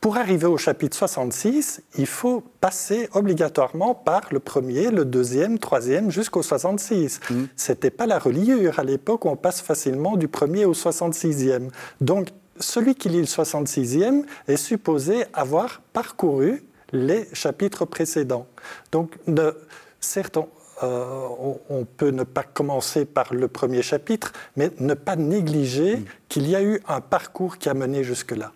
pour 0.00 0.16
arriver 0.16 0.46
au 0.46 0.56
chapitre 0.56 0.96
66, 0.96 1.82
il 1.98 2.06
faut 2.06 2.42
passer 2.60 3.08
obligatoirement 3.12 3.94
par 3.94 4.22
le 4.30 4.38
premier, 4.40 4.90
le 4.90 5.04
deuxième, 5.04 5.58
troisième, 5.58 6.10
jusqu'au 6.10 6.42
66. 6.42 7.20
C'était 7.56 7.90
pas 7.90 8.06
la 8.06 8.18
reliure. 8.18 8.78
À 8.78 8.84
l'époque, 8.84 9.26
on 9.26 9.36
passe 9.36 9.60
facilement 9.60 10.16
du 10.16 10.28
premier 10.28 10.64
au 10.64 10.72
66e. 10.74 11.68
Donc, 12.00 12.28
celui 12.58 12.94
qui 12.94 13.08
lit 13.10 13.18
le 13.20 13.24
66e 13.26 14.22
est 14.48 14.56
supposé 14.56 15.24
avoir 15.34 15.82
parcouru 15.92 16.62
les 16.92 17.28
chapitres 17.34 17.84
précédents. 17.84 18.46
Donc, 18.92 19.12
ne- 19.26 19.52
certes, 20.00 20.36
on, 20.36 20.48
euh, 20.82 21.26
on- 21.40 21.60
on 21.70 21.84
peut 21.84 22.10
ne 22.10 22.22
pas 22.24 22.42
commencer 22.42 23.04
par 23.04 23.32
le 23.34 23.48
premier 23.48 23.82
chapitre, 23.82 24.32
mais 24.56 24.70
ne 24.80 24.94
pas 24.94 25.16
négliger 25.16 26.04
qu'il 26.28 26.48
y 26.48 26.54
a 26.56 26.62
eu 26.62 26.80
un 26.88 27.00
parcours 27.00 27.58
qui 27.58 27.68
a 27.68 27.74
mené 27.74 28.04
jusque-là. 28.04 28.52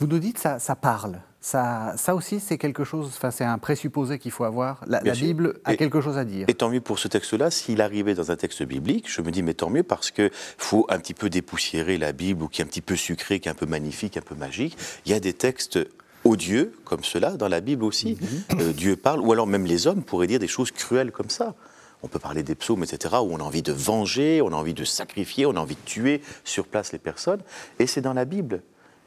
Vous 0.00 0.06
nous 0.06 0.18
dites 0.18 0.38
ça, 0.38 0.58
ça 0.58 0.74
parle. 0.74 1.20
Ça, 1.44 1.94
ça 1.96 2.14
aussi, 2.14 2.38
c'est 2.38 2.56
quelque 2.56 2.84
chose, 2.84 3.06
enfin, 3.16 3.32
c'est 3.32 3.44
un 3.44 3.58
présupposé 3.58 4.18
qu'il 4.20 4.30
faut 4.30 4.44
avoir. 4.44 4.80
La. 4.86 5.00
Bible 5.00 5.58
a 5.64 5.74
Et- 5.74 5.76
quelque 5.76 6.00
chose 6.00 6.16
à 6.16 6.24
dire. 6.24 6.44
Et 6.48 6.54
tant 6.54 6.70
mieux 6.70 6.80
pour 6.80 7.00
ce 7.00 7.08
texte-là, 7.08 7.50
s'il 7.50 7.80
arrivait 7.80 8.14
dans 8.14 8.30
un 8.30 8.36
texte 8.36 8.62
biblique, 8.62 9.10
je 9.10 9.22
me 9.22 9.30
dis, 9.32 9.42
mais 9.42 9.54
tant 9.54 9.68
mieux 9.68 9.82
parce 9.82 10.12
qu'il 10.12 10.30
faut 10.32 10.86
un 10.88 10.98
petit 11.00 11.14
peu 11.14 11.28
dépoussiérer 11.30 11.98
la 11.98 12.12
Bible, 12.12 12.44
ou 12.44 12.48
qui 12.48 12.62
est 12.62 12.64
un 12.64 12.68
petit 12.68 12.80
peu 12.80 12.94
sucré, 12.94 13.40
qui 13.40 13.48
est 13.48 13.50
un 13.52 13.56
peu 13.56 13.66
magnifique, 13.66 14.16
un 14.16 14.20
peu 14.22 14.36
magique. 14.36 14.76
Il 15.04 15.10
y 15.12 15.14
a 15.16 15.20
des 15.20 15.32
textes 15.32 15.80
odieux, 16.24 16.72
comme 16.84 17.04
cela, 17.04 17.32
dans 17.32 17.48
la 17.48 17.60
Bible 17.60 17.84
aussi. 17.84 18.18
Euh, 18.58 18.72
Dieu 18.72 18.96
parle, 18.96 19.20
ou 19.20 19.32
alors 19.32 19.46
même 19.46 19.66
les 19.66 19.86
hommes 19.86 20.02
pourraient 20.02 20.26
dire 20.26 20.38
des 20.38 20.48
choses 20.48 20.70
cruelles 20.70 21.12
comme 21.12 21.30
ça. 21.30 21.54
On 22.02 22.08
peut 22.08 22.18
parler 22.18 22.42
des 22.42 22.54
psaumes, 22.54 22.82
etc., 22.82 23.14
où 23.22 23.32
on 23.32 23.38
a 23.38 23.42
envie 23.42 23.62
de 23.62 23.72
venger, 23.72 24.42
on 24.42 24.48
a 24.48 24.56
envie 24.56 24.74
de 24.74 24.84
sacrifier, 24.84 25.46
on 25.46 25.56
a 25.56 25.60
envie 25.60 25.76
de 25.76 25.84
tuer 25.84 26.20
sur 26.44 26.66
place 26.66 26.92
les 26.92 26.98
personnes. 26.98 27.40
Et 27.78 27.86
c'est 27.86 28.00
dans 28.00 28.12
la 28.12 28.24
Bible. 28.24 28.62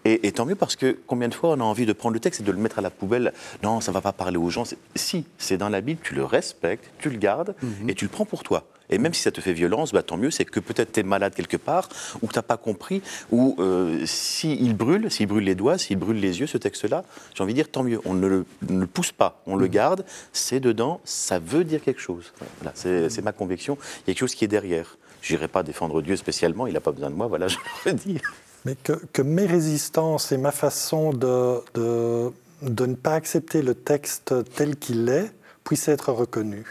Et, 0.06 0.28
et 0.28 0.32
tant 0.32 0.46
mieux 0.46 0.56
parce 0.56 0.76
que 0.76 0.98
combien 1.08 1.28
de 1.28 1.34
fois 1.34 1.52
on 1.52 1.60
a 1.60 1.64
envie 1.64 1.86
de 1.86 1.94
prendre 1.94 2.14
le 2.14 2.20
texte 2.20 2.42
et 2.42 2.44
de 2.44 2.52
le 2.52 2.58
mettre 2.60 2.80
à 2.80 2.82
la 2.82 2.92
poubelle 2.92 3.34
Non, 3.64 3.82
ça 3.82 3.92
va 3.92 4.02
pas 4.02 4.14
parler 4.14 4.38
aux 4.38 4.50
gens. 4.50 4.64
Si, 4.96 5.26
c'est 5.38 5.58
dans 5.58 5.70
la 5.70 5.82
Bible, 5.82 6.00
tu 6.04 6.14
le 6.14 6.24
respectes, 6.24 6.90
tu 7.00 7.10
le 7.10 7.18
gardes 7.18 7.56
et 7.88 7.96
tu 7.96 8.06
le 8.06 8.12
prends 8.12 8.26
pour 8.26 8.44
toi. 8.44 8.66
Et 8.90 8.98
même 8.98 9.14
si 9.14 9.22
ça 9.22 9.32
te 9.32 9.42
fait 9.42 9.54
violence, 9.54 9.92
bah, 9.92 10.04
tant 10.04 10.18
mieux, 10.18 10.32
c'est 10.32 10.46
que 10.46 10.60
peut-être 10.60 10.92
tu 10.92 11.00
es 11.00 11.04
malade 11.04 11.34
quelque 11.34 11.58
part, 11.58 11.90
ou 12.22 12.28
que 12.28 12.34
tu 12.34 12.38
n'as 12.38 12.44
pas 12.44 12.58
compris, 12.58 13.02
ou 13.32 13.56
euh, 13.60 14.06
s'il 14.06 14.76
brûle, 14.76 15.12
s'il 15.12 15.28
brûle 15.28 15.44
les 15.44 15.56
doigts, 15.56 15.78
s'il 15.78 15.98
brûle 15.98 16.20
les 16.20 16.40
yeux, 16.40 16.48
ce 16.48 16.58
texte-là, 16.58 17.04
j'ai 17.34 17.44
envie 17.44 17.54
de 17.54 17.60
dire 17.60 17.70
tant 17.70 17.84
mieux. 17.84 18.00
On 18.06 18.14
ne 18.14 18.28
le, 18.28 18.46
ne 18.70 18.82
le 18.82 18.88
pousse 18.88 19.12
pas, 19.12 19.42
on 19.46 19.56
le 19.56 19.68
garde, 19.68 20.06
c'est 20.34 20.60
dedans, 20.60 21.02
ça 21.04 21.40
veut 21.40 21.64
dire 21.64 21.82
quelque 21.82 22.02
chose. 22.02 22.34
Voilà, 22.60 22.72
c'est 22.76 23.10
c'est 23.10 23.22
ma 23.22 23.32
conviction, 23.32 23.78
il 23.82 24.00
y 24.00 24.02
a 24.02 24.06
quelque 24.08 24.20
chose 24.20 24.36
qui 24.36 24.46
est 24.46 24.50
derrière. 24.50 24.98
Je 25.22 25.34
n'irai 25.34 25.48
pas 25.48 25.64
défendre 25.64 26.02
Dieu 26.02 26.16
spécialement, 26.16 26.68
il 26.68 26.74
n'a 26.74 26.82
pas 26.82 26.92
besoin 26.92 27.10
de 27.10 27.16
moi, 27.16 27.28
voilà, 27.28 27.48
je 27.48 27.58
le 27.86 27.94
dis. 27.94 28.20
Mais 28.66 28.76
que, 28.76 28.94
que 29.14 29.22
mes 29.22 29.46
résistances 29.46 30.32
et 30.32 30.38
ma 30.38 30.52
façon 30.52 31.14
de, 31.14 31.60
de, 31.76 32.32
de 32.62 32.86
ne 32.86 32.96
pas 32.96 33.14
accepter 33.14 33.62
le 33.62 33.76
texte 33.76 34.34
tel 34.56 34.76
qu'il 34.76 35.08
est 35.10 35.32
puissent 35.64 35.88
être 35.88 36.12
reconnues. 36.12 36.66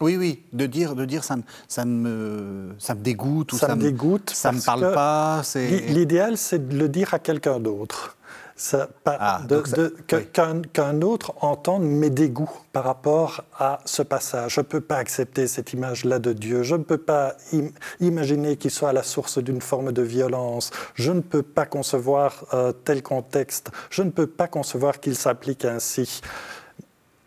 Oui, 0.00 0.16
oui, 0.16 0.42
de 0.52 0.66
dire, 0.66 0.94
de 0.94 1.04
dire 1.04 1.24
ça, 1.24 1.36
me- 1.36 1.42
ça, 1.66 1.84
me, 1.84 2.74
ça 2.78 2.94
me 2.94 3.00
dégoûte 3.00 3.52
ou 3.52 3.56
Ça 3.56 3.66
me 3.74 3.82
dégoûte 3.82 4.30
Ça 4.30 4.52
me 4.52 4.60
parle 4.64 4.80
pas. 4.94 5.42
L'idéal, 5.88 6.36
c'est 6.36 6.68
de 6.68 6.76
le 6.78 6.88
dire 6.88 7.14
à 7.14 7.18
quelqu'un 7.18 7.58
d'autre. 7.58 8.14
Ça- 8.54 8.88
Ah, 9.20 9.40
ça- 9.68 9.76
oui. 10.18 10.26
Qu'un 10.72 11.02
autre 11.02 11.32
entende 11.42 11.84
mes 11.84 12.10
dégoûts 12.10 12.50
par 12.72 12.82
rapport 12.84 13.44
à 13.56 13.78
ce 13.84 14.02
passage. 14.02 14.54
Je 14.54 14.60
ne 14.60 14.66
peux 14.66 14.80
pas 14.80 14.96
accepter 14.96 15.46
cette 15.46 15.72
image-là 15.72 16.18
de 16.18 16.32
Dieu. 16.32 16.64
Je 16.64 16.74
ne 16.74 16.82
peux 16.82 16.98
pas 16.98 17.34
im- 17.52 17.70
imaginer 18.00 18.56
qu'il 18.56 18.72
soit 18.72 18.88
à 18.88 18.92
la 18.92 19.04
source 19.04 19.38
d'une 19.38 19.60
forme 19.60 19.92
de 19.92 20.02
violence. 20.02 20.70
Je 20.94 21.12
ne 21.12 21.20
peux 21.20 21.42
pas 21.44 21.66
concevoir 21.66 22.46
euh, 22.52 22.72
tel 22.72 23.00
contexte. 23.02 23.70
Je 23.90 24.02
ne 24.02 24.10
peux 24.10 24.26
pas 24.26 24.48
concevoir 24.48 24.98
qu'il 24.98 25.14
s'applique 25.16 25.64
ainsi. 25.64 26.20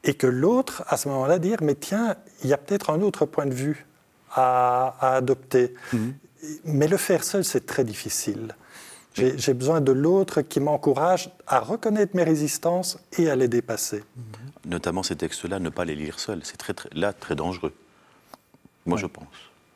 Et 0.03 0.15
que 0.15 0.27
l'autre, 0.27 0.83
à 0.87 0.97
ce 0.97 1.07
moment-là, 1.09 1.37
dire, 1.39 1.59
mais 1.61 1.75
tiens, 1.75 2.15
il 2.43 2.49
y 2.49 2.53
a 2.53 2.57
peut-être 2.57 2.89
un 2.89 3.01
autre 3.01 3.25
point 3.25 3.45
de 3.45 3.53
vue 3.53 3.85
à, 4.31 4.95
à 4.99 5.15
adopter. 5.15 5.73
Mais 6.65 6.87
le 6.87 6.97
faire 6.97 7.23
seul, 7.23 7.43
c'est 7.43 7.65
très 7.65 7.83
difficile. 7.83 8.55
J'ai 9.13 9.37
j'ai 9.37 9.53
besoin 9.53 9.81
de 9.81 9.91
l'autre 9.91 10.41
qui 10.41 10.59
m'encourage 10.61 11.29
à 11.45 11.59
reconnaître 11.59 12.15
mes 12.15 12.23
résistances 12.23 12.97
et 13.17 13.29
à 13.29 13.35
les 13.35 13.47
dépasser. 13.49 14.03
Notamment 14.65 15.03
ces 15.03 15.15
textes-là, 15.17 15.59
ne 15.59 15.69
pas 15.69 15.83
les 15.85 15.95
lire 15.95 16.19
seuls, 16.19 16.39
c'est 16.43 16.55
très, 16.57 16.73
très- 16.73 16.89
là 16.93 17.11
très 17.13 17.35
dangereux. 17.35 17.73
Moi, 18.85 18.97
je 18.97 19.05
pense. 19.07 19.25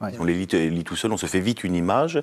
On 0.01 0.25
les 0.25 0.33
lit, 0.33 0.83
tout 0.83 0.97
seul, 0.97 1.13
on 1.13 1.17
se 1.17 1.25
fait 1.25 1.39
vite 1.39 1.63
une 1.63 1.73
image, 1.73 2.21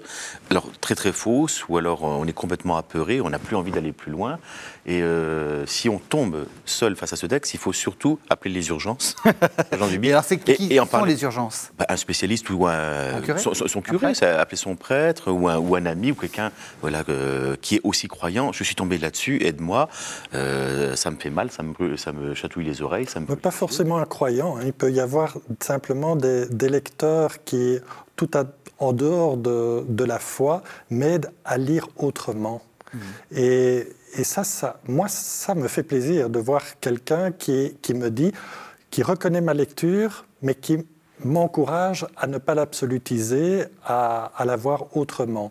alors 0.50 0.66
très 0.80 0.94
très 0.94 1.10
fausse, 1.10 1.66
ou 1.68 1.78
alors 1.78 2.02
on 2.02 2.26
est 2.26 2.32
complètement 2.32 2.76
apeuré, 2.76 3.22
on 3.22 3.30
n'a 3.30 3.38
plus 3.38 3.56
envie 3.56 3.72
d'aller 3.72 3.92
plus 3.92 4.12
loin. 4.12 4.38
Et 4.84 5.02
euh, 5.02 5.64
si 5.66 5.88
on 5.88 5.98
tombe 5.98 6.46
seul 6.66 6.96
face 6.96 7.12
à 7.12 7.16
ce 7.16 7.26
texte, 7.26 7.54
il 7.54 7.58
faut 7.58 7.72
surtout 7.72 8.18
appeler 8.28 8.52
les 8.52 8.68
urgences. 8.68 9.16
et 9.24 10.10
alors, 10.10 10.24
c'est 10.24 10.38
qui 10.38 10.72
et, 10.72 10.80
en 10.80 10.86
sont 10.86 11.04
les 11.04 11.22
urgences? 11.22 11.70
Bah, 11.78 11.86
Un 11.88 11.96
spécialiste 11.96 12.50
ou 12.50 12.66
un, 12.66 13.20
curé? 13.22 13.38
son, 13.40 13.80
curé, 13.80 14.14
ça, 14.14 14.40
appeler 14.40 14.56
son 14.56 14.74
prêtre 14.74 15.30
ou 15.30 15.48
un, 15.48 15.58
ou 15.58 15.76
un 15.76 15.86
ami 15.86 16.10
ou 16.10 16.14
quelqu'un 16.14 16.50
voilà, 16.80 17.04
euh, 17.08 17.56
qui 17.60 17.76
est 17.76 17.80
aussi 17.84 18.08
croyant. 18.08 18.52
Je 18.52 18.64
suis 18.64 18.74
tombé 18.74 18.98
là-dessus, 18.98 19.42
aide-moi. 19.44 19.88
Euh, 20.34 20.96
ça 20.96 21.10
me 21.10 21.16
fait 21.16 21.30
mal, 21.30 21.50
ça 21.50 21.62
me, 21.62 21.96
ça 21.96 22.12
me 22.12 22.34
chatouille 22.34 22.64
les 22.64 22.82
oreilles. 22.82 23.06
Ça 23.06 23.20
me... 23.20 23.26
Pas 23.26 23.50
forcément 23.50 23.98
un 23.98 24.04
croyant. 24.04 24.56
Hein. 24.56 24.62
Il 24.66 24.72
peut 24.72 24.90
y 24.90 25.00
avoir 25.00 25.38
simplement 25.60 26.16
des, 26.16 26.46
des 26.48 26.68
lecteurs 26.68 27.44
qui, 27.44 27.61
tout 28.16 28.30
en 28.78 28.92
dehors 28.92 29.36
de, 29.36 29.84
de 29.88 30.04
la 30.04 30.18
foi, 30.18 30.62
m'aident 30.90 31.30
à 31.44 31.56
lire 31.58 31.88
autrement. 31.96 32.62
Mmh. 32.92 32.98
Et 33.36 33.86
et 34.14 34.24
ça, 34.24 34.44
ça, 34.44 34.80
moi, 34.86 35.08
ça 35.08 35.54
me 35.54 35.68
fait 35.68 35.82
plaisir 35.82 36.28
de 36.28 36.38
voir 36.38 36.62
quelqu'un 36.80 37.32
qui, 37.32 37.76
qui 37.80 37.94
me 37.94 38.10
dit, 38.10 38.32
qui 38.90 39.02
reconnaît 39.02 39.40
ma 39.40 39.54
lecture, 39.54 40.26
mais 40.42 40.54
qui 40.54 40.86
m'encourage 41.24 42.06
à 42.16 42.26
ne 42.26 42.38
pas 42.38 42.54
l'absolutiser, 42.54 43.64
à, 43.84 44.32
à 44.36 44.44
la 44.44 44.56
voir 44.56 44.94
autrement. 44.96 45.50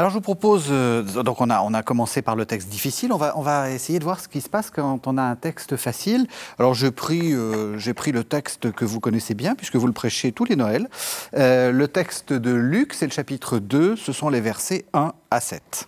Alors 0.00 0.08
je 0.08 0.14
vous 0.14 0.22
propose, 0.22 0.68
euh, 0.70 1.02
donc 1.02 1.42
on 1.42 1.50
a, 1.50 1.60
on 1.60 1.74
a 1.74 1.82
commencé 1.82 2.22
par 2.22 2.34
le 2.34 2.46
texte 2.46 2.70
difficile, 2.70 3.12
on 3.12 3.18
va, 3.18 3.36
on 3.36 3.42
va 3.42 3.70
essayer 3.70 3.98
de 3.98 4.04
voir 4.04 4.18
ce 4.18 4.28
qui 4.28 4.40
se 4.40 4.48
passe 4.48 4.70
quand 4.70 5.06
on 5.06 5.18
a 5.18 5.22
un 5.22 5.36
texte 5.36 5.76
facile. 5.76 6.26
Alors 6.58 6.72
j'ai 6.72 6.90
pris, 6.90 7.34
euh, 7.34 7.76
pris 7.94 8.10
le 8.10 8.24
texte 8.24 8.72
que 8.72 8.86
vous 8.86 8.98
connaissez 8.98 9.34
bien, 9.34 9.54
puisque 9.54 9.76
vous 9.76 9.86
le 9.86 9.92
prêchez 9.92 10.32
tous 10.32 10.46
les 10.46 10.56
Noëls. 10.56 10.88
Euh, 11.36 11.70
le 11.70 11.86
texte 11.86 12.32
de 12.32 12.50
Luc, 12.50 12.94
c'est 12.94 13.04
le 13.04 13.12
chapitre 13.12 13.58
2, 13.58 13.94
ce 13.94 14.12
sont 14.14 14.30
les 14.30 14.40
versets 14.40 14.86
1 14.94 15.12
à 15.30 15.38
7. 15.38 15.86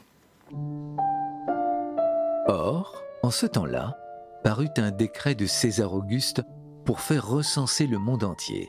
Or, 2.49 3.03
en 3.23 3.31
ce 3.31 3.47
temps-là, 3.47 3.97
parut 4.45 4.69
un 4.77 4.91
décret 4.91 5.35
de 5.35 5.47
César 5.47 5.95
Auguste 5.95 6.43
pour 6.85 7.01
faire 7.01 7.27
recenser 7.27 7.87
le 7.87 7.99
monde 7.99 8.25
entier. 8.25 8.69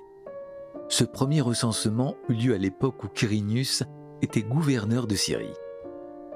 Ce 0.87 1.03
premier 1.03 1.41
recensement 1.41 2.15
eut 2.29 2.33
lieu 2.33 2.55
à 2.55 2.57
l'époque 2.57 3.03
où 3.03 3.09
Quirinius 3.09 3.83
était 4.23 4.41
gouverneur 4.41 5.05
de 5.05 5.15
Syrie. 5.15 5.53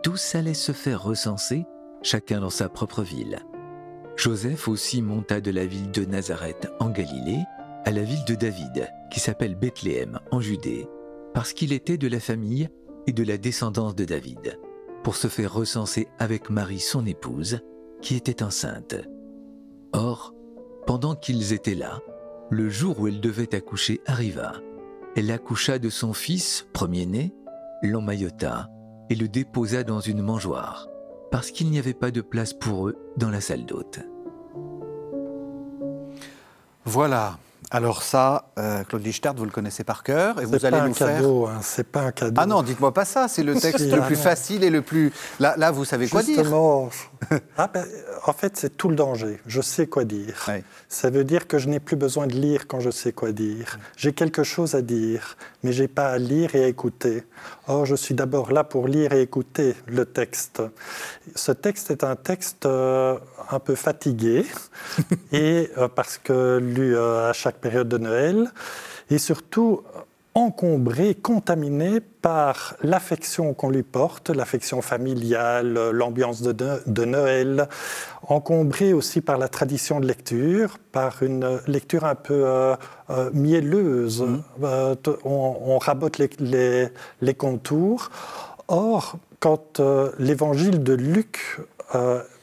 Tous 0.03 0.35
allaient 0.35 0.53
se 0.53 0.73
faire 0.73 1.03
recenser, 1.03 1.65
chacun 2.03 2.41
dans 2.41 2.49
sa 2.49 2.69
propre 2.69 3.01
ville. 3.01 3.39
Joseph 4.17 4.67
aussi 4.67 5.01
monta 5.01 5.41
de 5.41 5.51
la 5.51 5.65
ville 5.65 5.91
de 5.91 6.03
Nazareth 6.03 6.69
en 6.79 6.89
Galilée 6.89 7.43
à 7.85 7.91
la 7.91 8.03
ville 8.03 8.25
de 8.27 8.35
David, 8.35 8.89
qui 9.09 9.19
s'appelle 9.19 9.55
Bethléem 9.55 10.19
en 10.31 10.41
Judée, 10.41 10.87
parce 11.33 11.53
qu'il 11.53 11.71
était 11.71 11.97
de 11.97 12.07
la 12.07 12.19
famille 12.19 12.67
et 13.07 13.13
de 13.13 13.23
la 13.23 13.37
descendance 13.37 13.95
de 13.95 14.05
David 14.05 14.59
pour 15.03 15.15
se 15.15 15.27
faire 15.27 15.53
recenser 15.53 16.09
avec 16.19 16.49
Marie, 16.49 16.79
son 16.81 17.05
épouse, 17.05 17.61
qui 18.01 18.15
était 18.15 18.43
enceinte. 18.43 18.95
Or, 19.93 20.33
pendant 20.85 21.15
qu'ils 21.15 21.53
étaient 21.53 21.75
là, 21.75 22.01
le 22.49 22.69
jour 22.69 22.99
où 22.99 23.07
elle 23.07 23.21
devait 23.21 23.55
accoucher 23.55 24.01
arriva. 24.05 24.55
Elle 25.15 25.31
accoucha 25.31 25.79
de 25.79 25.89
son 25.89 26.11
fils, 26.11 26.67
premier-né, 26.73 27.33
l'emmaillota 27.81 28.69
et 29.09 29.15
le 29.15 29.27
déposa 29.27 29.83
dans 29.83 29.99
une 29.99 30.21
mangeoire, 30.21 30.87
parce 31.31 31.51
qu'il 31.51 31.69
n'y 31.69 31.79
avait 31.79 31.93
pas 31.93 32.11
de 32.11 32.21
place 32.21 32.53
pour 32.53 32.87
eux 32.87 32.97
dans 33.17 33.29
la 33.29 33.41
salle 33.41 33.65
d'hôte. 33.65 33.99
Voilà, 36.85 37.37
alors 37.69 38.01
ça, 38.01 38.45
euh, 38.57 38.83
Claude 38.85 39.03
Lichtert, 39.03 39.33
vous 39.33 39.43
le 39.43 39.51
connaissez 39.51 39.83
par 39.83 40.03
cœur 40.03 40.41
et 40.41 40.45
vous 40.45 40.65
allez 40.65 40.79
nous 40.81 40.93
faire. 40.93 41.21
Hein, 41.21 41.59
c'est 41.61 41.89
pas 41.89 42.01
un 42.01 42.11
cadeau. 42.11 42.39
Ah 42.41 42.45
non, 42.45 42.63
dites-moi 42.63 42.93
pas 42.93 43.03
ça. 43.03 43.27
C'est 43.27 43.43
le 43.43 43.59
texte 43.59 43.91
le 43.91 44.01
plus 44.01 44.15
facile 44.15 44.63
et 44.63 44.69
le 44.69 44.81
plus. 44.81 45.11
Là, 45.39 45.55
là 45.57 45.71
vous 45.71 45.83
savez 45.83 46.07
quoi 46.07 46.23
dire. 46.23 46.45
Ah 47.57 47.69
ben, 47.73 47.85
en 48.25 48.33
fait, 48.33 48.57
c'est 48.57 48.77
tout 48.77 48.89
le 48.89 48.95
danger. 48.95 49.39
Je 49.45 49.61
sais 49.61 49.87
quoi 49.87 50.03
dire. 50.03 50.49
Ça 50.89 51.09
veut 51.09 51.23
dire 51.23 51.47
que 51.47 51.57
je 51.57 51.67
n'ai 51.67 51.79
plus 51.79 51.95
besoin 51.95 52.27
de 52.27 52.33
lire 52.33 52.67
quand 52.67 52.79
je 52.79 52.89
sais 52.89 53.11
quoi 53.11 53.31
dire. 53.31 53.79
J'ai 53.95 54.13
quelque 54.13 54.43
chose 54.43 54.75
à 54.75 54.81
dire, 54.81 55.37
mais 55.63 55.71
j'ai 55.71 55.87
pas 55.87 56.09
à 56.09 56.17
lire 56.17 56.55
et 56.55 56.63
à 56.63 56.67
écouter. 56.67 57.23
Or, 57.67 57.85
je 57.85 57.95
suis 57.95 58.15
d'abord 58.15 58.51
là 58.51 58.63
pour 58.63 58.87
lire 58.87 59.13
et 59.13 59.21
écouter 59.21 59.75
le 59.87 60.05
texte. 60.05 60.61
Ce 61.35 61.51
texte 61.51 61.91
est 61.91 62.03
un 62.03 62.15
texte 62.15 62.65
euh, 62.65 63.17
un 63.49 63.59
peu 63.59 63.75
fatigué 63.75 64.45
et 65.31 65.69
euh, 65.77 65.87
parce 65.87 66.17
que 66.17 66.57
lu 66.57 66.97
à 66.97 67.33
chaque 67.33 67.57
période 67.57 67.89
de 67.89 67.97
Noël, 67.97 68.51
et 69.09 69.17
surtout 69.17 69.83
encombré, 70.37 71.15
contaminé 71.15 71.99
par 71.99 72.75
l'affection 72.83 73.55
qu'on 73.55 73.71
lui 73.71 73.81
porte, 73.81 74.29
l'affection 74.29 74.83
familiale, 74.83 75.89
l'ambiance 75.89 76.43
de, 76.43 77.05
Noël, 77.05 77.67
encombré 78.21 78.93
aussi 78.93 79.21
par 79.21 79.39
la 79.39 79.47
tradition 79.47 79.99
de 79.99 80.05
lecture, 80.05 80.77
par 80.91 81.23
une 81.23 81.59
lecture 81.65 82.05
un 82.05 82.13
peu 82.13 82.43
euh, 82.45 82.75
euh, 83.09 83.31
mielleuse. 83.33 84.21
Mmh. 84.21 84.43
Euh, 84.63 84.95
on, 85.25 85.79
rabote 85.79 86.19
les, 86.19 86.89
les, 87.21 87.33
contours. 87.33 88.11
Or, 88.67 89.17
quand 89.39 89.81
l'évangile 90.19 90.83
de 90.83 90.93
Luc 90.93 91.57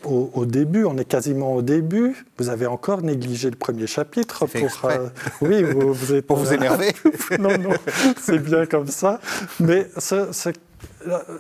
au, 0.07 0.47
début, 0.47 0.85
on 0.85 0.97
est 0.99 1.05
quasiment 1.05 1.55
au 1.55 1.63
début. 1.63 2.25
Vous 2.39 2.49
avez 2.49 2.67
encore 2.67 3.03
négligé 3.03 3.51
le 3.51 3.57
premier 3.57 3.87
chapitre 3.87 4.47
pour, 4.47 4.91
euh, 4.91 5.09
oui, 5.41 5.63
vous, 5.63 6.13
êtes, 6.15 6.27
pour 6.27 6.37
vous 6.37 6.53
énerver. 6.53 6.93
non, 7.39 7.57
non, 7.59 7.75
c'est 8.21 8.39
bien 8.39 8.67
comme 8.67 8.89
ça. 8.89 9.21
Mais 9.61 9.89
ce, 9.99 10.33
ce 10.33 10.51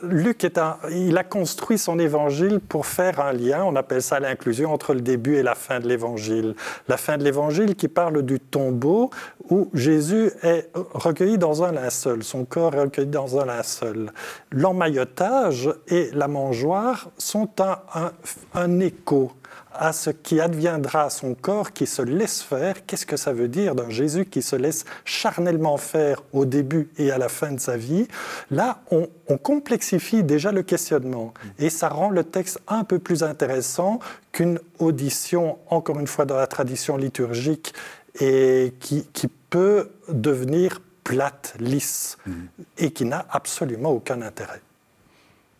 Luc 0.02 0.44
est 0.44 0.58
un, 0.58 0.76
il 0.90 1.16
a 1.16 1.24
construit 1.24 1.78
son 1.78 1.98
évangile 1.98 2.60
pour 2.60 2.86
faire 2.86 3.20
un 3.20 3.32
lien, 3.32 3.64
on 3.64 3.76
appelle 3.76 4.02
ça 4.02 4.20
l'inclusion, 4.20 4.72
entre 4.72 4.94
le 4.94 5.00
début 5.00 5.36
et 5.36 5.42
la 5.42 5.54
fin 5.54 5.80
de 5.80 5.88
l'évangile. 5.88 6.54
La 6.88 6.96
fin 6.96 7.16
de 7.16 7.24
l'évangile 7.24 7.74
qui 7.74 7.88
parle 7.88 8.22
du 8.22 8.40
tombeau 8.40 9.10
où 9.50 9.70
Jésus 9.74 10.30
est 10.42 10.70
recueilli 10.92 11.38
dans 11.38 11.62
un 11.62 11.72
linceul, 11.72 12.22
son 12.22 12.44
corps 12.44 12.74
est 12.74 12.80
recueilli 12.80 13.08
dans 13.08 13.38
un 13.38 13.46
linceul. 13.46 14.12
L'emmaillotage 14.50 15.70
et 15.88 16.10
la 16.12 16.28
mangeoire 16.28 17.10
sont 17.18 17.48
un, 17.60 17.78
un, 17.94 18.12
un 18.54 18.80
écho 18.80 19.32
à 19.74 19.92
ce 19.92 20.10
qui 20.10 20.40
adviendra 20.40 21.04
à 21.04 21.10
son 21.10 21.34
corps 21.34 21.72
qui 21.72 21.86
se 21.86 22.02
laisse 22.02 22.42
faire. 22.42 22.86
Qu'est-ce 22.86 23.06
que 23.06 23.16
ça 23.16 23.32
veut 23.32 23.48
dire 23.48 23.74
d'un 23.74 23.90
Jésus 23.90 24.26
qui 24.26 24.42
se 24.42 24.56
laisse 24.56 24.84
charnellement 25.04 25.76
faire 25.76 26.22
au 26.32 26.44
début 26.44 26.90
et 26.98 27.10
à 27.10 27.18
la 27.18 27.28
fin 27.28 27.52
de 27.52 27.60
sa 27.60 27.76
vie? 27.76 28.08
Là, 28.50 28.82
on, 28.90 29.08
complexifie 29.42 30.22
déjà 30.22 30.52
le 30.52 30.62
questionnement 30.62 31.34
et 31.58 31.68
ça 31.68 31.88
rend 31.88 32.08
le 32.08 32.24
texte 32.24 32.60
un 32.68 32.84
peu 32.84 32.98
plus 32.98 33.22
intéressant 33.22 33.98
qu'une 34.32 34.60
audition, 34.78 35.58
encore 35.68 35.98
une 35.98 36.06
fois 36.06 36.24
dans 36.24 36.36
la 36.36 36.46
tradition 36.46 36.96
liturgique, 36.96 37.74
et 38.20 38.74
qui, 38.78 39.06
qui 39.12 39.26
peut 39.26 39.90
devenir 40.08 40.80
plate, 41.02 41.54
lisse, 41.58 42.16
mmh. 42.26 42.32
et 42.78 42.90
qui 42.92 43.04
n'a 43.04 43.26
absolument 43.30 43.90
aucun 43.90 44.22
intérêt. 44.22 44.62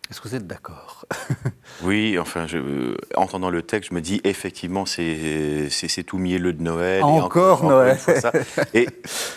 Est-ce 0.09 0.21
que 0.21 0.27
vous 0.27 0.35
êtes 0.35 0.45
d'accord 0.45 1.05
Oui, 1.83 2.19
enfin, 2.19 2.45
je, 2.47 2.57
euh, 2.57 2.97
entendant 3.15 3.49
le 3.49 3.63
texte, 3.63 3.89
je 3.89 3.95
me 3.95 4.01
dis 4.01 4.21
effectivement, 4.23 4.85
c'est 4.85 6.03
tout 6.05 6.17
mielleux 6.17 6.53
de 6.53 6.61
Noël. 6.61 7.03
Encore, 7.03 7.63
Noël. 7.63 7.97
et 8.73 8.87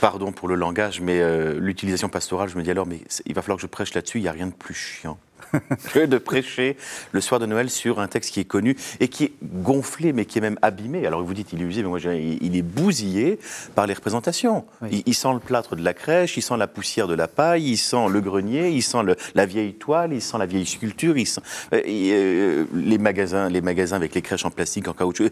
pardon 0.01 0.33
pour 0.33 0.49
le 0.49 0.55
langage, 0.55 1.01
mais 1.01 1.21
euh, 1.21 1.59
l'utilisation 1.59 2.09
pastorale, 2.09 2.49
je 2.49 2.57
me 2.57 2.63
dis 2.63 2.71
alors, 2.71 2.87
mais 2.87 3.01
il 3.25 3.35
va 3.35 3.43
falloir 3.43 3.57
que 3.57 3.63
je 3.63 3.67
prêche 3.67 3.95
là-dessus. 3.95 4.19
Il 4.19 4.23
n'y 4.23 4.29
a 4.29 4.33
rien 4.33 4.47
de 4.47 4.55
plus 4.55 4.75
chiant 4.75 5.19
que 5.93 6.07
de 6.07 6.19
prêcher 6.19 6.77
le 7.13 7.21
soir 7.21 7.41
de 7.41 7.47
Noël 7.47 7.71
sur 7.71 8.01
un 8.01 8.09
texte 8.09 8.33
qui 8.33 8.41
est 8.41 8.45
connu 8.45 8.77
et 9.01 9.09
qui 9.09 9.25
est 9.25 9.33
gonflé, 9.43 10.13
mais 10.13 10.25
qui 10.25 10.39
est 10.39 10.41
même 10.41 10.59
abîmé. 10.63 11.07
Alors 11.07 11.23
vous 11.23 11.35
dites 11.35 11.53
il 11.53 11.63
est 11.63 11.65
usé, 11.65 11.83
mais 11.83 11.89
moi 11.89 11.99
je 11.99 12.09
dirais, 12.09 12.39
il 12.41 12.57
est 12.57 12.63
bousillé 12.63 13.39
par 13.75 13.87
les 13.87 13.95
représentations. 13.95 14.65
Il, 14.91 15.15
sent 15.15 15.33
le 15.33 15.41
plâtre 15.41 15.77
de 15.77 15.83
la 15.83 15.95
crèche, 15.95 16.37
il 16.37 16.43
sent 16.43 16.57
la 16.57 16.67
poussière 16.67 17.09
de 17.09 17.15
la 17.15 17.29
paille, 17.29 17.71
il 17.71 17.77
sent 17.77 18.09
le 18.11 18.21
grenier, 18.21 18.71
il 18.71 18.83
sent 18.83 18.99
la 19.35 19.47
vieille 19.47 19.75
toile, 19.75 20.13
il 20.13 20.23
sent 20.23 20.39
la 20.39 20.47
vieille 20.47 20.67
sculpture, 20.67 21.17
il 21.17 21.27
sent 21.27 21.41
euh, 21.73 21.83
euh, 21.87 22.65
les 22.75 22.99
magasins, 22.99 23.49
les 23.49 23.61
magasins 23.61 23.97
avec 23.97 24.15
les 24.15 24.23
crèches 24.23 24.45
en 24.45 24.51
plastique, 24.51 24.89
en 24.89 24.93
caoutchouc. 24.93 25.31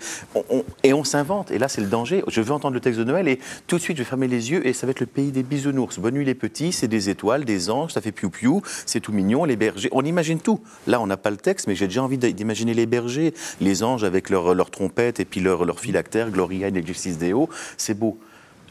et 0.82 0.92
on 0.92 1.04
s'invente. 1.04 1.50
Et 1.50 1.58
là 1.58 1.68
c'est 1.68 1.80
le 1.80 1.88
danger. 1.88 2.24
Je 2.28 2.40
veux 2.40 2.52
entendre 2.52 2.74
le 2.74 2.80
texte 2.80 2.98
de 2.98 3.04
Noël 3.04 3.28
et 3.28 3.38
tout 3.66 3.76
de 3.76 3.82
suite 3.82 3.96
je 3.96 4.02
vais 4.02 4.08
fermer 4.08 4.28
les 4.28 4.50
yeux 4.50 4.66
et 4.66 4.72
ça 4.72 4.86
va 4.86 4.92
être 4.92 5.00
le 5.00 5.06
pays 5.06 5.30
des 5.30 5.42
bisounours. 5.42 5.98
Bonne 5.98 6.14
nuit 6.14 6.24
les 6.24 6.34
petits, 6.34 6.72
c'est 6.72 6.88
des 6.88 7.10
étoiles, 7.10 7.44
des 7.44 7.70
anges, 7.70 7.92
ça 7.92 8.00
fait 8.00 8.12
piou 8.12 8.30
piou, 8.30 8.62
c'est 8.84 9.00
tout 9.00 9.12
mignon, 9.12 9.44
les 9.44 9.56
bergers 9.56 9.88
imagine 10.02 10.40
tout. 10.40 10.60
Là, 10.86 11.00
on 11.00 11.06
n'a 11.06 11.16
pas 11.16 11.30
le 11.30 11.36
texte, 11.36 11.66
mais 11.66 11.74
j'ai 11.74 11.86
déjà 11.86 12.02
envie 12.02 12.18
d'imaginer 12.18 12.74
les 12.74 12.86
bergers, 12.86 13.34
les 13.60 13.82
anges 13.82 14.04
avec 14.04 14.30
leurs 14.30 14.54
leur 14.54 14.70
trompettes 14.70 15.20
et 15.20 15.24
puis 15.24 15.40
leurs 15.40 15.64
leur 15.64 15.80
phylactères, 15.80 16.30
Gloria 16.30 16.68
et 16.68 16.86
Justice 16.86 17.18
Deo. 17.18 17.48
C'est 17.76 17.94
beau. 17.94 18.18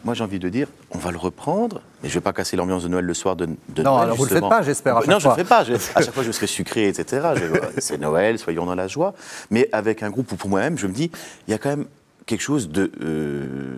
Moi, 0.04 0.14
j'ai 0.14 0.24
envie 0.24 0.38
de 0.38 0.50
dire, 0.50 0.68
on 0.92 1.00
va 1.00 1.10
le 1.10 1.18
reprendre, 1.18 1.82
mais 2.04 2.10
je 2.10 2.14
ne 2.14 2.20
vais 2.20 2.24
pas 2.24 2.32
casser 2.32 2.56
l'ambiance 2.56 2.84
de 2.84 2.90
Noël 2.90 3.06
le 3.06 3.14
soir 3.16 3.36
de, 3.36 3.48
de 3.70 3.82
non, 3.82 3.98
alors 3.98 4.16
vous 4.16 4.26
ne 4.26 4.30
le 4.30 4.36
faites 4.36 4.48
pas, 4.50 4.62
j'espère. 4.62 4.96
Non, 5.08 5.18
je 5.18 5.28
ne 5.28 5.32
le 5.32 5.36
fais 5.36 5.44
pas. 5.44 5.62
à 5.62 6.02
chaque 6.02 6.14
fois, 6.14 6.22
je 6.22 6.32
serai 6.32 6.46
sucré, 6.46 6.88
etc. 6.88 7.30
C'est 7.80 8.00
Noël, 8.00 8.38
soyons 8.38 8.68
dans 8.68 8.76
la 8.76 8.88
joie. 8.88 9.16
Mais 9.50 9.68
avec 9.72 10.04
un 10.04 10.12
groupe 10.12 10.32
où, 10.32 10.36
pour 10.36 10.50
moi-même, 10.52 10.78
je 10.78 10.86
me 10.86 10.94
dis, 10.94 11.10
il 11.48 11.52
y 11.52 11.54
a 11.56 11.58
quand 11.58 11.70
même 11.70 11.88
quelque 12.28 12.42
chose 12.42 12.70
de, 12.70 12.92
euh, 13.02 13.78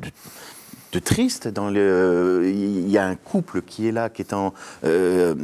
de 0.00 0.10
triste. 1.00 1.48
Dans 1.48 1.70
le, 1.70 2.42
il 2.46 2.88
y 2.88 2.98
a 2.98 3.06
un 3.06 3.14
couple 3.16 3.62
qui 3.62 3.88
est 3.88 3.92
là, 3.92 4.08
qui 4.08 4.22
est, 4.22 4.32
en, 4.32 4.52
euh, 4.84 5.34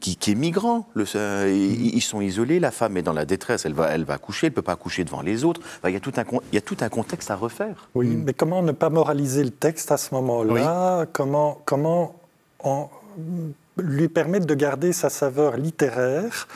qui, 0.00 0.16
qui, 0.16 0.32
est 0.32 0.34
migrant. 0.34 0.88
Le, 0.94 1.04
ils 1.48 2.00
sont 2.00 2.20
isolés, 2.20 2.60
la 2.60 2.70
femme 2.70 2.96
est 2.96 3.02
dans 3.02 3.12
la 3.12 3.24
détresse, 3.24 3.66
elle 3.66 3.74
va, 3.74 3.88
elle 3.88 4.04
va 4.04 4.14
accoucher, 4.14 4.46
elle 4.46 4.52
ne 4.52 4.56
peut 4.56 4.62
pas 4.62 4.72
accoucher 4.72 5.04
devant 5.04 5.22
les 5.22 5.44
autres. 5.44 5.60
il, 5.84 5.92
y 5.92 5.96
a 5.96 6.00
tout 6.00 6.12
un, 6.16 6.24
il 6.52 6.54
y 6.54 6.58
a 6.58 6.62
tout 6.62 6.76
un 6.80 6.88
contexte 6.88 7.30
à 7.30 7.36
refaire. 7.36 7.88
Oui, 7.94 8.08
mais 8.08 8.32
comment 8.32 8.62
ne 8.62 8.72
pas 8.72 8.90
moraliser 8.90 9.44
le 9.44 9.50
texte 9.50 9.92
à 9.92 9.96
ce 9.96 10.14
moment-là? 10.14 11.06
Comment, 11.12 11.60
comment 11.64 12.14
en, 12.60 12.90
lui 13.76 14.08
permettre 14.08 14.46
de 14.46 14.54
garder 14.54 14.92
sa 14.92 15.10
saveur 15.10 15.56
littéraire 15.56 16.48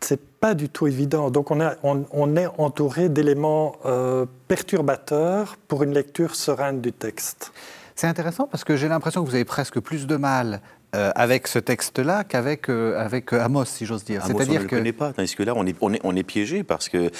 c'est 0.00 0.20
pas 0.40 0.54
du 0.54 0.68
tout 0.68 0.86
évident. 0.86 1.30
Donc 1.30 1.50
on, 1.50 2.36
est 2.36 2.46
entouré 2.58 3.08
d'éléments 3.08 3.76
euh, 3.84 4.26
perturbateurs 4.48 5.56
pour 5.68 5.82
une 5.82 5.92
lecture 5.92 6.34
sereine 6.34 6.80
du 6.80 6.92
texte. 6.92 7.52
C'est 7.94 8.06
intéressant 8.06 8.46
parce 8.46 8.64
que 8.64 8.76
j'ai 8.76 8.88
l'impression 8.88 9.22
que 9.22 9.28
vous 9.28 9.34
avez 9.34 9.44
presque 9.44 9.78
plus 9.78 10.06
de 10.06 10.16
mal 10.16 10.60
euh, 10.96 11.12
avec 11.14 11.46
ce 11.46 11.60
texte-là 11.60 12.24
qu'avec 12.24 12.68
euh, 12.68 12.98
avec 12.98 13.32
euh, 13.32 13.44
Amos, 13.44 13.66
si 13.66 13.86
j'ose 13.86 14.02
dire. 14.02 14.24
C'est-à-dire 14.26 14.60
on 14.60 14.64
ne 14.64 14.66
que... 14.66 14.74
le 14.74 14.78
connaît 14.80 14.92
pas, 14.92 15.12
tandis 15.12 15.36
que 15.36 15.44
là, 15.44 15.52
on 15.54 15.64
est, 15.64 15.76
on 15.80 15.92
est, 15.92 16.00
on 16.02 16.16
est 16.16 16.24
piégé 16.24 16.64
parce 16.64 16.88
que 16.88 17.12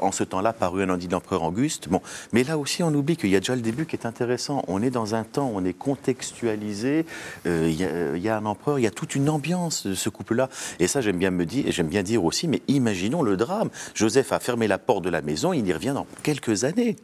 en 0.00 0.10
ce 0.10 0.24
temps-là, 0.24 0.52
paru 0.52 0.82
un 0.82 0.86
lundi 0.86 1.06
de 1.06 1.12
l'empereur 1.12 1.44
Auguste. 1.44 1.88
Bon, 1.88 2.02
mais 2.32 2.42
là 2.42 2.58
aussi, 2.58 2.82
on 2.82 2.92
oublie 2.92 3.16
qu'il 3.16 3.30
y 3.30 3.36
a 3.36 3.38
déjà 3.38 3.54
le 3.54 3.60
début 3.60 3.86
qui 3.86 3.94
est 3.94 4.06
intéressant. 4.06 4.64
On 4.66 4.82
est 4.82 4.90
dans 4.90 5.14
un 5.14 5.22
temps, 5.22 5.52
on 5.54 5.64
est 5.64 5.72
contextualisé. 5.72 7.06
Il 7.44 7.70
y, 7.70 7.84
y, 7.84 8.28
a 8.28 8.36
un 8.36 8.44
empereur, 8.44 8.80
il 8.80 8.82
y 8.82 8.88
a 8.88 8.90
toute 8.90 9.14
une 9.14 9.28
ambiance 9.28 9.86
de 9.86 9.94
ce 9.94 10.08
couple-là. 10.08 10.48
Et 10.80 10.88
ça, 10.88 11.00
j'aime 11.00 11.18
bien 11.18 11.30
me 11.30 11.46
dire, 11.46 11.68
et 11.68 11.72
j'aime 11.72 11.88
bien 11.88 12.02
dire 12.02 12.24
aussi. 12.24 12.48
Mais 12.48 12.60
imaginons 12.66 13.22
le 13.22 13.36
drame. 13.36 13.70
Joseph 13.94 14.32
a 14.32 14.40
fermé 14.40 14.66
la 14.66 14.78
porte 14.78 15.04
de 15.04 15.10
la 15.10 15.22
maison, 15.22 15.52
il 15.52 15.66
y 15.66 15.72
revient 15.72 15.92
dans 15.94 16.06
quelques 16.24 16.64
années. 16.64 16.96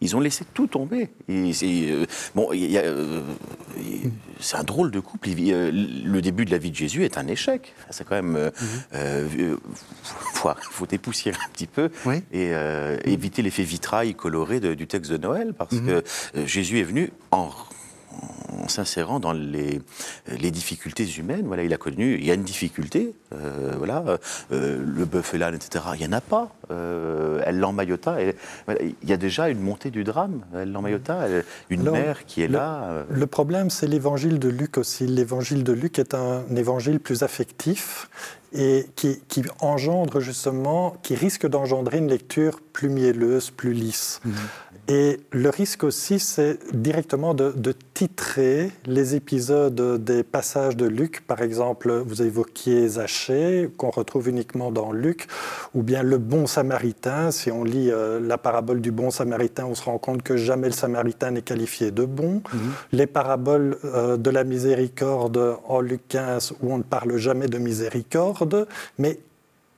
Ils 0.00 0.16
ont 0.16 0.20
laissé 0.20 0.44
tout 0.52 0.66
tomber. 0.66 1.10
Euh, 1.30 2.06
bon, 2.34 2.48
euh, 2.52 3.22
c'est 4.40 4.56
un 4.56 4.64
drôle 4.64 4.90
de 4.90 4.98
couple. 4.98 5.28
Euh, 5.38 5.70
le 5.72 6.20
début 6.20 6.44
de 6.44 6.50
la 6.50 6.58
vie 6.58 6.72
de 6.72 6.76
Jésus 6.76 7.04
est 7.04 7.18
un 7.18 7.28
échec. 7.28 7.72
C'est 7.90 8.04
quand 8.04 8.20
même. 8.20 8.50
Il 8.92 9.56
faut, 10.34 10.86
dépoussiérer 10.86 11.38
un 11.46 11.50
petit 11.52 11.68
peu 11.68 11.90
et 12.32 12.52
éviter 13.04 13.42
l'effet 13.42 13.62
vitrail 13.62 14.14
coloré 14.14 14.58
du 14.60 14.86
texte 14.88 15.10
de 15.12 15.18
Noël, 15.18 15.54
parce 15.56 15.72
mhm. 15.72 15.86
que 15.86 16.46
Jésus 16.46 16.80
est 16.80 16.84
venu 16.84 17.12
en 17.30 17.50
en 18.62 18.68
s'insérant 18.68 19.20
dans 19.20 19.32
les, 19.32 19.80
les, 20.38 20.50
difficultés 20.50 21.06
humaines. 21.18 21.46
Voilà, 21.46 21.64
il 21.64 21.72
a 21.72 21.76
connu, 21.76 22.16
il 22.16 22.24
y 22.24 22.30
a 22.30 22.34
une 22.34 22.42
difficulté, 22.42 23.14
euh, 23.32 23.72
voilà, 23.76 24.04
euh, 24.52 24.82
le 24.84 25.04
bœuf 25.04 25.34
et 25.34 25.38
l'âne, 25.38 25.54
etc. 25.54 25.84
Il 25.94 26.00
n'y 26.00 26.06
en 26.06 26.16
a 26.16 26.20
pas. 26.20 26.54
Euh, 26.70 27.42
elle 27.44 27.58
l'emmaillota. 27.58 28.18
il 28.20 29.08
y 29.08 29.12
a 29.12 29.16
déjà 29.16 29.48
une 29.48 29.60
montée 29.60 29.90
du 29.90 30.04
drame. 30.04 30.42
Elle 30.54 30.72
l'emmaillota, 30.72 31.26
une 31.70 31.90
mère 31.90 32.24
qui 32.26 32.42
est 32.42 32.48
là. 32.48 33.04
Le 33.10 33.26
problème, 33.26 33.70
c'est 33.70 33.86
l'évangile 33.86 34.38
de 34.38 34.48
Luc 34.48 34.78
aussi. 34.78 35.06
L'évangile 35.06 35.64
de 35.64 35.72
Luc 35.72 35.98
est 35.98 36.14
un 36.14 36.44
évangile 36.54 37.00
plus 37.00 37.22
affectif 37.22 38.08
et 38.54 38.86
qui, 38.96 39.20
qui, 39.28 39.42
engendre 39.60 40.20
justement, 40.20 40.96
qui 41.02 41.14
risque 41.14 41.46
d'engendrer 41.46 41.98
une 41.98 42.08
lecture 42.08 42.60
plus 42.72 42.88
mielleuse, 42.88 43.50
plus 43.50 43.72
lisse. 43.72 44.20
Mhm. 44.24 44.34
Et 44.88 45.20
le 45.30 45.48
risque 45.48 45.84
aussi, 45.84 46.18
c'est 46.18 46.58
directement 46.74 47.34
de, 47.34 47.52
titrer 47.94 48.72
les 48.84 49.14
épisodes 49.14 50.02
des 50.02 50.24
passages 50.24 50.76
de 50.76 50.86
Luc. 50.86 51.24
Par 51.26 51.40
exemple, 51.40 52.02
vous 52.04 52.22
évoquiez 52.22 52.88
Zachée, 52.88 53.70
qu'on 53.76 53.90
retrouve 53.90 54.28
uniquement 54.28 54.72
dans 54.72 54.90
Luc, 54.90 55.28
ou 55.74 55.82
bien 55.82 56.02
le 56.02 56.18
bon 56.18 56.48
samaritain. 56.48 57.30
Si 57.30 57.52
on 57.52 57.62
lit 57.62 57.90
euh, 57.90 58.18
la 58.18 58.38
parabole 58.38 58.80
du 58.80 58.90
bon 58.90 59.10
samaritain, 59.10 59.66
on 59.66 59.76
se 59.76 59.84
rend 59.84 59.98
compte 59.98 60.22
que 60.22 60.36
jamais 60.36 60.66
le 60.66 60.72
samaritain 60.72 61.30
n'est 61.30 61.42
qualifié 61.42 61.92
de 61.92 62.04
bon. 62.04 62.42
Mhm. 62.52 62.60
Les 62.90 63.06
paraboles 63.06 63.76
euh, 63.84 64.16
de 64.16 64.30
la 64.30 64.42
miséricorde 64.42 65.58
en 65.68 65.80
Luc 65.80 66.08
15, 66.08 66.54
où 66.60 66.72
on 66.72 66.78
ne 66.78 66.82
parle 66.82 67.16
jamais 67.18 67.46
de 67.46 67.58
miséricorde. 67.58 68.66
Mais 68.98 69.20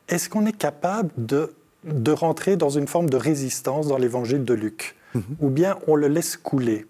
est-ce 0.08 0.30
qu'on 0.30 0.46
est 0.46 0.56
capable 0.56 1.10
de 1.18 1.52
de 1.84 2.12
rentrer 2.12 2.56
dans 2.56 2.70
une 2.70 2.86
forme 2.86 3.10
de 3.10 3.16
résistance 3.16 3.88
dans 3.88 3.98
l'évangile 3.98 4.44
de 4.44 4.54
Luc, 4.54 4.96
mhm. 5.14 5.22
ou 5.40 5.50
bien 5.50 5.78
on 5.86 5.96
le 5.96 6.08
laisse 6.08 6.36
couler. 6.36 6.86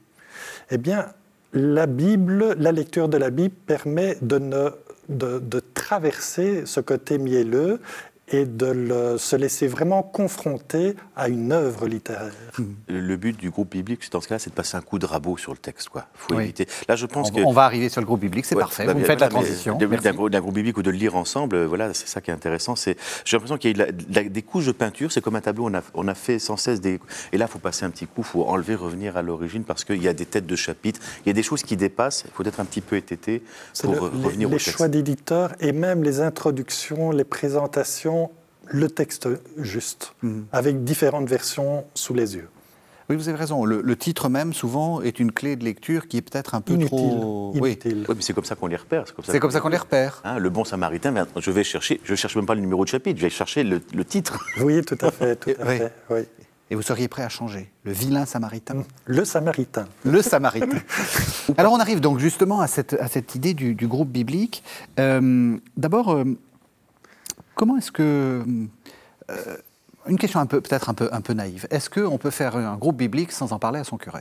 Eh 0.70 0.78
bien, 0.78 1.07
la 1.53 1.86
Bible, 1.86 2.57
la 2.59 2.72
lecture 2.72 3.09
de 3.09 3.16
la 3.16 3.30
Bible 3.30 3.55
permet 3.66 4.16
de, 4.22 4.40
de, 5.09 5.38
de 5.38 5.61
traverser 5.74 6.66
ce 6.66 6.80
côté 6.80 7.18
mielleux 7.18 7.80
et 8.28 8.46
de 8.46 9.16
se 9.18 9.36
laisser 9.36 9.66
vraiment 9.66 10.02
confronter 10.02 10.94
à 11.14 11.28
une 11.28 11.52
œuvre 11.52 11.86
littéraire. 11.86 12.32
Le 12.88 13.16
but 13.16 13.36
du 13.36 13.50
groupe 13.50 13.70
biblique, 13.70 14.10
dans 14.10 14.20
ce 14.20 14.28
cas 14.28 14.38
c'est 14.38 14.50
de 14.50 14.54
passer 14.54 14.76
un 14.76 14.80
coup 14.80 14.98
de 14.98 15.06
rabot 15.06 15.36
sur 15.36 15.52
le 15.52 15.58
texte. 15.58 15.88
Quoi. 15.90 16.06
Faut 16.14 16.38
éviter. 16.40 16.66
Là, 16.88 16.96
je 16.96 17.06
pense 17.06 17.30
on, 17.30 17.34
que... 17.34 17.40
on 17.42 17.52
va 17.52 17.64
arriver 17.64 17.88
sur 17.88 18.00
le 18.00 18.06
groupe 18.06 18.20
biblique, 18.20 18.46
c'est 18.46 18.56
parfait. 18.56 18.86
Bah, 18.86 18.94
Vous 18.94 19.04
faites 19.04 19.20
la 19.20 19.28
transition. 19.28 19.76
D'un 19.76 20.40
groupe 20.40 20.54
biblique 20.54 20.78
ou 20.78 20.82
de 20.82 20.90
le 20.90 20.96
lire 20.96 21.16
ensemble, 21.16 21.56
euh, 21.56 21.66
voilà, 21.66 21.92
c'est 21.92 22.08
ça 22.08 22.20
qui 22.20 22.30
est 22.30 22.34
intéressant. 22.34 22.74
J'ai 22.76 22.96
l'impression 23.32 23.58
qu'il 23.58 23.76
y 23.76 23.82
a 23.82 24.22
des 24.22 24.42
couches 24.42 24.66
de 24.66 24.72
peinture. 24.72 25.12
C'est 25.12 25.20
comme 25.20 25.36
un 25.36 25.40
tableau. 25.40 25.66
On 25.68 25.74
a, 25.74 25.82
on 25.94 26.08
a 26.08 26.14
fait 26.14 26.38
sans 26.38 26.56
cesse 26.56 26.80
des. 26.80 27.00
Et 27.32 27.38
là, 27.38 27.46
il 27.48 27.52
faut 27.52 27.58
passer 27.58 27.84
un 27.84 27.90
petit 27.90 28.06
coup. 28.06 28.22
Il 28.22 28.24
faut 28.24 28.44
enlever, 28.44 28.74
revenir 28.74 29.16
à 29.16 29.22
l'origine 29.22 29.64
parce 29.64 29.84
qu'il 29.84 30.02
y 30.02 30.08
a 30.08 30.14
des 30.14 30.26
têtes 30.26 30.46
de 30.46 30.56
chapitre. 30.56 31.00
Il 31.24 31.28
y 31.28 31.30
a 31.30 31.34
des 31.34 31.42
choses 31.42 31.62
qui 31.62 31.76
dépassent. 31.76 32.24
Il 32.26 32.32
faut 32.32 32.44
être 32.44 32.60
un 32.60 32.64
petit 32.64 32.80
peu 32.80 32.96
étété 32.96 33.42
pour 33.82 33.92
le, 33.92 34.00
revenir 34.00 34.48
les, 34.48 34.54
au 34.54 34.58
texte. 34.58 34.66
Les 34.66 34.72
choix 34.72 34.88
d'éditeurs 34.88 35.54
et 35.60 35.72
même 35.72 36.02
les 36.02 36.20
introductions, 36.20 37.10
les 37.10 37.24
présentations 37.24 38.23
le 38.66 38.88
texte 38.88 39.28
juste, 39.58 40.14
mhm. 40.22 40.46
avec 40.52 40.84
différentes 40.84 41.28
versions 41.28 41.84
sous 41.94 42.14
les 42.14 42.36
yeux. 42.36 42.48
Oui, 43.10 43.16
vous 43.16 43.28
avez 43.28 43.36
raison. 43.36 43.64
Le, 43.66 43.96
titre 43.96 44.30
même, 44.30 44.54
souvent, 44.54 45.02
est 45.02 45.20
une 45.20 45.30
clé 45.30 45.56
de 45.56 45.64
lecture 45.64 46.08
qui 46.08 46.16
est 46.16 46.22
peut-être 46.22 46.54
un 46.54 46.62
peu 46.62 46.78
trop... 46.78 47.52
Inutile. 47.54 48.04
Oui. 48.08 48.14
mais 48.16 48.22
c'est 48.22 48.32
comme 48.32 48.44
ça 48.44 48.54
qu'on 48.54 48.66
les 48.66 48.76
repère. 48.76 49.04
C'est 49.24 49.40
comme 49.40 49.50
ça, 49.50 49.60
qu'on 49.60 49.68
les 49.68 49.76
repère. 49.76 50.22
Hein, 50.24 50.38
le 50.38 50.48
bon 50.48 50.64
samaritain, 50.64 51.26
je 51.36 51.50
vais 51.50 51.64
chercher, 51.64 52.00
je 52.02 52.12
ne 52.12 52.16
cherche 52.16 52.34
même 52.36 52.46
pas 52.46 52.54
le 52.54 52.62
numéro 52.62 52.82
de 52.84 52.88
chapitre, 52.88 53.18
je 53.18 53.26
vais 53.26 53.30
chercher 53.30 53.62
le, 53.62 53.80
titre. 54.04 54.42
Oui, 54.60 54.82
tout 54.82 54.98
à 55.02 55.10
fait, 55.10 55.36
tout 55.36 55.50
à 55.60 55.66
fait, 55.66 55.92
oui. 56.08 56.20
Et 56.70 56.76
vous 56.76 56.82
seriez 56.82 57.08
prêt 57.08 57.22
à 57.22 57.28
changer 57.28 57.70
Le 57.84 57.92
vilain 57.92 58.24
samaritain 58.24 58.84
Le 59.04 59.24
samaritain. 59.26 59.86
Le 60.04 60.22
samaritain. 60.22 60.78
Alors 61.58 61.74
on 61.74 61.78
arrive 61.78 62.00
donc 62.00 62.18
justement 62.18 62.60
à 62.60 62.66
cette, 62.66 62.94
à 62.94 63.06
cette 63.06 63.34
idée 63.34 63.52
du, 63.52 63.86
groupe 63.86 64.08
biblique. 64.08 64.64
Euh, 64.98 65.58
d'abord, 65.76 66.12
euh, 66.12 66.24
Comment 67.55 67.76
est-ce 67.76 67.92
que... 67.92 68.44
Euh, 69.30 69.57
une 70.07 70.18
question 70.18 70.40
un 70.40 70.46
peu, 70.46 70.61
peut-être 70.61 70.90
un 70.90 70.94
peu, 70.94 71.09
un 71.12 71.20
peu 71.20 71.32
naïve. 71.32 71.66
Est-ce 71.70 71.88
qu'on 71.88 72.18
peut 72.18 72.30
faire 72.30 72.57
un 72.57 72.76
groupe 72.76 72.96
biblique 72.96 73.32
sans 73.32 73.52
en 73.52 73.59
parler 73.59 73.80
à 73.80 73.84
son 73.84 73.96
curé? 73.96 74.20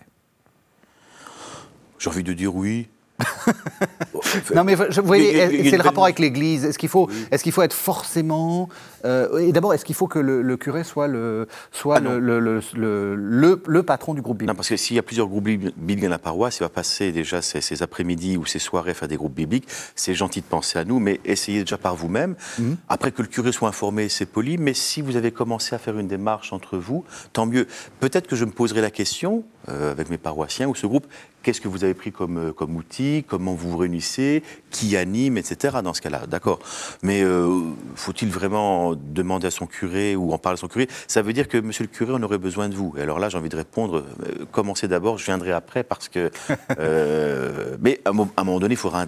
J'ai 2.00 2.10
envie 2.10 2.24
de 2.24 2.34
dire 2.34 2.56
oui. 2.56 2.88
non, 4.56 4.64
mais 4.64 4.76
vous 4.76 4.86
voyez, 5.04 5.70
c'est 5.70 5.78
le 5.78 5.84
rapport 5.84 6.06
avec 6.06 6.20
l'Église? 6.20 6.66
Est-ce 6.66 6.78
qu'il 6.78 6.90
faut, 6.90 7.10
est 7.32 7.42
qu'il 7.42 7.52
faut 7.52 7.62
être 7.62 7.74
forcément. 7.74 8.70
Euh, 9.06 9.38
et 9.40 9.52
d'abord, 9.52 9.74
est-ce 9.74 9.86
qu'il 9.86 9.96
faut 9.96 10.08
que 10.08 10.20
le, 10.20 10.58
curé 10.58 10.84
soit, 10.84 11.08
le, 11.08 11.48
soit 11.72 11.98
ah 11.98 12.02
le, 12.02 13.82
patron 13.82 14.14
du 14.14 14.22
groupe 14.22 14.38
biblique 14.38 14.50
Non, 14.50 14.56
parce 14.56 14.70
que 14.70 14.78
s'il 14.78 14.96
y 14.96 15.00
a 15.00 15.04
plusieurs 15.04 15.28
groupes 15.28 15.44
bibliques 15.44 16.02
dans 16.02 16.10
la 16.10 16.20
paroisse, 16.20 16.58
il 16.60 16.64
va 16.64 16.70
passer 16.70 17.12
déjà 17.12 17.42
ces, 17.42 17.84
après-midi 17.84 18.38
ou 18.38 18.46
ces 18.46 18.60
soirées 18.60 18.92
à 18.92 18.94
faire 18.94 19.08
des 19.08 19.18
groupes 19.18 19.34
bibliques. 19.34 19.68
C'est 19.96 20.14
gentil 20.14 20.42
de 20.42 20.46
penser 20.46 20.80
à 20.80 20.86
nous, 20.86 21.00
mais 21.00 21.20
essayez 21.26 21.62
déjà 21.62 21.78
par 21.78 21.96
vous-même. 21.96 22.36
Mhm. 22.60 22.78
Après 22.90 23.12
que 23.12 23.22
le 23.22 23.28
curé 23.28 23.52
soit 23.52 23.68
informé, 23.68 24.10
c'est 24.10 24.26
poli, 24.26 24.58
mais 24.58 24.74
si 24.74 25.02
vous 25.02 25.16
avez 25.16 25.32
commencé 25.32 25.76
à 25.76 25.78
faire 25.78 25.98
une 25.98 26.08
démarche 26.08 26.54
entre 26.54 26.78
vous, 26.78 27.04
tant 27.34 27.46
mieux. 27.46 27.68
Peut-être 28.00 28.28
que 28.28 28.36
je 28.36 28.46
me 28.46 28.52
poserai 28.52 28.82
la 28.82 28.92
question, 28.92 29.44
euh, 29.70 29.92
avec 29.92 30.10
mes 30.10 30.18
paroissiens 30.18 30.68
ou 30.68 30.76
ce 30.76 30.86
groupe, 30.86 31.08
qu'est-ce 31.42 31.62
que 31.62 31.70
vous 31.70 31.86
avez 31.86 31.94
pris 31.94 32.12
comme, 32.12 32.38
euh, 32.38 32.52
comme 32.52 32.76
outil, 32.76 33.24
comment 33.26 33.54
vous 33.54 33.72
vous 33.72 33.78
réunissez, 33.78 34.44
qui 34.72 34.98
anime, 34.98 35.38
etc. 35.38 35.78
dans 35.82 35.94
ce 35.94 36.02
cas-là, 36.02 36.28
d'accord. 36.28 36.60
Mais 37.02 37.24
euh, 37.24 37.62
faut-il 37.96 38.30
vraiment 38.30 38.93
demander 38.96 39.48
à 39.48 39.52
son 39.52 39.66
curé 39.66 40.16
ou 40.16 40.34
en 40.34 40.38
parler 40.38 40.56
à 40.56 40.58
son 40.58 40.68
curé 40.68 40.88
Ça 41.08 41.22
veut 41.22 41.34
dire 41.34 41.48
que, 41.48 41.58
monsieur 41.58 41.84
le 41.84 41.90
curé, 41.90 42.14
on 42.16 42.24
aurait 42.24 42.38
besoin 42.38 42.70
de 42.70 42.76
vous. 42.76 42.94
Et 42.98 43.02
alors 43.02 43.20
là, 43.20 43.30
j'ai 43.30 43.38
envie 43.38 43.50
de 43.50 43.58
répondre, 43.58 44.06
commencez 44.52 44.88
d'abord, 44.88 45.18
je 45.18 45.26
viendrai 45.26 45.52
après, 45.52 45.84
parce 45.84 46.10
que... 46.10 46.32
mais 47.82 48.02
à, 48.06 48.10
un 48.10 48.44
moment 48.44 48.60
donné, 48.60 48.74
il 48.74 48.78
faudra 48.78 49.06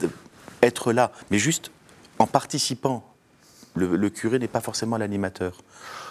être 0.61 0.93
là, 0.93 1.11
mais 1.31 1.38
juste 1.38 1.71
en 2.19 2.27
participant. 2.27 3.03
Le, 3.75 4.09
curé 4.09 4.39
n'est 4.39 4.47
pas 4.47 4.61
forcément 4.61 4.97
l'animateur. 4.97 5.57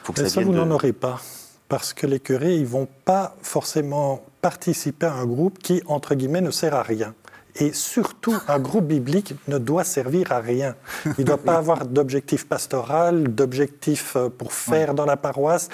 Faut 0.02 0.12
que 0.12 0.28
ça, 0.28 0.42
vous 0.42 0.52
n'en 0.52 0.70
aurez 0.70 0.92
pas 0.92 1.20
parce 1.68 1.94
que 1.94 2.06
les 2.06 2.20
curés, 2.20 2.56
ils 2.56 2.66
vont 2.66 2.86
pas 3.06 3.36
forcément 3.40 4.22
participer 4.42 5.06
à 5.06 5.14
un 5.14 5.24
groupe 5.24 5.58
qui, 5.58 5.82
entre 5.86 6.14
guillemets, 6.14 6.42
ne 6.42 6.50
sert 6.50 6.74
à 6.74 6.82
rien. 6.82 7.14
Et 7.56 7.72
surtout, 7.72 8.36
un 8.48 8.58
groupe 8.58 8.86
biblique 8.86 9.34
ne 9.46 9.58
doit 9.58 9.84
servir 9.84 10.32
à 10.32 10.40
rien. 10.40 10.74
Il 11.06 11.14
ne 11.18 11.24
doit 11.24 11.38
pas 11.38 11.56
avoir 11.56 11.86
d'objectif 11.86 12.46
pastoral, 12.48 13.34
d'objectif 13.34 14.16
euh, 14.16 14.28
pour 14.28 14.52
faire 14.52 14.94
dans 14.94 15.04
la 15.04 15.16
paroisse, 15.16 15.68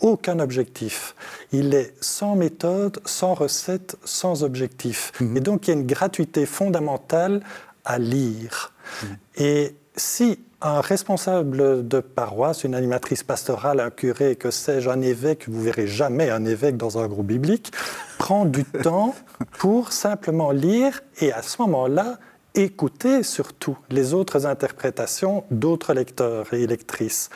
aucun 0.00 0.40
objectif. 0.40 1.14
Il 1.52 1.74
est 1.74 1.94
sans 2.00 2.34
méthode, 2.34 3.00
sans 3.04 3.34
recette, 3.34 3.96
sans 4.04 4.42
objectif. 4.42 5.12
Mhm. 5.20 5.36
Et 5.36 5.40
donc, 5.40 5.68
il 5.68 5.70
y 5.70 5.74
a 5.74 5.76
une 5.76 5.86
gratuité 5.86 6.46
fondamentale 6.46 7.42
à 7.84 7.98
lire. 7.98 8.72
Mhm. 9.02 9.16
Et 9.36 9.76
si 9.94 10.40
un 10.62 10.80
responsable 10.80 11.86
de 11.86 12.00
paroisse, 12.00 12.64
une 12.64 12.74
animatrice 12.74 13.22
pastorale, 13.22 13.80
un 13.80 13.90
curé, 13.90 14.36
que 14.36 14.50
sais-je, 14.50 14.90
un 14.90 15.00
évêque, 15.00 15.48
vous 15.48 15.62
verrez 15.62 15.86
jamais 15.86 16.30
un 16.30 16.44
évêque 16.44 16.76
dans 16.76 16.98
un 16.98 17.06
groupe 17.08 17.26
biblique, 17.26 17.72
prend 18.18 18.44
du 18.44 18.64
temps 18.82 19.14
pour 19.58 19.92
simplement 19.92 20.50
lire 20.50 21.00
et 21.20 21.32
à 21.32 21.42
ce 21.42 21.62
moment-là, 21.62 22.18
écouter 22.54 23.22
surtout 23.22 23.78
les 23.90 24.12
autres 24.12 24.46
interprétations 24.46 25.44
d'autres 25.50 25.94
lecteurs 25.94 26.52
et 26.52 26.66
lectrices. 26.66 27.30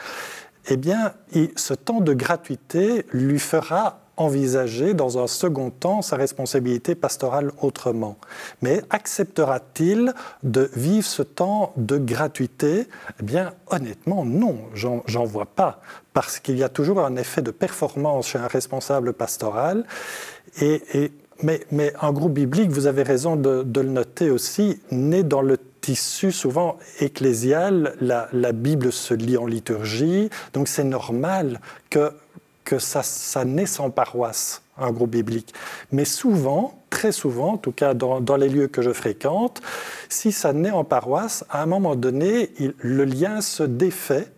Eh 0.69 0.77
bien, 0.77 1.13
ce 1.57 1.75
temps 1.75 2.01
de 2.01 2.15
gratuité 2.15 3.07
lui 3.13 3.39
fera 3.39 4.01
envisager 4.17 4.95
dans 4.95 5.19
un 5.23 5.27
second 5.27 5.71
temps 5.71 6.03
sa 6.03 6.17
responsabilité 6.17 6.95
pastorale 6.95 7.53
autrement. 7.61 8.17
Mais 8.63 8.83
acceptera-t-il 8.91 10.15
de 10.43 10.71
vivre 10.75 11.07
ce 11.07 11.23
temps 11.23 11.73
de 11.77 11.99
gratuité? 11.99 12.89
Eh 13.21 13.23
bien, 13.23 13.53
honnêtement, 13.69 14.25
non, 14.25 14.59
j'en 14.75 15.25
vois 15.25 15.47
pas, 15.47 15.81
parce 16.13 16.39
qu'il 16.39 16.57
y 16.57 16.63
a 16.63 16.69
toujours 16.69 17.01
un 17.01 17.17
effet 17.17 17.43
de 17.43 17.51
performance 17.51 18.29
chez 18.29 18.39
un 18.39 18.47
responsable 18.47 19.13
pastoral. 19.13 19.85
Et, 20.61 21.13
mais, 21.43 21.63
mais, 21.73 21.93
un 22.01 22.13
groupe 22.13 22.33
biblique, 22.33 22.71
vous 22.71 22.87
avez 22.87 23.03
raison 23.03 23.35
de, 23.37 23.65
le 23.75 23.89
noter 23.89 24.31
aussi, 24.31 24.81
naît 24.91 25.25
dans 25.25 25.43
le 25.43 25.59
tissu 25.81 26.33
souvent 26.33 26.79
ecclésial, 27.01 27.97
la, 28.01 28.29
la 28.33 28.53
Bible 28.53 28.93
se 28.93 29.13
lit 29.13 29.37
en 29.37 29.45
liturgie, 29.45 30.31
donc 30.55 30.69
c'est 30.69 30.85
normal 30.85 31.61
que 31.91 32.13
que 32.65 32.79
ça, 32.79 33.03
ça 33.03 33.45
naît 33.45 33.67
sans 33.67 33.91
paroisse, 33.91 34.63
un 34.79 34.91
groupe 34.91 35.11
biblique. 35.11 35.55
Mais 35.93 36.05
souvent, 36.05 36.79
très 36.91 37.13
souvent, 37.13 37.55
en 37.55 37.59
tout 37.59 37.73
cas 37.73 37.95
dans, 37.95 38.37
les 38.37 38.49
lieux 38.49 38.69
que 38.69 38.83
je 38.83 38.93
fréquente, 38.93 39.63
si 40.09 40.33
ça 40.33 40.53
naît 40.53 40.71
en 40.71 40.85
paroisse, 40.85 41.45
à 41.51 41.63
un 41.63 41.67
moment 41.67 41.97
donné, 41.97 42.51
le 42.79 43.05
lien 43.05 43.41
se 43.41 43.63
défait 43.63 44.29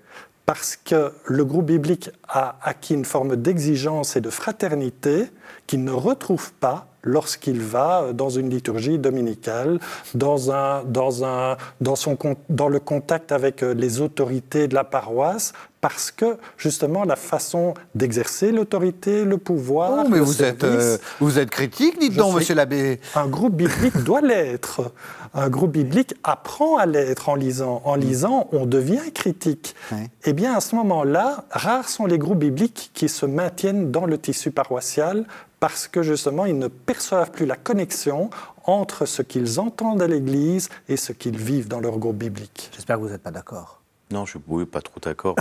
parce 0.47 0.77
que 0.77 1.13
le 1.25 1.45
groupe 1.45 1.67
biblique 1.67 2.11
a 2.29 2.57
acquis 2.63 2.95
une 2.95 3.05
forme 3.05 3.37
d'exigence 3.37 4.17
et 4.17 4.21
de 4.21 4.31
fraternité 4.31 5.27
qu'il 5.67 5.83
ne 5.85 5.91
retrouve 5.91 6.53
pas 6.55 6.87
lorsqu'il 7.07 7.61
va 7.61 8.13
dans 8.13 8.29
une 8.29 8.51
liturgie 8.51 8.99
dominicale, 8.99 9.79
dans, 10.15 10.53
un, 10.53 10.85
dans, 10.85 11.25
un, 11.25 11.57
dans, 11.81 11.97
son, 11.97 12.19
dans 12.51 12.69
le 12.69 12.81
contact 12.81 13.33
avec 13.33 13.63
les 13.63 14.01
autorités 14.01 14.69
de 14.69 14.75
la 14.75 14.85
paroisse, 14.85 15.53
parce 15.81 16.11
que 16.11 16.37
justement 16.57 17.05
la 17.05 17.15
façon 17.15 17.75
d'exercer 17.95 18.51
l'autorité, 18.51 19.25
le 19.25 19.39
pouvoir. 19.39 20.05
Oh, 20.05 20.09
mais 20.11 20.19
vous, 20.19 20.43
êtes, 20.43 20.65
euh, 20.65 20.99
vous 21.21 21.39
êtes 21.39 21.51
critique, 21.51 22.01
dites 22.01 22.17
donc, 22.17 22.35
monsieur 22.35 22.57
l'abbé. 22.57 22.99
Un 23.15 23.29
groupe 23.29 23.55
biblique 23.55 23.97
doit 24.03 24.21
l'être. 24.21 24.93
Un 25.33 25.49
groupe 25.49 25.73
biblique 25.73 26.15
apprend 26.25 26.77
à 26.79 26.87
l'être 26.87 27.29
en 27.29 27.37
lisant. 27.37 27.83
En 27.85 27.95
lisant, 27.95 28.49
on 28.51 28.67
devient 28.67 29.13
critique. 29.15 29.77
Eh 30.25 30.33
bien, 30.33 30.55
à 30.55 30.61
ce 30.61 30.75
moment-là, 30.75 31.45
rares 31.51 31.89
sont 31.89 32.07
les 32.07 32.19
groupes 32.19 32.39
bibliques 32.39 32.91
qui 32.95 33.09
se 33.09 33.27
maintiennent 33.27 33.93
dans 33.93 34.07
le 34.07 34.19
tissu 34.19 34.51
paroissial 34.51 35.25
parce 35.61 35.89
que 35.89 36.03
justement, 36.03 36.45
ils 36.45 36.59
ne 36.59 36.69
perçoivent 36.69 37.31
plus 37.31 37.47
la 37.47 37.57
connexion 37.57 38.31
entre 38.65 39.07
ce 39.07 39.23
qu'ils 39.23 39.61
entendent 39.61 40.03
à 40.03 40.07
l'Église 40.07 40.69
et 40.89 40.97
ce 40.97 41.13
qu'ils 41.13 41.39
vivent 41.39 41.69
dans 41.69 41.81
leur 41.81 41.99
groupe 41.99 42.17
biblique. 42.17 42.71
J'espère 42.75 42.97
que 42.97 43.03
vous 43.03 43.09
n'êtes 43.09 43.23
pas 43.23 43.31
d'accord. 43.31 43.81
Non, 44.13 44.25
je 44.25 44.39
suis 44.39 44.67
pas 44.67 44.83
trop 44.83 45.01
d'accord. 45.01 45.35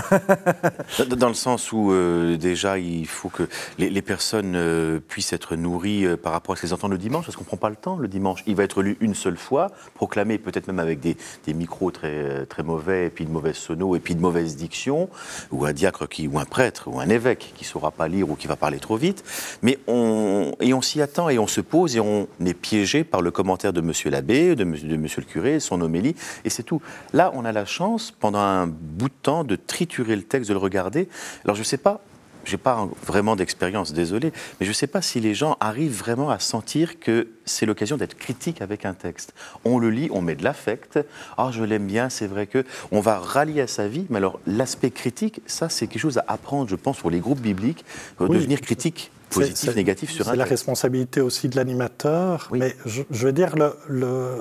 Dans 1.18 1.28
le 1.28 1.36
sens 1.36 1.72
où 1.72 1.92
euh, 1.92 2.36
déjà 2.36 2.80
il 2.80 3.06
faut 3.06 3.30
que 3.30 3.48
les, 3.78 4.02
personnes 4.02 4.56
euh, 4.56 5.00
puissent 5.00 5.34
être 5.34 5.56
nourries 5.56 6.08
euh, 6.08 6.18
par 6.18 6.34
rapport 6.34 6.54
à 6.54 6.56
ce 6.56 6.64
qu'elles 6.64 6.74
entendent 6.74 6.94
le 6.94 6.98
dimanche, 6.98 7.26
parce 7.26 7.36
qu'on 7.36 7.44
prend 7.44 7.58
pas 7.58 7.70
le 7.70 7.76
temps 7.76 7.96
le 7.96 8.08
dimanche. 8.08 8.44
Il 8.48 8.56
va 8.56 8.64
être 8.64 8.82
lu 8.82 8.98
une 9.02 9.14
seule 9.14 9.38
fois, 9.38 9.70
proclamé 9.94 10.40
peut-être 10.40 10.66
même 10.66 10.80
avec 10.80 11.00
des, 11.00 11.16
micros 11.54 11.92
très, 11.92 12.48
très 12.48 12.64
mauvais, 12.64 13.06
et 13.06 13.10
puis 13.12 13.26
de 13.26 13.30
mauvaises 13.30 13.56
sonos, 13.56 13.96
et 13.96 14.00
puis 14.00 14.16
de 14.16 14.20
mauvaise 14.20 14.56
diction, 14.56 15.10
ou 15.52 15.66
un 15.66 15.72
diacre 15.72 16.10
qui, 16.10 16.28
ou 16.28 16.40
un 16.40 16.46
prêtre, 16.46 16.88
ou 16.88 17.00
un 17.00 17.10
évêque 17.10 17.54
qui 17.56 17.66
saura 17.66 17.92
pas 17.92 18.08
lire 18.08 18.32
ou 18.32 18.36
qui 18.36 18.48
va 18.48 18.56
parler 18.56 18.80
trop 18.80 18.98
vite. 18.98 19.24
Mais 19.62 19.78
on, 19.86 20.54
et 20.60 20.74
on 20.74 20.82
s'y 20.82 21.04
attend 21.04 21.30
et 21.30 21.38
on 21.38 21.46
se 21.46 21.62
pose 21.62 21.96
et 21.98 22.00
on 22.00 22.28
est 22.44 22.56
piégé 22.56 23.04
par 23.04 23.22
le 23.22 23.30
commentaire 23.30 23.74
de 23.74 23.82
Monsieur 23.82 24.10
l'abbé, 24.10 24.56
de, 24.56 24.64
de 24.64 24.98
Monsieur 24.98 25.22
le 25.22 25.28
curé, 25.28 25.60
son 25.60 25.82
homélie, 25.82 26.16
et 26.46 26.50
c'est 26.50 26.64
tout. 26.64 26.82
Là, 27.14 27.32
on 27.36 27.46
a 27.46 27.52
la 27.52 27.66
chance 27.66 28.10
pendant 28.10 28.40
un 28.40 28.55
un 28.56 28.68
bout 28.68 29.10
de 29.10 29.14
temps 29.22 29.44
de 29.44 29.56
triturer 29.56 30.16
le 30.16 30.24
texte, 30.24 30.50
de 30.50 30.54
le 30.54 30.60
regarder. 30.60 31.08
Alors 31.44 31.56
je 31.56 31.62
ne 31.62 31.66
sais 31.66 31.78
pas, 31.78 32.02
j'ai 32.46 32.58
pas 32.58 32.88
vraiment 33.06 33.36
d'expérience, 33.36 33.94
désolé, 33.94 34.32
mais 34.60 34.66
je 34.66 34.72
ne 34.72 34.76
sais 34.76 34.88
pas 34.88 35.02
si 35.02 35.20
les 35.20 35.34
gens 35.34 35.58
arrivent 35.60 35.98
vraiment 35.98 36.30
à 36.30 36.40
sentir 36.40 37.00
que 37.00 37.28
c'est 37.46 37.66
l'occasion 37.66 37.98
d'être 37.98 38.16
critique 38.16 38.62
avec 38.62 38.86
un 38.86 38.94
texte. 38.94 39.34
On 39.66 39.80
le 39.80 39.90
lit, 39.90 40.10
on 40.12 40.22
met 40.22 40.36
de 40.36 40.44
l'affect. 40.44 41.00
Ah, 41.38 41.50
je 41.52 41.64
l'aime 41.64 41.88
bien, 41.88 42.10
c'est 42.10 42.28
vrai 42.28 42.48
que 42.48 42.64
on 42.92 43.00
va 43.00 43.20
rallier 43.20 43.62
à 43.62 43.68
sa 43.68 43.88
vie. 43.88 44.06
Mais 44.10 44.18
alors, 44.18 44.40
l'aspect 44.48 44.92
critique, 44.92 45.42
ça, 45.46 45.70
c'est 45.70 45.88
quelque 45.88 46.02
chose 46.02 46.20
à 46.20 46.26
apprendre, 46.28 46.70
je 46.70 46.76
pense, 46.76 46.98
pour 46.98 47.10
les 47.10 47.20
groupes 47.20 47.42
bibliques, 47.42 47.84
devenir 48.20 48.62
critique. 48.62 49.12
Positif, 49.32 49.76
négatif 49.76 50.12
sur 50.12 50.28
un 50.28 50.32
C'est 50.32 50.38
la 50.38 50.46
responsabilité 50.46 51.20
aussi 51.20 51.50
de 51.50 51.56
l'animateur. 51.56 52.48
Mais 52.54 52.76
je, 52.86 53.02
veux 53.10 53.34
dire, 53.34 53.56
le, 53.58 53.76
le, 53.90 54.38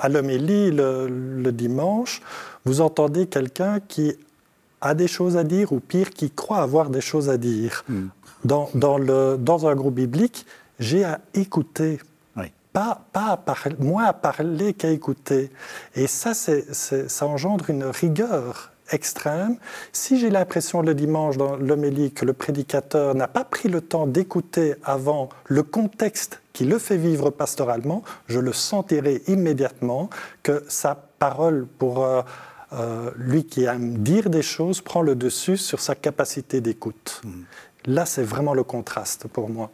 à 0.00 0.08
l'homélie, 0.08 0.70
le, 0.70 1.08
le 1.08 1.52
dimanche, 1.52 2.22
vous 2.64 2.80
entendez 2.80 3.26
quelqu'un 3.26 3.80
qui 3.80 4.16
a 4.80 4.94
des 4.94 5.08
choses 5.08 5.36
à 5.36 5.44
dire, 5.44 5.72
ou 5.72 5.80
pire, 5.80 6.10
qui 6.10 6.30
croit 6.30 6.58
avoir 6.58 6.90
des 6.90 7.00
choses 7.00 7.30
à 7.30 7.36
dire. 7.36 7.84
Hmm. 7.88 8.08
Dans, 8.44 8.68
dans, 8.74 8.98
le, 8.98 9.36
dans, 9.38 9.66
un 9.66 9.74
groupe 9.74 9.94
biblique, 9.94 10.46
j'ai 10.78 11.04
à 11.04 11.20
écouter. 11.34 11.98
Pas, 12.74 13.02
pas 13.12 13.26
à 13.26 13.36
parler, 13.36 13.76
moins 13.78 14.06
à 14.06 14.12
parler 14.12 14.74
qu'à 14.74 14.90
écouter. 14.90 15.52
Et 15.94 16.08
ça, 16.08 16.34
c'est, 16.34 16.74
ça 16.74 17.24
engendre 17.24 17.70
une 17.70 17.84
rigueur 17.84 18.72
extrême. 18.90 19.58
Si 19.92 20.18
j'ai 20.18 20.28
l'impression 20.28 20.82
le 20.82 20.92
dimanche 20.92 21.36
dans 21.36 21.54
l'homélie 21.54 22.10
que 22.10 22.24
le 22.24 22.32
prédicateur 22.32 23.14
n'a 23.14 23.28
pas 23.28 23.44
pris 23.44 23.68
le 23.68 23.80
temps 23.80 24.08
d'écouter 24.08 24.74
avant 24.82 25.28
le 25.46 25.62
contexte 25.62 26.42
qui 26.52 26.64
le 26.64 26.78
fait 26.78 26.96
vivre 26.96 27.30
pastoralement, 27.30 28.02
je 28.26 28.40
le 28.40 28.52
sentirai 28.52 29.22
immédiatement 29.28 30.10
que 30.42 30.64
sa 30.68 30.96
parole 31.18 31.66
pour... 31.78 32.04
Euh, 32.04 32.22
euh, 32.74 33.10
lui 33.16 33.44
qui 33.44 33.64
aime 33.64 33.98
dire 33.98 34.30
des 34.30 34.42
choses 34.42 34.80
prend 34.80 35.02
le 35.02 35.14
dessus 35.14 35.56
sur 35.56 35.80
sa 35.80 35.94
capacité 35.94 36.60
d'écoute. 36.60 37.22
Hmm. 37.24 37.42
Là, 37.86 38.06
c'est 38.06 38.22
vraiment 38.22 38.54
le 38.54 38.64
contraste 38.64 39.28
pour 39.28 39.48
moi. 39.48 39.70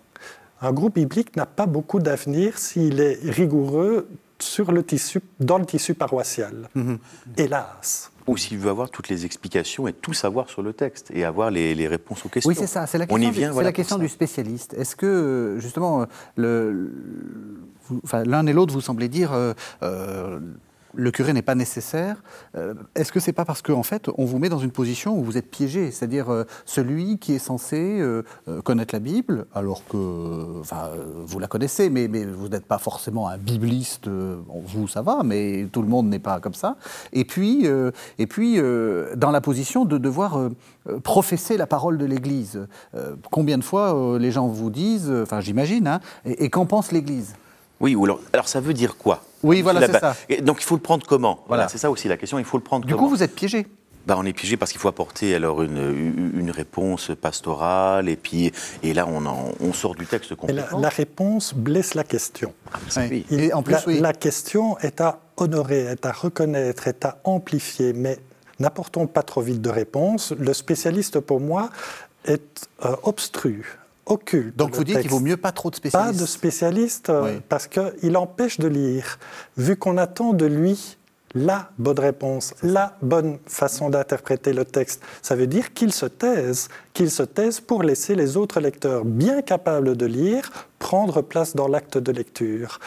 Un 0.60 0.72
groupe 0.72 0.96
biblique 0.96 1.36
n'a 1.36 1.46
pas 1.46 1.66
beaucoup 1.66 2.00
d'avenir 2.00 2.58
s'il 2.58 3.00
est 3.00 3.18
rigoureux 3.22 4.08
sur 4.38 4.72
le 4.72 4.82
tissu, 4.82 5.20
dans 5.38 5.58
le 5.58 5.66
tissu 5.66 5.94
paroissial. 5.94 6.68
Hmm. 6.74 6.96
Hélas. 7.36 8.10
Ou 8.26 8.36
s'il 8.36 8.58
veut 8.58 8.70
avoir 8.70 8.90
toutes 8.90 9.08
les 9.08 9.24
explications 9.24 9.88
et 9.88 9.92
tout 9.92 10.12
savoir 10.12 10.50
sur 10.50 10.62
le 10.62 10.72
texte 10.72 11.10
et 11.12 11.24
avoir 11.24 11.50
les, 11.50 11.88
réponses 11.88 12.24
aux 12.26 12.28
questions. 12.28 12.48
Oui, 12.48 12.56
c'est 12.58 12.66
ça. 12.66 12.86
C'est 12.86 12.98
la 12.98 13.06
question, 13.06 13.30
du, 13.30 13.62
la 13.62 13.72
question 13.72 13.98
du 13.98 14.08
spécialiste. 14.08 14.74
Est-ce 14.74 14.94
que, 14.94 15.56
justement, 15.58 16.06
l'un 16.36 16.86
et 18.46 18.52
l'autre, 18.52 18.72
vous 18.72 18.80
semblez 18.80 19.08
dire, 19.08 19.32
euh, 19.32 19.54
euh, 19.82 20.38
le 20.94 21.10
curé 21.10 21.32
n'est 21.32 21.42
pas 21.42 21.54
nécessaire. 21.54 22.22
Euh, 22.56 22.74
est-ce 22.94 23.12
que 23.12 23.20
c'est 23.20 23.32
pas 23.32 23.44
parce 23.44 23.62
qu'en 23.62 23.82
fait, 23.82 24.08
on 24.16 24.24
vous 24.24 24.38
met 24.38 24.48
dans 24.48 24.58
une 24.58 24.70
position 24.70 25.18
où 25.18 25.22
vous 25.22 25.36
êtes 25.36 25.50
piégé, 25.50 25.90
c'est-à-dire 25.90 26.30
euh, 26.30 26.44
celui 26.64 27.18
qui 27.18 27.34
est 27.34 27.38
censé 27.38 27.98
euh, 28.00 28.22
connaître 28.64 28.94
la 28.94 29.00
Bible, 29.00 29.46
alors 29.54 29.82
que, 29.88 29.96
vous 29.96 31.38
la 31.38 31.46
connaissez, 31.46 31.90
mais, 31.90 32.06
vous 32.06 32.48
n'êtes 32.48 32.66
pas 32.66 32.78
forcément 32.78 33.28
un 33.28 33.38
bibliste. 33.38 34.08
vous, 34.08 34.88
ça 34.88 35.02
va, 35.02 35.22
mais 35.24 35.66
tout 35.72 35.82
le 35.82 35.88
monde 35.88 36.08
n'est 36.08 36.18
pas 36.18 36.40
comme 36.40 36.54
ça. 36.54 36.76
Et 37.12 37.24
puis, 37.24 37.66
et 38.18 38.26
puis, 38.26 38.56
dans 39.16 39.30
la 39.30 39.40
position 39.40 39.84
de 39.84 39.98
devoir 39.98 40.50
professer 41.02 41.56
la 41.56 41.66
parole 41.66 41.98
de 41.98 42.04
l'Église. 42.04 42.66
combien 43.30 43.58
de 43.58 43.64
fois 43.64 44.18
les 44.18 44.30
gens 44.30 44.48
vous 44.48 44.70
disent, 44.70 45.12
enfin, 45.22 45.40
j'imagine, 45.40 45.86
hein, 45.86 46.00
et, 46.24 46.44
et 46.44 46.50
qu'en 46.50 46.66
pense 46.66 46.92
l'Église? 46.92 47.34
Oui, 47.80 47.96
alors, 48.02 48.20
alors 48.32 48.48
ça 48.48 48.60
veut 48.60 48.74
dire 48.74 48.96
quoi? 48.96 49.22
Oui, 49.42 49.62
voilà, 49.62 49.86
c'est 49.86 49.98
ça. 49.98 50.16
donc 50.42 50.58
il 50.60 50.64
faut 50.64 50.76
le 50.76 50.80
prendre 50.82 51.06
comment? 51.06 51.44
Voilà, 51.48 51.68
c'est 51.68 51.78
ça 51.78 51.90
aussi 51.90 52.08
la 52.08 52.16
question. 52.16 52.38
Il 52.38 52.44
faut 52.44 52.58
le 52.58 52.62
prendre 52.62 52.84
du 52.84 52.92
comment? 52.92 53.06
Du 53.06 53.10
coup, 53.10 53.16
vous 53.16 53.22
êtes 53.22 53.34
piégé. 53.34 53.66
Bah, 54.06 54.16
on 54.18 54.24
est 54.24 54.32
piégé 54.32 54.56
parce 54.56 54.72
qu'il 54.72 54.80
faut 54.80 54.88
apporter 54.88 55.34
alors 55.34 55.62
une, 55.62 56.32
une, 56.34 56.50
réponse 56.50 57.12
pastorale 57.20 58.08
et 58.08 58.16
puis 58.16 58.50
et 58.82 58.94
là 58.94 59.06
on, 59.06 59.22
on 59.60 59.72
sort 59.74 59.94
du 59.94 60.06
texte 60.06 60.34
complètement. 60.34 60.78
La, 60.78 60.82
la, 60.84 60.88
réponse 60.88 61.52
blesse 61.52 61.92
la 61.92 62.02
question. 62.02 62.54
Ah, 62.72 63.02
oui. 63.10 63.26
Et 63.30 63.52
en 63.52 63.62
plus, 63.62 63.76
la, 63.86 64.00
la, 64.00 64.12
question 64.14 64.78
est 64.78 65.02
à 65.02 65.20
honorer, 65.36 65.80
est 65.80 66.06
à 66.06 66.12
reconnaître, 66.12 66.88
est 66.88 67.04
à 67.04 67.18
amplifier, 67.24 67.92
mais 67.92 68.18
n'apportons 68.58 69.06
pas 69.06 69.22
trop 69.22 69.42
vite 69.42 69.60
de 69.60 69.70
réponse. 69.70 70.32
Le 70.32 70.54
spécialiste 70.54 71.20
pour 71.20 71.40
moi 71.40 71.68
est 72.24 72.68
euh, 72.84 72.96
obstru 73.02 73.78
occulte. 74.10 74.56
Donc 74.56 74.74
vous 74.74 74.84
dites 74.84 75.00
qu'il 75.00 75.10
vaut 75.10 75.20
mieux 75.20 75.36
pas 75.36 75.52
trop 75.52 75.70
de 75.70 75.76
spécialistes 75.76 76.12
Pas 76.12 76.20
de 76.20 76.26
spécialistes, 76.26 77.12
parce 77.48 77.66
qu'il 77.66 78.16
empêche 78.16 78.58
de 78.58 78.68
lire, 78.68 79.18
vu 79.56 79.76
qu'on 79.76 79.96
attend 79.96 80.32
de 80.32 80.46
lui 80.46 80.96
la 81.34 81.70
bonne 81.78 81.98
réponse, 81.98 82.54
la 82.62 82.96
bonne 83.02 83.38
façon 83.46 83.88
d'interpréter 83.88 84.52
le 84.52 84.64
texte. 84.64 85.02
Ça 85.22 85.36
veut 85.36 85.46
dire 85.46 85.72
qu'il 85.72 85.92
se 85.92 86.06
taise, 86.06 86.68
qu'il 86.92 87.10
se 87.10 87.22
taise 87.22 87.60
pour 87.60 87.82
laisser 87.82 88.14
les 88.14 88.36
autres 88.36 88.60
lecteurs 88.60 89.04
bien 89.04 89.42
capables 89.42 89.96
de 89.96 90.06
lire 90.06 90.50
prendre 90.78 91.22
place 91.22 91.54
dans 91.54 91.68
l'acte 91.68 91.98
de 91.98 92.10
lecture. 92.10 92.80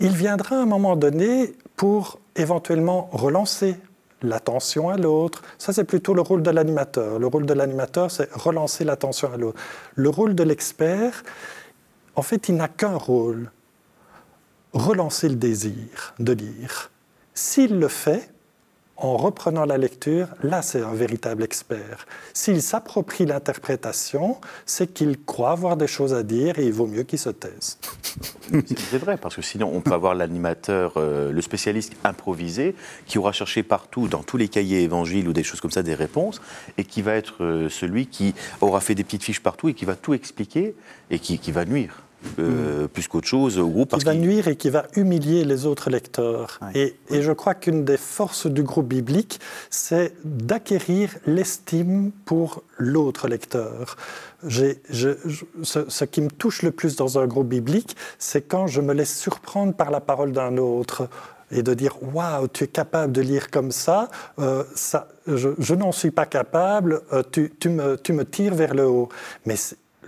Il 0.00 0.12
viendra 0.12 0.56
un 0.56 0.66
moment 0.66 0.96
donné 0.96 1.54
pour 1.76 2.20
éventuellement 2.36 3.10
relancer 3.12 3.76
l'attention 4.22 4.88
à 4.88 4.96
l'autre. 4.96 5.42
Ça, 5.58 5.72
c'est 5.72 5.84
plutôt 5.84 6.14
le 6.14 6.20
rôle 6.20 6.42
de 6.42 6.50
l'animateur. 6.50 7.18
Le 7.18 7.26
rôle 7.26 7.46
de 7.46 7.54
l'animateur, 7.54 8.10
c'est 8.10 8.32
relancer 8.32 8.84
l'attention 8.84 9.32
à 9.32 9.36
l'autre. 9.36 9.60
Le 9.94 10.08
rôle 10.08 10.34
de 10.34 10.42
l'expert, 10.42 11.22
en 12.16 12.22
fait, 12.22 12.48
il 12.48 12.56
n'a 12.56 12.68
qu'un 12.68 12.96
rôle, 12.96 13.50
relancer 14.72 15.28
le 15.28 15.36
désir 15.36 16.14
de 16.18 16.32
lire. 16.32 16.90
S'il 17.34 17.78
le 17.78 17.88
fait, 17.88 18.30
en 18.98 19.16
reprenant 19.16 19.64
la 19.64 19.78
lecture, 19.78 20.28
là 20.42 20.60
c'est 20.60 20.82
un 20.82 20.92
véritable 20.92 21.44
expert. 21.44 22.06
S'il 22.34 22.60
s'approprie 22.60 23.26
l'interprétation, 23.26 24.38
c'est 24.66 24.92
qu'il 24.92 25.22
croit 25.24 25.52
avoir 25.52 25.76
des 25.76 25.86
choses 25.86 26.12
à 26.12 26.24
dire 26.24 26.58
et 26.58 26.66
il 26.66 26.72
vaut 26.72 26.86
mieux 26.86 27.04
qu'il 27.04 27.18
se 27.18 27.30
taise. 27.30 27.78
C'est 28.90 28.98
vrai, 28.98 29.16
parce 29.16 29.36
que 29.36 29.42
sinon 29.42 29.70
on 29.72 29.80
peut 29.80 29.92
avoir 29.92 30.14
l'animateur, 30.14 30.94
euh, 30.96 31.30
le 31.30 31.42
spécialiste 31.42 31.94
improvisé, 32.02 32.74
qui 33.06 33.18
aura 33.18 33.32
cherché 33.32 33.62
partout, 33.62 34.08
dans 34.08 34.22
tous 34.22 34.36
les 34.36 34.48
cahiers 34.48 34.82
évangiles 34.82 35.28
ou 35.28 35.32
des 35.32 35.44
choses 35.44 35.60
comme 35.60 35.70
ça, 35.70 35.82
des 35.82 35.94
réponses, 35.94 36.40
et 36.76 36.84
qui 36.84 37.02
va 37.02 37.14
être 37.14 37.44
euh, 37.44 37.68
celui 37.68 38.06
qui 38.06 38.34
aura 38.60 38.80
fait 38.80 38.94
des 38.94 39.04
petites 39.04 39.22
fiches 39.22 39.42
partout 39.42 39.68
et 39.68 39.74
qui 39.74 39.84
va 39.84 39.94
tout 39.94 40.14
expliquer 40.14 40.74
et 41.10 41.18
qui 41.18 41.52
va 41.52 41.64
nuire. 41.64 42.02
Euh, 42.40 42.88
plus 42.88 43.06
qu'autre 43.06 43.28
chose 43.28 43.58
au 43.58 43.68
groupe. 43.68 43.96
Qui 43.96 44.04
va 44.04 44.14
nuire 44.14 44.48
et 44.48 44.56
qui 44.56 44.70
va 44.70 44.86
humilier 44.96 45.44
les 45.44 45.66
autres 45.66 45.88
lecteurs. 45.88 46.58
Et, 46.74 46.96
je 47.10 47.32
crois 47.32 47.54
qu'une 47.54 47.84
des 47.84 47.96
forces 47.96 48.46
du 48.46 48.62
groupe 48.62 48.88
biblique, 48.88 49.40
c'est 49.70 50.12
d'acquérir 50.24 51.10
l'estime 51.26 52.10
pour 52.24 52.64
l'autre 52.76 53.28
lecteur. 53.28 53.96
ce, 54.48 55.16
ce, 55.62 56.04
qui 56.04 56.20
me 56.20 56.30
touche 56.30 56.62
le 56.62 56.70
plus 56.72 56.96
dans 56.96 57.18
un 57.18 57.26
groupe 57.26 57.48
biblique, 57.48 57.96
c'est 58.18 58.42
quand 58.42 58.66
je 58.66 58.80
me 58.80 58.94
laisse 58.94 59.16
surprendre 59.16 59.74
par 59.74 59.90
la 59.90 60.00
parole 60.00 60.32
d'un 60.32 60.56
autre 60.56 61.08
et 61.50 61.62
de 61.62 61.74
dire 61.74 61.96
waouh, 62.02 62.48
tu 62.48 62.64
es 62.64 62.66
capable 62.66 63.12
de 63.12 63.22
lire 63.22 63.50
comme 63.50 63.70
ça, 63.70 64.10
euh, 64.38 64.64
ça 64.74 65.08
je, 65.26 65.74
n'en 65.74 65.92
suis 65.92 66.10
pas 66.10 66.26
capable, 66.26 67.00
euh, 67.12 67.22
tu, 67.30 67.52
tu, 67.58 67.68
me, 67.68 67.96
tu, 67.96 68.12
me, 68.12 68.24
tires 68.24 68.54
vers 68.54 68.74
le 68.74 68.86
haut. 68.86 69.08
Mais 69.46 69.56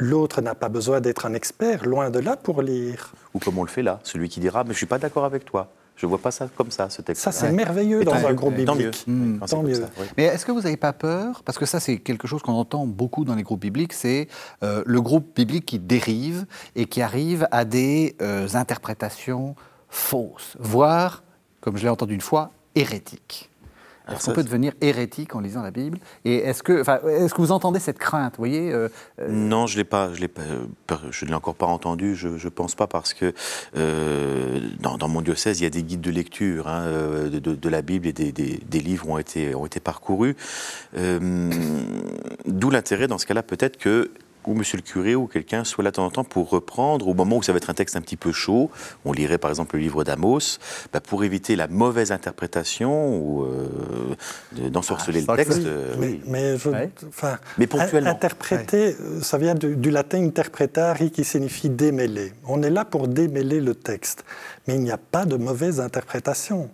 L'autre 0.01 0.41
n'a 0.41 0.55
pas 0.55 0.71
besoin 0.71 1.01
d'être 1.01 1.27
un 1.27 1.35
expert, 1.35 1.85
loin 1.85 2.09
de 2.09 2.19
là, 2.19 2.37
pour 2.37 2.63
lire. 2.63 3.13
Ou 3.35 3.39
comme 3.39 3.59
on 3.59 3.63
le 3.63 3.69
fait 3.69 3.83
là, 3.83 4.01
celui 4.03 4.31
qui 4.31 4.41
dira 4.41 4.65
Mais 4.65 4.69
je 4.69 4.73
ne 4.73 4.79
suis 4.79 4.87
pas 4.87 4.99
d'accord 4.99 5.27
avec 5.27 5.45
toi. 5.45 5.69
Je 5.97 6.07
ne 6.07 6.09
vois 6.09 6.19
pas 6.19 6.31
ça 6.31 6.49
comme 6.57 6.71
ça, 6.71 6.89
ce 6.89 7.03
texte. 7.03 7.23
Ça, 7.23 7.31
c'est 7.31 7.53
merveilleux 7.53 8.03
dans 8.05 8.15
un 8.15 8.33
groupe 8.33 8.55
biblique. 8.55 9.05
Tant 9.47 9.63
mieux. 9.63 9.83
Mais 10.17 10.25
est-ce 10.25 10.47
que 10.47 10.53
vous 10.53 10.63
n'avez 10.63 10.79
pas 10.79 10.95
peur 10.95 11.43
Parce 11.45 11.59
que 11.59 11.67
ça, 11.67 11.79
c'est 11.79 11.99
quelque 11.99 12.27
chose 12.27 12.41
qu'on 12.41 12.55
entend 12.55 12.87
beaucoup 12.87 13.27
dans 13.27 13.35
les 13.35 13.43
groupes 13.43 13.61
bibliques 13.61 13.93
c'est 13.93 14.29
euh, 14.63 14.83
le 14.87 15.03
groupe 15.03 15.37
biblique 15.37 15.67
qui 15.67 15.79
dérive 15.79 16.47
et 16.75 16.87
qui 16.87 17.03
arrive 17.03 17.47
à 17.51 17.67
des 17.67 18.17
euh, 18.23 18.49
interprétations 18.55 19.55
fausses, 19.91 20.57
voire, 20.59 21.23
comme 21.61 21.77
je 21.77 21.83
l'ai 21.83 21.91
entendu 21.91 22.15
une 22.15 22.23
fois, 22.23 22.53
hérétiques. 22.75 23.50
Est-ce 24.09 24.27
qu'on 24.27 24.33
peut 24.33 24.43
devenir 24.43 24.73
hérétique 24.81 25.35
en 25.35 25.41
lisant 25.41 25.63
la 25.63 25.71
Bible 25.71 25.99
Et 26.25 26.37
est-ce 26.37 26.63
que, 26.63 26.83
vous 27.41 27.53
entendez 27.53 27.81
cette 27.81 27.99
crainte 27.99 28.37
voyez 28.39 28.73
euh, 28.73 28.89
euh, 29.21 29.29
Non, 29.31 29.67
je 29.67 29.79
ne 29.79 29.83
pas, 29.83 30.11
je 30.15 30.27
je 31.11 31.25
l'ai 31.25 31.35
encore 31.35 31.55
pas 31.55 31.67
entendu. 31.67 32.15
Je 32.15 32.29
ne 32.29 32.49
pense 32.49 32.75
pas 32.75 32.87
parce 32.87 33.15
que 33.15 33.33
euh, 33.77 34.61
dans, 34.81 35.09
mon 35.09 35.23
diocèse, 35.23 35.61
il 35.61 35.65
y 35.65 35.67
a 35.67 35.71
des 35.71 35.83
guides 35.83 36.01
de 36.01 36.11
lecture 36.11 36.69
hein, 36.69 36.87
de, 37.31 37.69
la 37.69 37.83
Bible 37.83 38.07
et 38.09 38.13
des, 38.13 38.33
des, 38.33 38.81
livres 38.81 39.09
ont 39.09 39.19
été, 39.19 39.55
ont 39.55 39.67
été 39.67 39.81
parcourus. 39.81 40.37
D'où 40.95 42.71
l'intérêt 42.71 43.07
dans 43.07 43.19
ce 43.19 43.27
cas-là 43.27 43.43
peut-être 43.43 43.77
que 43.77 44.11
ou 44.47 44.55
monsieur 44.55 44.77
le 44.77 44.83
curé 44.83 45.15
ou 45.15 45.27
quelqu'un 45.27 45.65
soit 45.65 45.85
là 45.85 45.91
de 45.91 45.97
temps 45.97 46.07
en 46.07 46.11
temps 46.11 46.25
pour 46.25 46.49
reprendre 46.49 47.09
au 47.09 47.15
moment 47.15 47.37
où 47.37 47.43
ça 47.43 47.53
va 47.53 47.59
être 47.59 47.71
un 47.71 47.75
texte 47.75 47.97
un 47.97 48.01
petit 48.01 48.17
peu 48.17 48.33
chaud. 48.33 48.71
On 49.05 49.13
lirait 49.13 49.39
par 49.39 49.51
exemple 49.51 49.77
le 49.77 49.83
livre 49.83 50.05
d'Amos, 50.05 50.59
bah, 50.93 51.01
pour 51.01 51.25
éviter 51.25 51.57
la 51.57 51.69
mauvaise 51.69 52.13
interprétation 52.13 53.17
ou 53.17 53.45
euh, 53.45 54.69
d'ensorceler 54.69 55.25
ah, 55.29 55.33
le 55.33 55.37
texte. 55.37 55.61
Euh, 55.65 55.95
oui. 55.99 56.21
Mais, 56.27 56.57
mais, 57.59 57.67
ponctuellement. 57.67 58.11
Interpréter, 58.11 58.97
euh, 59.01 59.21
ça 59.21 59.39
vient 59.39 59.55
du, 59.55 59.91
latin 59.91 60.23
interpretari 60.23 61.11
qui 61.11 61.25
signifie 61.25 61.69
démêler. 61.69 62.33
On 62.47 62.63
est 62.63 62.71
là 62.71 62.85
pour 62.85 63.09
démêler 63.09 63.61
le 63.61 63.75
texte, 63.75 64.25
mais 64.67 64.75
il 64.77 64.81
n'y 64.81 64.91
a 64.91 64.99
pas 64.99 65.27
de 65.27 65.37
mauvaise 65.37 65.81
interprétation. 65.81 66.71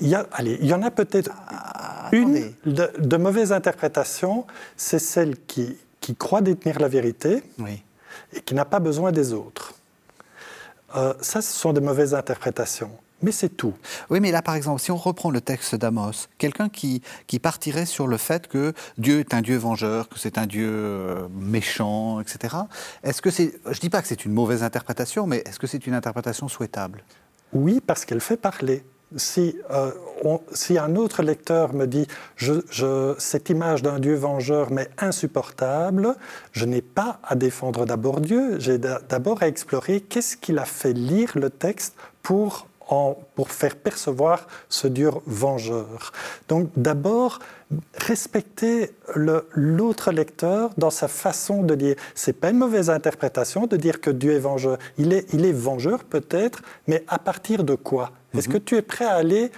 il 0.00 0.08
y, 0.08 0.14
a, 0.14 0.26
allez, 0.32 0.58
il 0.60 0.66
y 0.66 0.74
en 0.74 0.82
a 0.82 0.90
peut-être 0.90 1.30
ah, 1.48 2.08
une 2.12 2.52
de, 2.64 2.90
de 2.98 3.16
mauvaise 3.16 3.52
interprétation, 3.52 4.46
c'est 4.76 4.98
celle 4.98 5.36
qui, 5.46 5.76
qui 6.00 6.14
croit 6.14 6.40
détenir 6.40 6.78
la 6.80 6.88
vérité 6.88 7.42
et 8.32 8.40
qui 8.40 8.54
n'a 8.54 8.64
pas 8.64 8.80
besoin 8.80 9.12
des 9.12 9.32
autres. 9.32 9.74
Euh, 10.96 11.14
ça, 11.20 11.42
ce 11.42 11.52
sont 11.52 11.72
des 11.72 11.80
mauvaises 11.80 12.14
interprétations. 12.14 12.90
Mais 13.20 13.32
c'est 13.32 13.48
tout. 13.48 13.74
Oui, 14.10 14.20
mais 14.20 14.30
là, 14.30 14.42
par 14.42 14.54
exemple, 14.54 14.80
si 14.80 14.92
on 14.92 14.96
reprend 14.96 15.30
le 15.30 15.40
texte 15.40 15.74
d'Amos, 15.74 16.28
quelqu'un 16.38 16.68
qui, 16.68 17.02
qui 17.26 17.40
partirait 17.40 17.84
sur 17.84 18.06
le 18.06 18.16
fait 18.16 18.46
que 18.46 18.72
Dieu 18.96 19.18
est 19.18 19.34
un 19.34 19.42
Dieu 19.42 19.56
vengeur, 19.56 20.08
que 20.08 20.18
c'est 20.20 20.38
un 20.38 20.46
Dieu 20.46 20.68
euh, 20.70 21.28
méchant, 21.34 22.20
etc. 22.20 22.56
Est-ce 23.02 23.20
que 23.20 23.30
c'est. 23.30 23.60
Je 23.64 23.70
ne 23.70 23.80
dis 23.80 23.90
pas 23.90 24.02
que 24.02 24.08
c'est 24.08 24.24
une 24.24 24.32
mauvaise 24.32 24.62
interprétation, 24.62 25.26
mais 25.26 25.38
est-ce 25.38 25.58
que 25.58 25.66
c'est 25.66 25.84
une 25.88 25.94
interprétation 25.94 26.46
souhaitable? 26.46 27.02
Oui, 27.52 27.80
parce 27.84 28.04
qu'elle 28.04 28.20
fait 28.20 28.36
parler 28.36 28.84
si, 29.16 29.56
euh, 29.70 29.90
si, 30.52 30.78
un 30.78 30.96
autre 30.96 31.22
lecteur 31.22 31.72
me 31.72 31.86
dit 31.86 32.06
cette 33.18 33.50
image 33.50 33.82
d'un 33.82 33.98
Dieu 33.98 34.14
vengeur 34.14 34.70
m'est 34.70 34.90
insupportable, 34.98 36.14
je 36.52 36.64
n'ai 36.64 36.82
pas 36.82 37.18
à 37.24 37.34
défendre 37.34 37.86
d'abord 37.86 38.20
Dieu, 38.20 38.58
j'ai 38.58 38.78
d'abord 38.78 39.42
à 39.42 39.48
explorer 39.48 40.00
qu'est-ce 40.00 40.36
qu'il 40.36 40.58
a 40.58 40.64
fait 40.64 40.92
lire 40.92 41.32
le 41.34 41.50
texte 41.50 41.94
pour 42.22 42.67
pour 43.34 43.50
faire 43.50 43.76
percevoir 43.76 44.46
ce 44.68 44.88
Dieu 44.88 45.10
vengeur. 45.26 46.12
Donc 46.48 46.70
d'abord, 46.76 47.38
respecter 47.94 48.92
l'autre 49.14 50.10
lecteur 50.10 50.70
dans 50.78 50.90
sa 50.90 51.08
façon 51.08 51.62
de 51.62 51.74
dire. 51.74 51.96
C'est 52.14 52.32
pas 52.32 52.50
une 52.50 52.58
mauvaise 52.58 52.88
interprétation 52.88 53.66
de 53.66 53.76
dire 53.76 54.00
que 54.00 54.10
Dieu 54.10 54.32
est 54.32 54.38
vengeur. 54.38 54.78
Il 54.96 55.12
est, 55.12 55.26
il 55.34 55.44
est 55.44 55.52
vengeur 55.52 56.04
peut-être, 56.04 56.62
mais 56.86 57.04
à 57.08 57.18
partir 57.18 57.64
de 57.64 57.74
quoi? 57.74 58.10
Est-ce 58.34 58.48
mhm. 58.48 58.54
que 58.54 58.58
tu 58.58 58.76
es 58.76 58.82
prêt 58.82 59.04
à 59.04 59.14
aller 59.14 59.50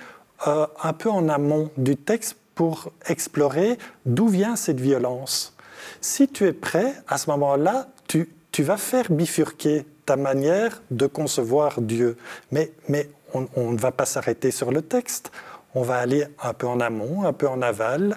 euh, 0.49 0.67
un 0.83 0.93
peu 0.93 1.11
en 1.11 1.29
amont 1.29 1.71
du 1.77 1.97
texte 1.97 2.37
pour 2.55 2.91
explorer 3.07 3.79
d'où 4.07 4.27
vient 4.27 4.57
cette 4.57 4.81
violence? 4.81 5.55
Si 6.01 6.29
tu 6.29 6.47
es 6.47 6.53
prêt, 6.53 6.95
à 7.07 7.17
ce 7.17 7.31
moment-là, 7.31 7.89
tu, 8.09 8.29
tu 8.51 8.63
vas 8.65 8.77
faire 8.77 9.11
bifurquer 9.11 9.87
ta 10.05 10.17
manière 10.17 10.83
de 10.91 11.07
concevoir 11.07 11.81
Dieu. 11.81 12.17
Mais, 12.51 12.73
mais 12.89 13.09
on, 13.35 13.73
ne 13.73 13.79
va 13.79 13.93
pas 13.93 14.07
s'arrêter 14.07 14.51
sur 14.51 14.71
le 14.71 14.83
texte, 14.83 15.31
on 15.75 15.83
va 15.83 15.99
aller 15.99 16.27
un 16.43 16.53
peu 16.53 16.67
en 16.67 16.81
amont, 16.81 17.25
un 17.25 17.33
peu 17.33 17.49
en 17.49 17.63
aval, 17.63 18.17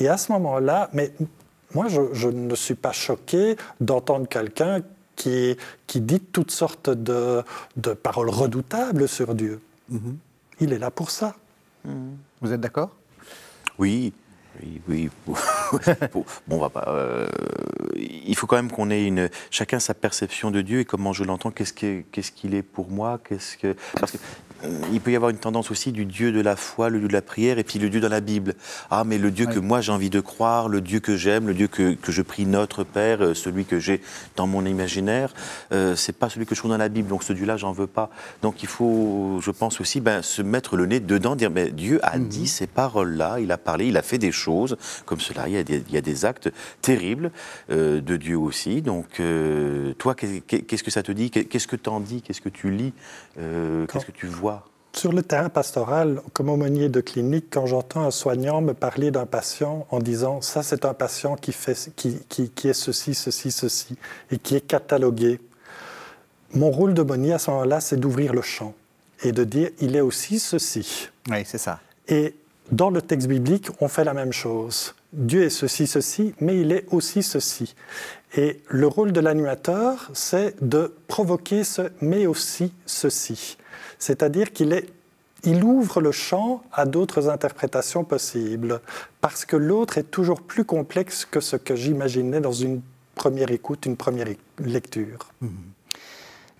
et 0.00 0.08
à 0.08 0.16
ce 0.16 0.32
moment-là, 0.32 0.90
mais 0.92 1.12
moi 1.74 1.86
je, 1.88 2.28
ne 2.28 2.54
suis 2.54 2.74
pas 2.74 2.92
choqué 2.92 3.56
d'entendre 3.80 4.28
quelqu'un 4.28 4.80
qui, 5.16 5.56
qui, 5.86 6.00
dit 6.00 6.20
toutes 6.20 6.50
sortes 6.50 6.90
de, 6.90 7.42
paroles 8.02 8.30
redoutables 8.30 9.08
sur 9.08 9.34
Dieu. 9.34 9.60
Mhm. 9.88 10.18
Il 10.60 10.72
est 10.72 10.78
là 10.78 10.90
pour 10.90 11.10
ça. 11.10 11.34
Vous 12.40 12.52
êtes 12.52 12.60
d'accord? 12.60 12.90
Oui, 13.78 14.12
oui, 14.62 14.80
oui. 14.88 15.10
bon, 16.12 16.24
on 16.50 16.58
va 16.58 16.68
pas. 16.68 16.84
Euh, 16.88 17.26
il 17.94 18.36
faut 18.36 18.46
quand 18.46 18.56
même 18.56 18.70
qu'on 18.70 18.90
ait 18.90 19.06
une, 19.06 19.30
chacun 19.50 19.78
sa 19.78 19.94
perception 19.94 20.50
de 20.50 20.60
Dieu 20.60 20.80
et 20.80 20.84
comment 20.84 21.12
je 21.12 21.24
l'entends. 21.24 21.50
Qu'est-ce 21.50 21.72
qu'il 21.72 22.54
est 22.54 22.62
pour 22.62 22.90
moi? 22.90 23.18
Qu'est-ce 23.26 23.56
que 23.56 23.76
parce 23.98 24.12
que 24.12 24.18
il 24.92 25.00
peut 25.00 25.12
y 25.12 25.16
avoir 25.16 25.30
une 25.30 25.38
tendance 25.38 25.70
aussi 25.70 25.92
du 25.92 26.04
Dieu 26.04 26.32
de 26.32 26.40
la 26.40 26.56
foi, 26.56 26.90
le 26.90 26.98
Dieu 26.98 27.08
de 27.08 27.12
la 27.12 27.22
prière, 27.22 27.58
et 27.58 27.64
puis 27.64 27.78
le 27.78 27.88
Dieu 27.88 28.00
dans 28.00 28.08
la 28.08 28.20
Bible. 28.20 28.54
Ah, 28.90 29.04
mais 29.04 29.18
le 29.18 29.30
Dieu 29.30 29.46
que 29.46 29.58
moi 29.58 29.80
j'ai 29.80 29.92
envie 29.92 30.10
de 30.10 30.20
croire, 30.20 30.68
le 30.68 30.80
Dieu 30.80 31.00
que 31.00 31.16
j'aime, 31.16 31.46
le 31.46 31.54
Dieu 31.54 31.66
que, 31.66 31.94
que, 31.94 32.12
je 32.12 32.22
prie 32.22 32.46
notre 32.46 32.84
Père, 32.84 33.22
euh, 33.22 33.34
celui 33.34 33.64
que 33.64 33.78
j'ai 33.78 34.00
dans 34.36 34.46
mon 34.46 34.64
imaginaire, 34.66 35.32
euh, 35.72 35.96
c'est 35.96 36.12
pas 36.12 36.28
celui 36.28 36.46
que 36.46 36.54
je 36.54 36.60
trouve 36.60 36.70
dans 36.70 36.76
la 36.76 36.88
Bible. 36.88 37.08
Donc 37.08 37.22
ce 37.22 37.32
Dieu-là, 37.32 37.56
j'en 37.56 37.72
veux 37.72 37.86
pas. 37.86 38.10
Donc 38.42 38.62
il 38.62 38.68
faut, 38.68 39.38
je 39.40 39.50
pense 39.50 39.80
aussi, 39.80 40.00
ben, 40.00 40.22
se 40.22 40.42
mettre 40.42 40.76
le 40.76 40.86
nez 40.86 41.00
dedans, 41.00 41.36
dire, 41.36 41.50
mais 41.50 41.70
Dieu 41.70 42.00
a 42.02 42.18
dit 42.18 42.40
mhm. 42.40 42.46
ces 42.46 42.66
paroles-là, 42.66 43.40
il 43.40 43.50
a 43.52 43.58
parlé, 43.58 43.86
il 43.86 43.96
a 43.96 44.02
fait 44.02 44.18
des 44.18 44.32
choses 44.32 44.76
comme 45.06 45.20
cela. 45.20 45.48
Il 45.48 45.54
y 45.54 45.58
a 45.58 45.64
des, 45.64 45.82
il 45.88 45.94
y 45.94 45.98
a 45.98 46.02
des 46.02 46.24
actes 46.24 46.50
terribles 46.82 47.30
euh, 47.70 48.00
de 48.00 48.16
Dieu 48.16 48.38
aussi. 48.38 48.82
Donc 48.82 49.20
euh, 49.20 49.94
toi, 49.94 50.14
qu'est-ce 50.14 50.82
que 50.82 50.90
ça 50.90 51.02
te 51.02 51.12
dit? 51.12 51.30
Qu'est-ce 51.30 51.68
que 51.68 51.76
t'en 51.76 52.00
dis? 52.00 52.22
Qu'est-ce 52.22 52.40
que 52.40 52.48
tu 52.48 52.70
lis? 52.70 52.92
Qu'est-ce 53.36 54.06
que 54.06 54.12
tu 54.12 54.26
vois? 54.26 54.49
Sur 54.92 55.12
le 55.12 55.22
terrain 55.22 55.48
pastoral, 55.48 56.20
comme 56.32 56.48
aumônier 56.48 56.88
de 56.88 57.00
clinique, 57.00 57.46
quand 57.50 57.66
j'entends 57.66 58.02
un 58.02 58.10
soignant 58.10 58.60
me 58.60 58.74
parler 58.74 59.10
d'un 59.10 59.26
patient 59.26 59.86
en 59.90 59.98
disant 59.98 60.40
ça 60.40 60.62
c'est 60.62 60.84
un 60.84 60.94
patient 60.94 61.36
qui, 61.36 61.52
fait, 61.52 61.90
qui, 61.96 62.20
qui, 62.28 62.68
est 62.68 62.72
ceci, 62.74 63.14
ceci, 63.14 63.50
ceci, 63.50 63.96
et 64.30 64.38
qui 64.38 64.56
est 64.56 64.66
catalogué, 64.66 65.40
mon 66.52 66.70
rôle 66.70 66.94
d'aumônier 66.94 67.34
à 67.34 67.38
ce 67.38 67.50
moment-là, 67.52 67.80
c'est 67.80 67.98
d'ouvrir 67.98 68.32
le 68.32 68.42
champ 68.42 68.74
et 69.22 69.32
de 69.32 69.44
dire 69.44 69.70
il 69.80 69.94
est 69.94 70.00
aussi 70.00 70.38
ceci. 70.38 71.08
Oui, 71.30 71.42
c'est 71.44 71.58
ça. 71.58 71.80
Et 72.08 72.34
dans 72.72 72.90
le 72.90 73.02
texte 73.02 73.28
biblique, 73.28 73.68
on 73.80 73.88
fait 73.88 74.04
la 74.04 74.14
même 74.14 74.32
chose. 74.32 74.94
Dieu 75.12 75.44
est 75.44 75.50
ceci, 75.50 75.86
ceci, 75.86 76.34
mais 76.40 76.60
il 76.60 76.72
est 76.72 76.86
aussi 76.90 77.22
ceci. 77.22 77.74
Et 78.36 78.60
le 78.68 78.86
rôle 78.86 79.12
de 79.12 79.20
l'animateur, 79.20 80.10
c'est 80.14 80.54
de 80.62 80.94
provoquer 81.08 81.64
ce 81.64 81.90
mais 82.00 82.26
aussi 82.26 82.72
ceci. 82.86 83.56
C'est-à-dire 84.00 84.52
qu'il 84.52 84.72
est, 84.72 84.88
il 85.44 85.62
ouvre 85.62 86.00
le 86.00 86.10
champ 86.10 86.62
à 86.72 86.86
d'autres 86.86 87.28
interprétations 87.28 88.02
possibles, 88.02 88.80
parce 89.20 89.44
que 89.44 89.56
l'autre 89.56 89.98
est 89.98 90.10
toujours 90.10 90.40
plus 90.40 90.64
complexe 90.64 91.24
que 91.24 91.40
ce 91.40 91.56
que 91.56 91.76
j'imaginais 91.76 92.40
dans 92.40 92.52
une 92.52 92.80
première 93.14 93.50
écoute, 93.50 93.86
une 93.86 93.96
première 93.96 94.26
lecture. 94.58 95.30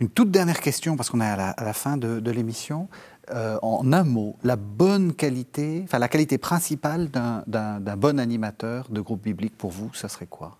Une 0.00 0.10
toute 0.10 0.30
dernière 0.30 0.60
question, 0.60 0.96
parce 0.96 1.10
qu'on 1.10 1.20
est 1.20 1.26
à 1.26 1.54
la, 1.58 1.72
fin 1.72 1.96
de, 1.96 2.30
l'émission. 2.30 2.88
Euh, 3.30 3.58
en 3.62 3.92
un 3.92 4.04
mot, 4.04 4.36
la 4.42 4.56
bonne 4.56 5.14
qualité, 5.14 5.82
enfin 5.84 5.98
la 5.98 6.08
qualité 6.08 6.36
principale 6.36 7.08
d'un 7.10 7.96
bon 7.96 8.18
animateur 8.18 8.88
de 8.90 9.00
groupe 9.00 9.22
biblique 9.22 9.56
pour 9.56 9.70
vous, 9.70 9.92
ça 9.94 10.08
serait 10.08 10.26
quoi? 10.26 10.58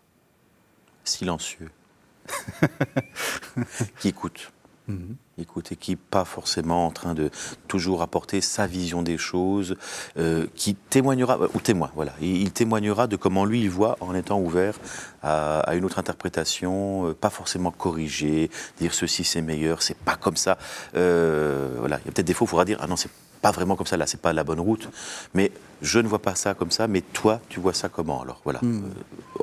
Silencieux. 1.05 1.71
qui 3.99 4.09
écoute. 4.09 4.53
Mhm. 4.87 5.17
Écoute, 5.41 5.73
et 5.73 5.77
qui 5.77 5.97
pas 5.97 6.25
forcément 6.25 6.87
en 6.87 6.91
train 6.91 7.15
de 7.15 7.31
toujours 7.67 8.03
apporter 8.03 8.41
sa 8.41 8.67
vision 8.67 9.03
des 9.03 9.17
choses, 9.17 9.77
euh, 10.19 10.47
qui 10.55 10.75
témoignera, 10.75 11.39
euh, 11.41 11.49
ou 11.55 11.61
témoin, 11.61 11.91
voilà, 11.95 12.13
il, 12.21 12.51
témoignera 12.53 13.07
de 13.07 13.17
comment 13.17 13.45
lui 13.45 13.63
il 13.63 13.71
voit 13.71 13.97
en 14.01 14.15
étant 14.15 14.39
ouvert 14.39 14.75
à, 15.23 15.75
une 15.75 15.85
autre 15.85 15.99
interprétation, 15.99 17.09
euh, 17.09 17.15
pas 17.15 17.31
forcément 17.31 17.71
corriger, 17.71 18.51
dire 18.79 18.95
ceci 18.95 19.25
c'est 19.25 19.43
meilleur, 19.43 19.83
c'est 19.83 19.97
pas 19.97 20.17
comme 20.17 20.37
ça. 20.37 20.59
voilà, 20.93 21.99
il 22.03 22.07
y 22.07 22.09
a 22.09 22.13
peut-être 22.13 22.27
des 22.27 22.35
fois, 22.35 22.47
il 22.47 22.51
faudra 22.51 22.65
dire 22.65 22.79
ah 22.81 22.87
non 22.87 22.97
c'est 22.97 23.11
pas 23.41 23.51
vraiment 23.51 23.77
comme 23.77 23.87
ça, 23.87 23.97
là, 23.97 24.07
c'est 24.07 24.21
pas 24.21 24.33
la 24.33 24.45
bonne 24.45 24.61
route. 24.61 24.89
Mais 25.35 25.51
je 25.83 25.99
ne 25.99 26.09
vois 26.09 26.21
pas 26.21 26.35
ça 26.35 26.55
comme 26.55 26.71
ça, 26.71 26.87
mais 26.87 27.01
toi, 27.01 27.41
tu 27.49 27.61
vois 27.61 27.75
ça 27.75 27.89
comment 27.89 28.23
Alors? 28.23 28.41
Voilà, 28.45 28.61
euh, 28.63 28.81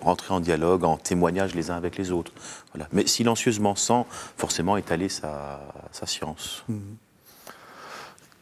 rentrer 0.01 0.33
en 0.33 0.39
dialogue, 0.39 0.83
en 0.83 0.97
témoignage 0.97 1.55
les 1.55 1.71
uns 1.71 1.75
avec 1.75 1.97
les 1.97 2.11
autres. 2.11 2.31
Voilà. 2.73 2.87
Mais 2.91 3.07
silencieusement, 3.07 3.75
sans 3.75 4.05
forcément 4.37 4.77
étaler 4.77 5.09
sa, 5.09 5.59
science. 6.05 6.63
Hmm. 6.67 6.95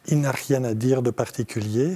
Il 0.08 0.20
n'a 0.20 0.30
rien 0.30 0.62
à 0.62 0.74
dire 0.74 1.02
de 1.02 1.10
particulier. 1.10 1.94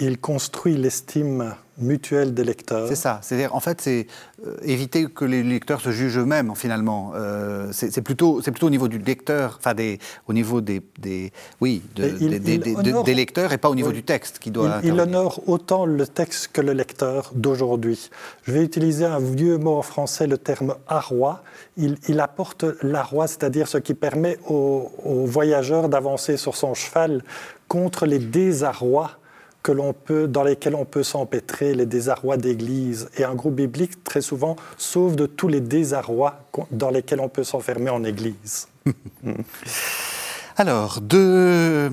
Il 0.00 0.18
construit 0.18 0.76
l'estime 0.76 1.54
mutuelle 1.78 2.34
des 2.34 2.44
lecteurs. 2.44 2.88
C'est 2.88 2.96
ça. 2.96 3.20
C'est-à-dire, 3.22 3.54
en 3.54 3.60
fait, 3.60 3.80
c'est 3.80 4.06
euh, 4.44 4.56
éviter 4.62 5.06
que 5.06 5.24
les 5.24 5.42
lecteurs 5.42 5.80
se 5.80 5.90
jugent 5.90 6.18
eux-mêmes, 6.18 6.52
finalement. 6.54 7.12
Euh, 7.14 7.68
c'est 7.72 8.02
plutôt, 8.02 8.40
plutôt 8.40 8.66
au 8.66 8.70
niveau 8.70 8.88
du 8.88 8.98
lecteur, 8.98 9.56
enfin, 9.58 9.74
des, 9.74 9.98
au 10.26 10.32
niveau 10.32 10.60
des, 10.60 10.82
des 10.98 11.32
oui, 11.60 11.82
des, 11.94 13.14
lecteurs 13.14 13.52
et 13.52 13.58
pas 13.58 13.70
au 13.70 13.74
niveau 13.74 13.92
du 13.92 14.02
texte 14.02 14.38
qui 14.38 14.50
doit. 14.50 14.80
Il, 14.82 14.94
il, 14.94 15.00
honore 15.00 15.40
autant 15.46 15.86
le 15.86 16.06
texte 16.06 16.50
que 16.52 16.60
le 16.60 16.72
lecteur 16.72 17.30
d'aujourd'hui. 17.34 18.10
Je 18.42 18.52
vais 18.52 18.64
utiliser 18.64 19.04
un 19.04 19.20
vieux 19.20 19.58
mot 19.58 19.76
en 19.76 19.82
français, 19.82 20.26
le 20.26 20.38
terme 20.38 20.74
arroi. 20.88 21.42
Il, 21.76 22.20
apporte 22.20 22.64
l'arroi, 22.82 23.28
c'est-à-dire 23.28 23.68
ce 23.68 23.78
qui 23.78 23.94
permet 23.94 24.38
aux, 24.48 24.90
aux 25.04 25.24
voyageurs 25.24 25.88
d'avancer 25.88 26.36
sur 26.36 26.56
son 26.56 26.74
cheval 26.74 27.22
contre 27.68 28.06
les 28.06 28.18
désarrois 28.18 29.17
que 29.62 29.72
l'on 29.72 29.92
peut, 29.92 30.28
dans 30.28 30.42
lesquels 30.42 30.74
on 30.74 30.84
peut 30.84 31.02
s'empêtrer, 31.02 31.74
les 31.74 31.86
désarrois 31.86 32.36
d'Église. 32.36 33.10
Et 33.16 33.24
un 33.24 33.34
groupe 33.34 33.54
biblique, 33.54 34.02
très 34.04 34.20
souvent, 34.20 34.56
sauve 34.76 35.16
de 35.16 35.26
tous 35.26 35.48
les 35.48 35.60
désarrois 35.60 36.40
dans 36.70 36.90
lesquels 36.90 37.20
on 37.20 37.28
peut 37.28 37.44
s'enfermer 37.44 37.90
en 37.90 38.04
Église. 38.04 38.68
Alors, 40.56 41.00
deux, 41.00 41.90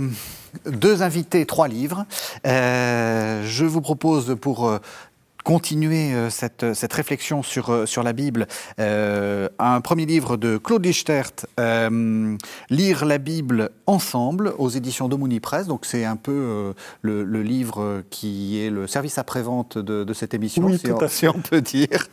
deux 0.66 1.02
invités, 1.02 1.46
trois 1.46 1.68
livres. 1.68 2.06
Euh, 2.48 3.44
je 3.46 3.66
vous 3.66 3.82
propose 3.82 4.36
pour 4.40 4.68
euh, 4.68 4.80
continuer 5.46 6.12
euh, 6.12 6.30
cette, 6.32 6.74
cette, 6.74 6.92
réflexion 6.92 7.44
sur, 7.44 7.70
euh, 7.70 7.86
sur 7.86 8.02
la 8.02 8.14
Bible. 8.14 8.48
Euh, 8.80 9.48
un 9.60 9.80
premier 9.80 10.08
livre 10.08 10.38
de 10.38 10.58
Claude 10.58 10.84
Lichtert, 10.84 11.32
Lire 12.70 13.06
la 13.06 13.18
Bible 13.20 13.70
ensemble, 13.86 14.56
aux 14.58 14.70
éditions 14.70 15.08
d'Omuni 15.08 15.40
Press. 15.40 15.68
Donc 15.68 15.86
c'est 15.86 16.04
un 16.04 16.16
peu 16.16 16.74
le, 17.02 17.44
livre 17.44 18.04
qui 18.10 18.60
est 18.60 18.72
le 18.72 18.88
service 18.88 19.20
après-vente 19.20 19.78
de, 19.78 20.04
de, 20.04 20.14
cette 20.14 20.34
émission, 20.34 20.64
oui, 20.64 20.80
si, 20.80 20.92
on, 20.92 21.08
si, 21.08 21.28
on, 21.28 21.34
peut 21.34 21.62
dire. 21.62 22.08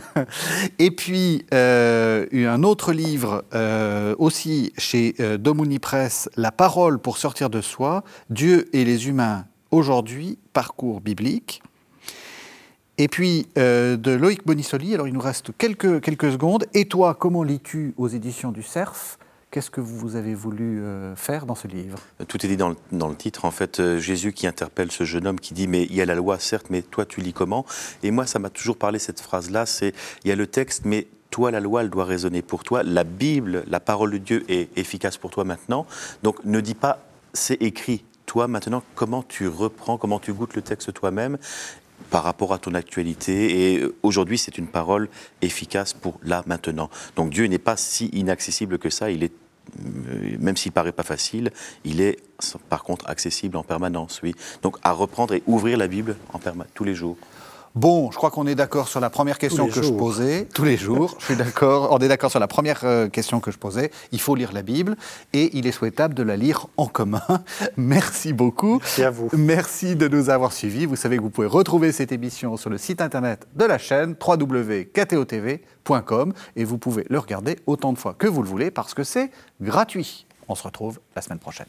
Et 0.78 0.92
puis 0.92 1.44
un 1.50 2.62
autre 2.62 2.92
livre 2.92 3.44
aussi 4.18 4.72
chez 4.78 5.16
Domuni 5.38 5.80
Press, 5.80 6.28
La 6.36 6.52
parole 6.52 7.00
pour 7.00 7.18
sortir 7.18 7.50
de 7.50 7.60
soi, 7.60 8.04
Dieu 8.30 8.68
et 8.72 8.84
les 8.84 9.08
humains 9.08 9.46
aujourd'hui, 9.72 10.38
parcours 10.52 11.00
biblique. 11.00 11.60
Et 13.00 13.06
puis 13.06 13.46
euh, 13.56 13.96
de 13.96 14.10
Loïc 14.10 14.44
Bonisoli, 14.44 14.92
alors 14.92 15.06
il 15.06 15.14
nous 15.14 15.20
reste 15.20 15.56
quelques, 15.56 16.00
quelques 16.00 16.32
secondes. 16.32 16.66
Et 16.74 16.86
toi, 16.86 17.14
comment 17.14 17.44
lis-tu 17.44 17.94
aux 17.96 18.08
éditions 18.08 18.50
du 18.50 18.64
CERF? 18.64 19.18
Qu'est-ce 19.52 19.70
que 19.70 19.80
vous 19.80 20.16
avez 20.16 20.34
voulu 20.34 20.82
euh, 20.82 21.14
faire 21.16 21.46
dans 21.46 21.54
ce 21.54 21.68
livre? 21.68 21.96
Tout 22.26 22.44
est 22.44 22.48
dit 22.48 22.56
dans 22.56 22.68
le, 22.70 22.76
dans 22.92 23.08
le 23.08 23.14
titre. 23.14 23.44
En 23.44 23.50
fait, 23.52 23.78
euh, 23.80 23.98
Jésus 23.98 24.32
qui 24.32 24.46
interpelle 24.46 24.90
ce 24.90 25.04
jeune 25.04 25.26
homme 25.28 25.40
qui 25.40 25.54
dit 25.54 25.68
Mais 25.68 25.84
il 25.84 25.94
y 25.94 26.02
a 26.02 26.06
la 26.06 26.16
loi, 26.16 26.38
certes, 26.40 26.66
mais 26.70 26.82
toi, 26.82 27.06
tu 27.06 27.20
lis 27.20 27.32
comment? 27.32 27.64
Et 28.02 28.10
moi, 28.10 28.26
ça 28.26 28.40
m'a 28.40 28.50
toujours 28.50 28.76
parlé 28.76 28.98
cette 28.98 29.20
phrase-là 29.20 29.64
c'est 29.64 29.94
Il 30.24 30.28
y 30.28 30.32
a 30.32 30.36
le 30.36 30.48
texte, 30.48 30.82
mais 30.84 31.06
toi, 31.30 31.50
la 31.52 31.60
loi, 31.60 31.82
elle 31.82 31.90
doit 31.90 32.04
résonner 32.04 32.42
pour 32.42 32.64
toi. 32.64 32.82
La 32.82 33.04
Bible, 33.04 33.64
la 33.68 33.80
parole 33.80 34.10
de 34.10 34.18
Dieu 34.18 34.44
est 34.48 34.76
efficace 34.76 35.16
pour 35.16 35.30
toi 35.30 35.44
maintenant. 35.44 35.86
Donc 36.24 36.44
ne 36.44 36.60
dis 36.60 36.74
pas 36.74 36.98
C'est 37.32 37.62
écrit. 37.62 38.04
Toi, 38.26 38.48
maintenant, 38.48 38.82
comment 38.94 39.22
tu 39.22 39.48
reprends, 39.48 39.96
comment 39.96 40.18
tu 40.18 40.34
goûtes 40.34 40.54
le 40.54 40.60
texte 40.60 40.92
toi-même? 40.92 41.38
Par 42.10 42.22
rapport 42.24 42.52
à 42.52 42.58
ton 42.58 42.74
actualité. 42.74 43.74
Et 43.74 43.84
aujourd'hui, 44.02 44.38
c'est 44.38 44.58
une 44.58 44.66
parole 44.66 45.08
efficace 45.42 45.92
pour 45.92 46.18
là, 46.22 46.42
maintenant. 46.46 46.90
Donc 47.16 47.30
Dieu 47.30 47.46
n'est 47.46 47.58
pas 47.58 47.76
si 47.76 48.06
inaccessible 48.06 48.78
que 48.78 48.90
ça. 48.90 49.10
Il 49.10 49.22
est 49.22 49.32
euh, 49.80 50.36
même 50.38 50.56
s'il 50.56 50.72
paraît 50.72 50.92
pas 50.92 51.02
facile, 51.02 51.50
il 51.84 52.00
est 52.00 52.18
par 52.68 52.84
contre 52.84 53.08
accessible 53.08 53.56
en 53.56 53.62
permanence, 53.62 54.20
oui. 54.22 54.34
Donc 54.62 54.76
à 54.82 54.92
reprendre 54.92 55.34
et 55.34 55.42
ouvrir 55.46 55.76
la 55.76 55.88
Bible 55.88 56.16
en 56.32 56.40
tous 56.74 56.84
les 56.84 56.94
jours. 56.94 57.16
Bon, 57.74 58.10
je 58.10 58.16
crois 58.16 58.30
qu'on 58.30 58.46
est 58.46 58.54
d'accord 58.54 58.88
sur 58.88 59.00
la 59.00 59.10
première 59.10 59.38
question 59.38 59.68
que 59.68 59.82
je 59.82 59.90
posais. 59.90 60.46
Tous 60.54 60.64
les 60.64 60.76
jours, 60.76 61.16
je 61.18 61.26
suis 61.26 61.36
d'accord. 61.36 61.88
On 61.92 61.98
est 61.98 62.08
d'accord 62.08 62.30
sur 62.30 62.40
la 62.40 62.46
première 62.46 62.80
euh, 62.84 63.08
question 63.08 63.40
que 63.40 63.50
je 63.50 63.58
posais. 63.58 63.90
Il 64.12 64.20
faut 64.20 64.34
lire 64.34 64.52
la 64.52 64.62
Bible 64.62 64.96
et 65.32 65.56
il 65.56 65.66
est 65.66 65.72
souhaitable 65.72 66.14
de 66.14 66.22
la 66.22 66.36
lire 66.36 66.66
en 66.76 66.86
commun. 66.86 67.22
Merci 67.76 68.32
beaucoup. 68.32 68.78
Merci 68.78 69.02
à 69.02 69.10
vous. 69.10 69.28
Merci 69.36 69.96
de 69.96 70.08
nous 70.08 70.30
avoir 70.30 70.52
suivis. 70.52 70.86
Vous 70.86 70.96
savez 70.96 71.18
que 71.18 71.22
vous 71.22 71.30
pouvez 71.30 71.46
retrouver 71.46 71.92
cette 71.92 72.12
émission 72.12 72.56
sur 72.56 72.70
le 72.70 72.78
site 72.78 73.00
internet 73.00 73.46
de 73.54 73.64
la 73.64 73.78
chaîne 73.78 74.16
www.ktotv.com 74.26 76.32
et 76.56 76.64
vous 76.64 76.78
pouvez 76.78 77.04
le 77.08 77.18
regarder 77.18 77.58
autant 77.66 77.92
de 77.92 77.98
fois 77.98 78.14
que 78.14 78.26
vous 78.26 78.42
le 78.42 78.48
voulez 78.48 78.70
parce 78.70 78.94
que 78.94 79.04
c'est 79.04 79.30
gratuit. 79.60 80.26
On 80.48 80.54
se 80.54 80.62
retrouve 80.62 80.98
la 81.14 81.22
semaine 81.22 81.38
prochaine. 81.38 81.66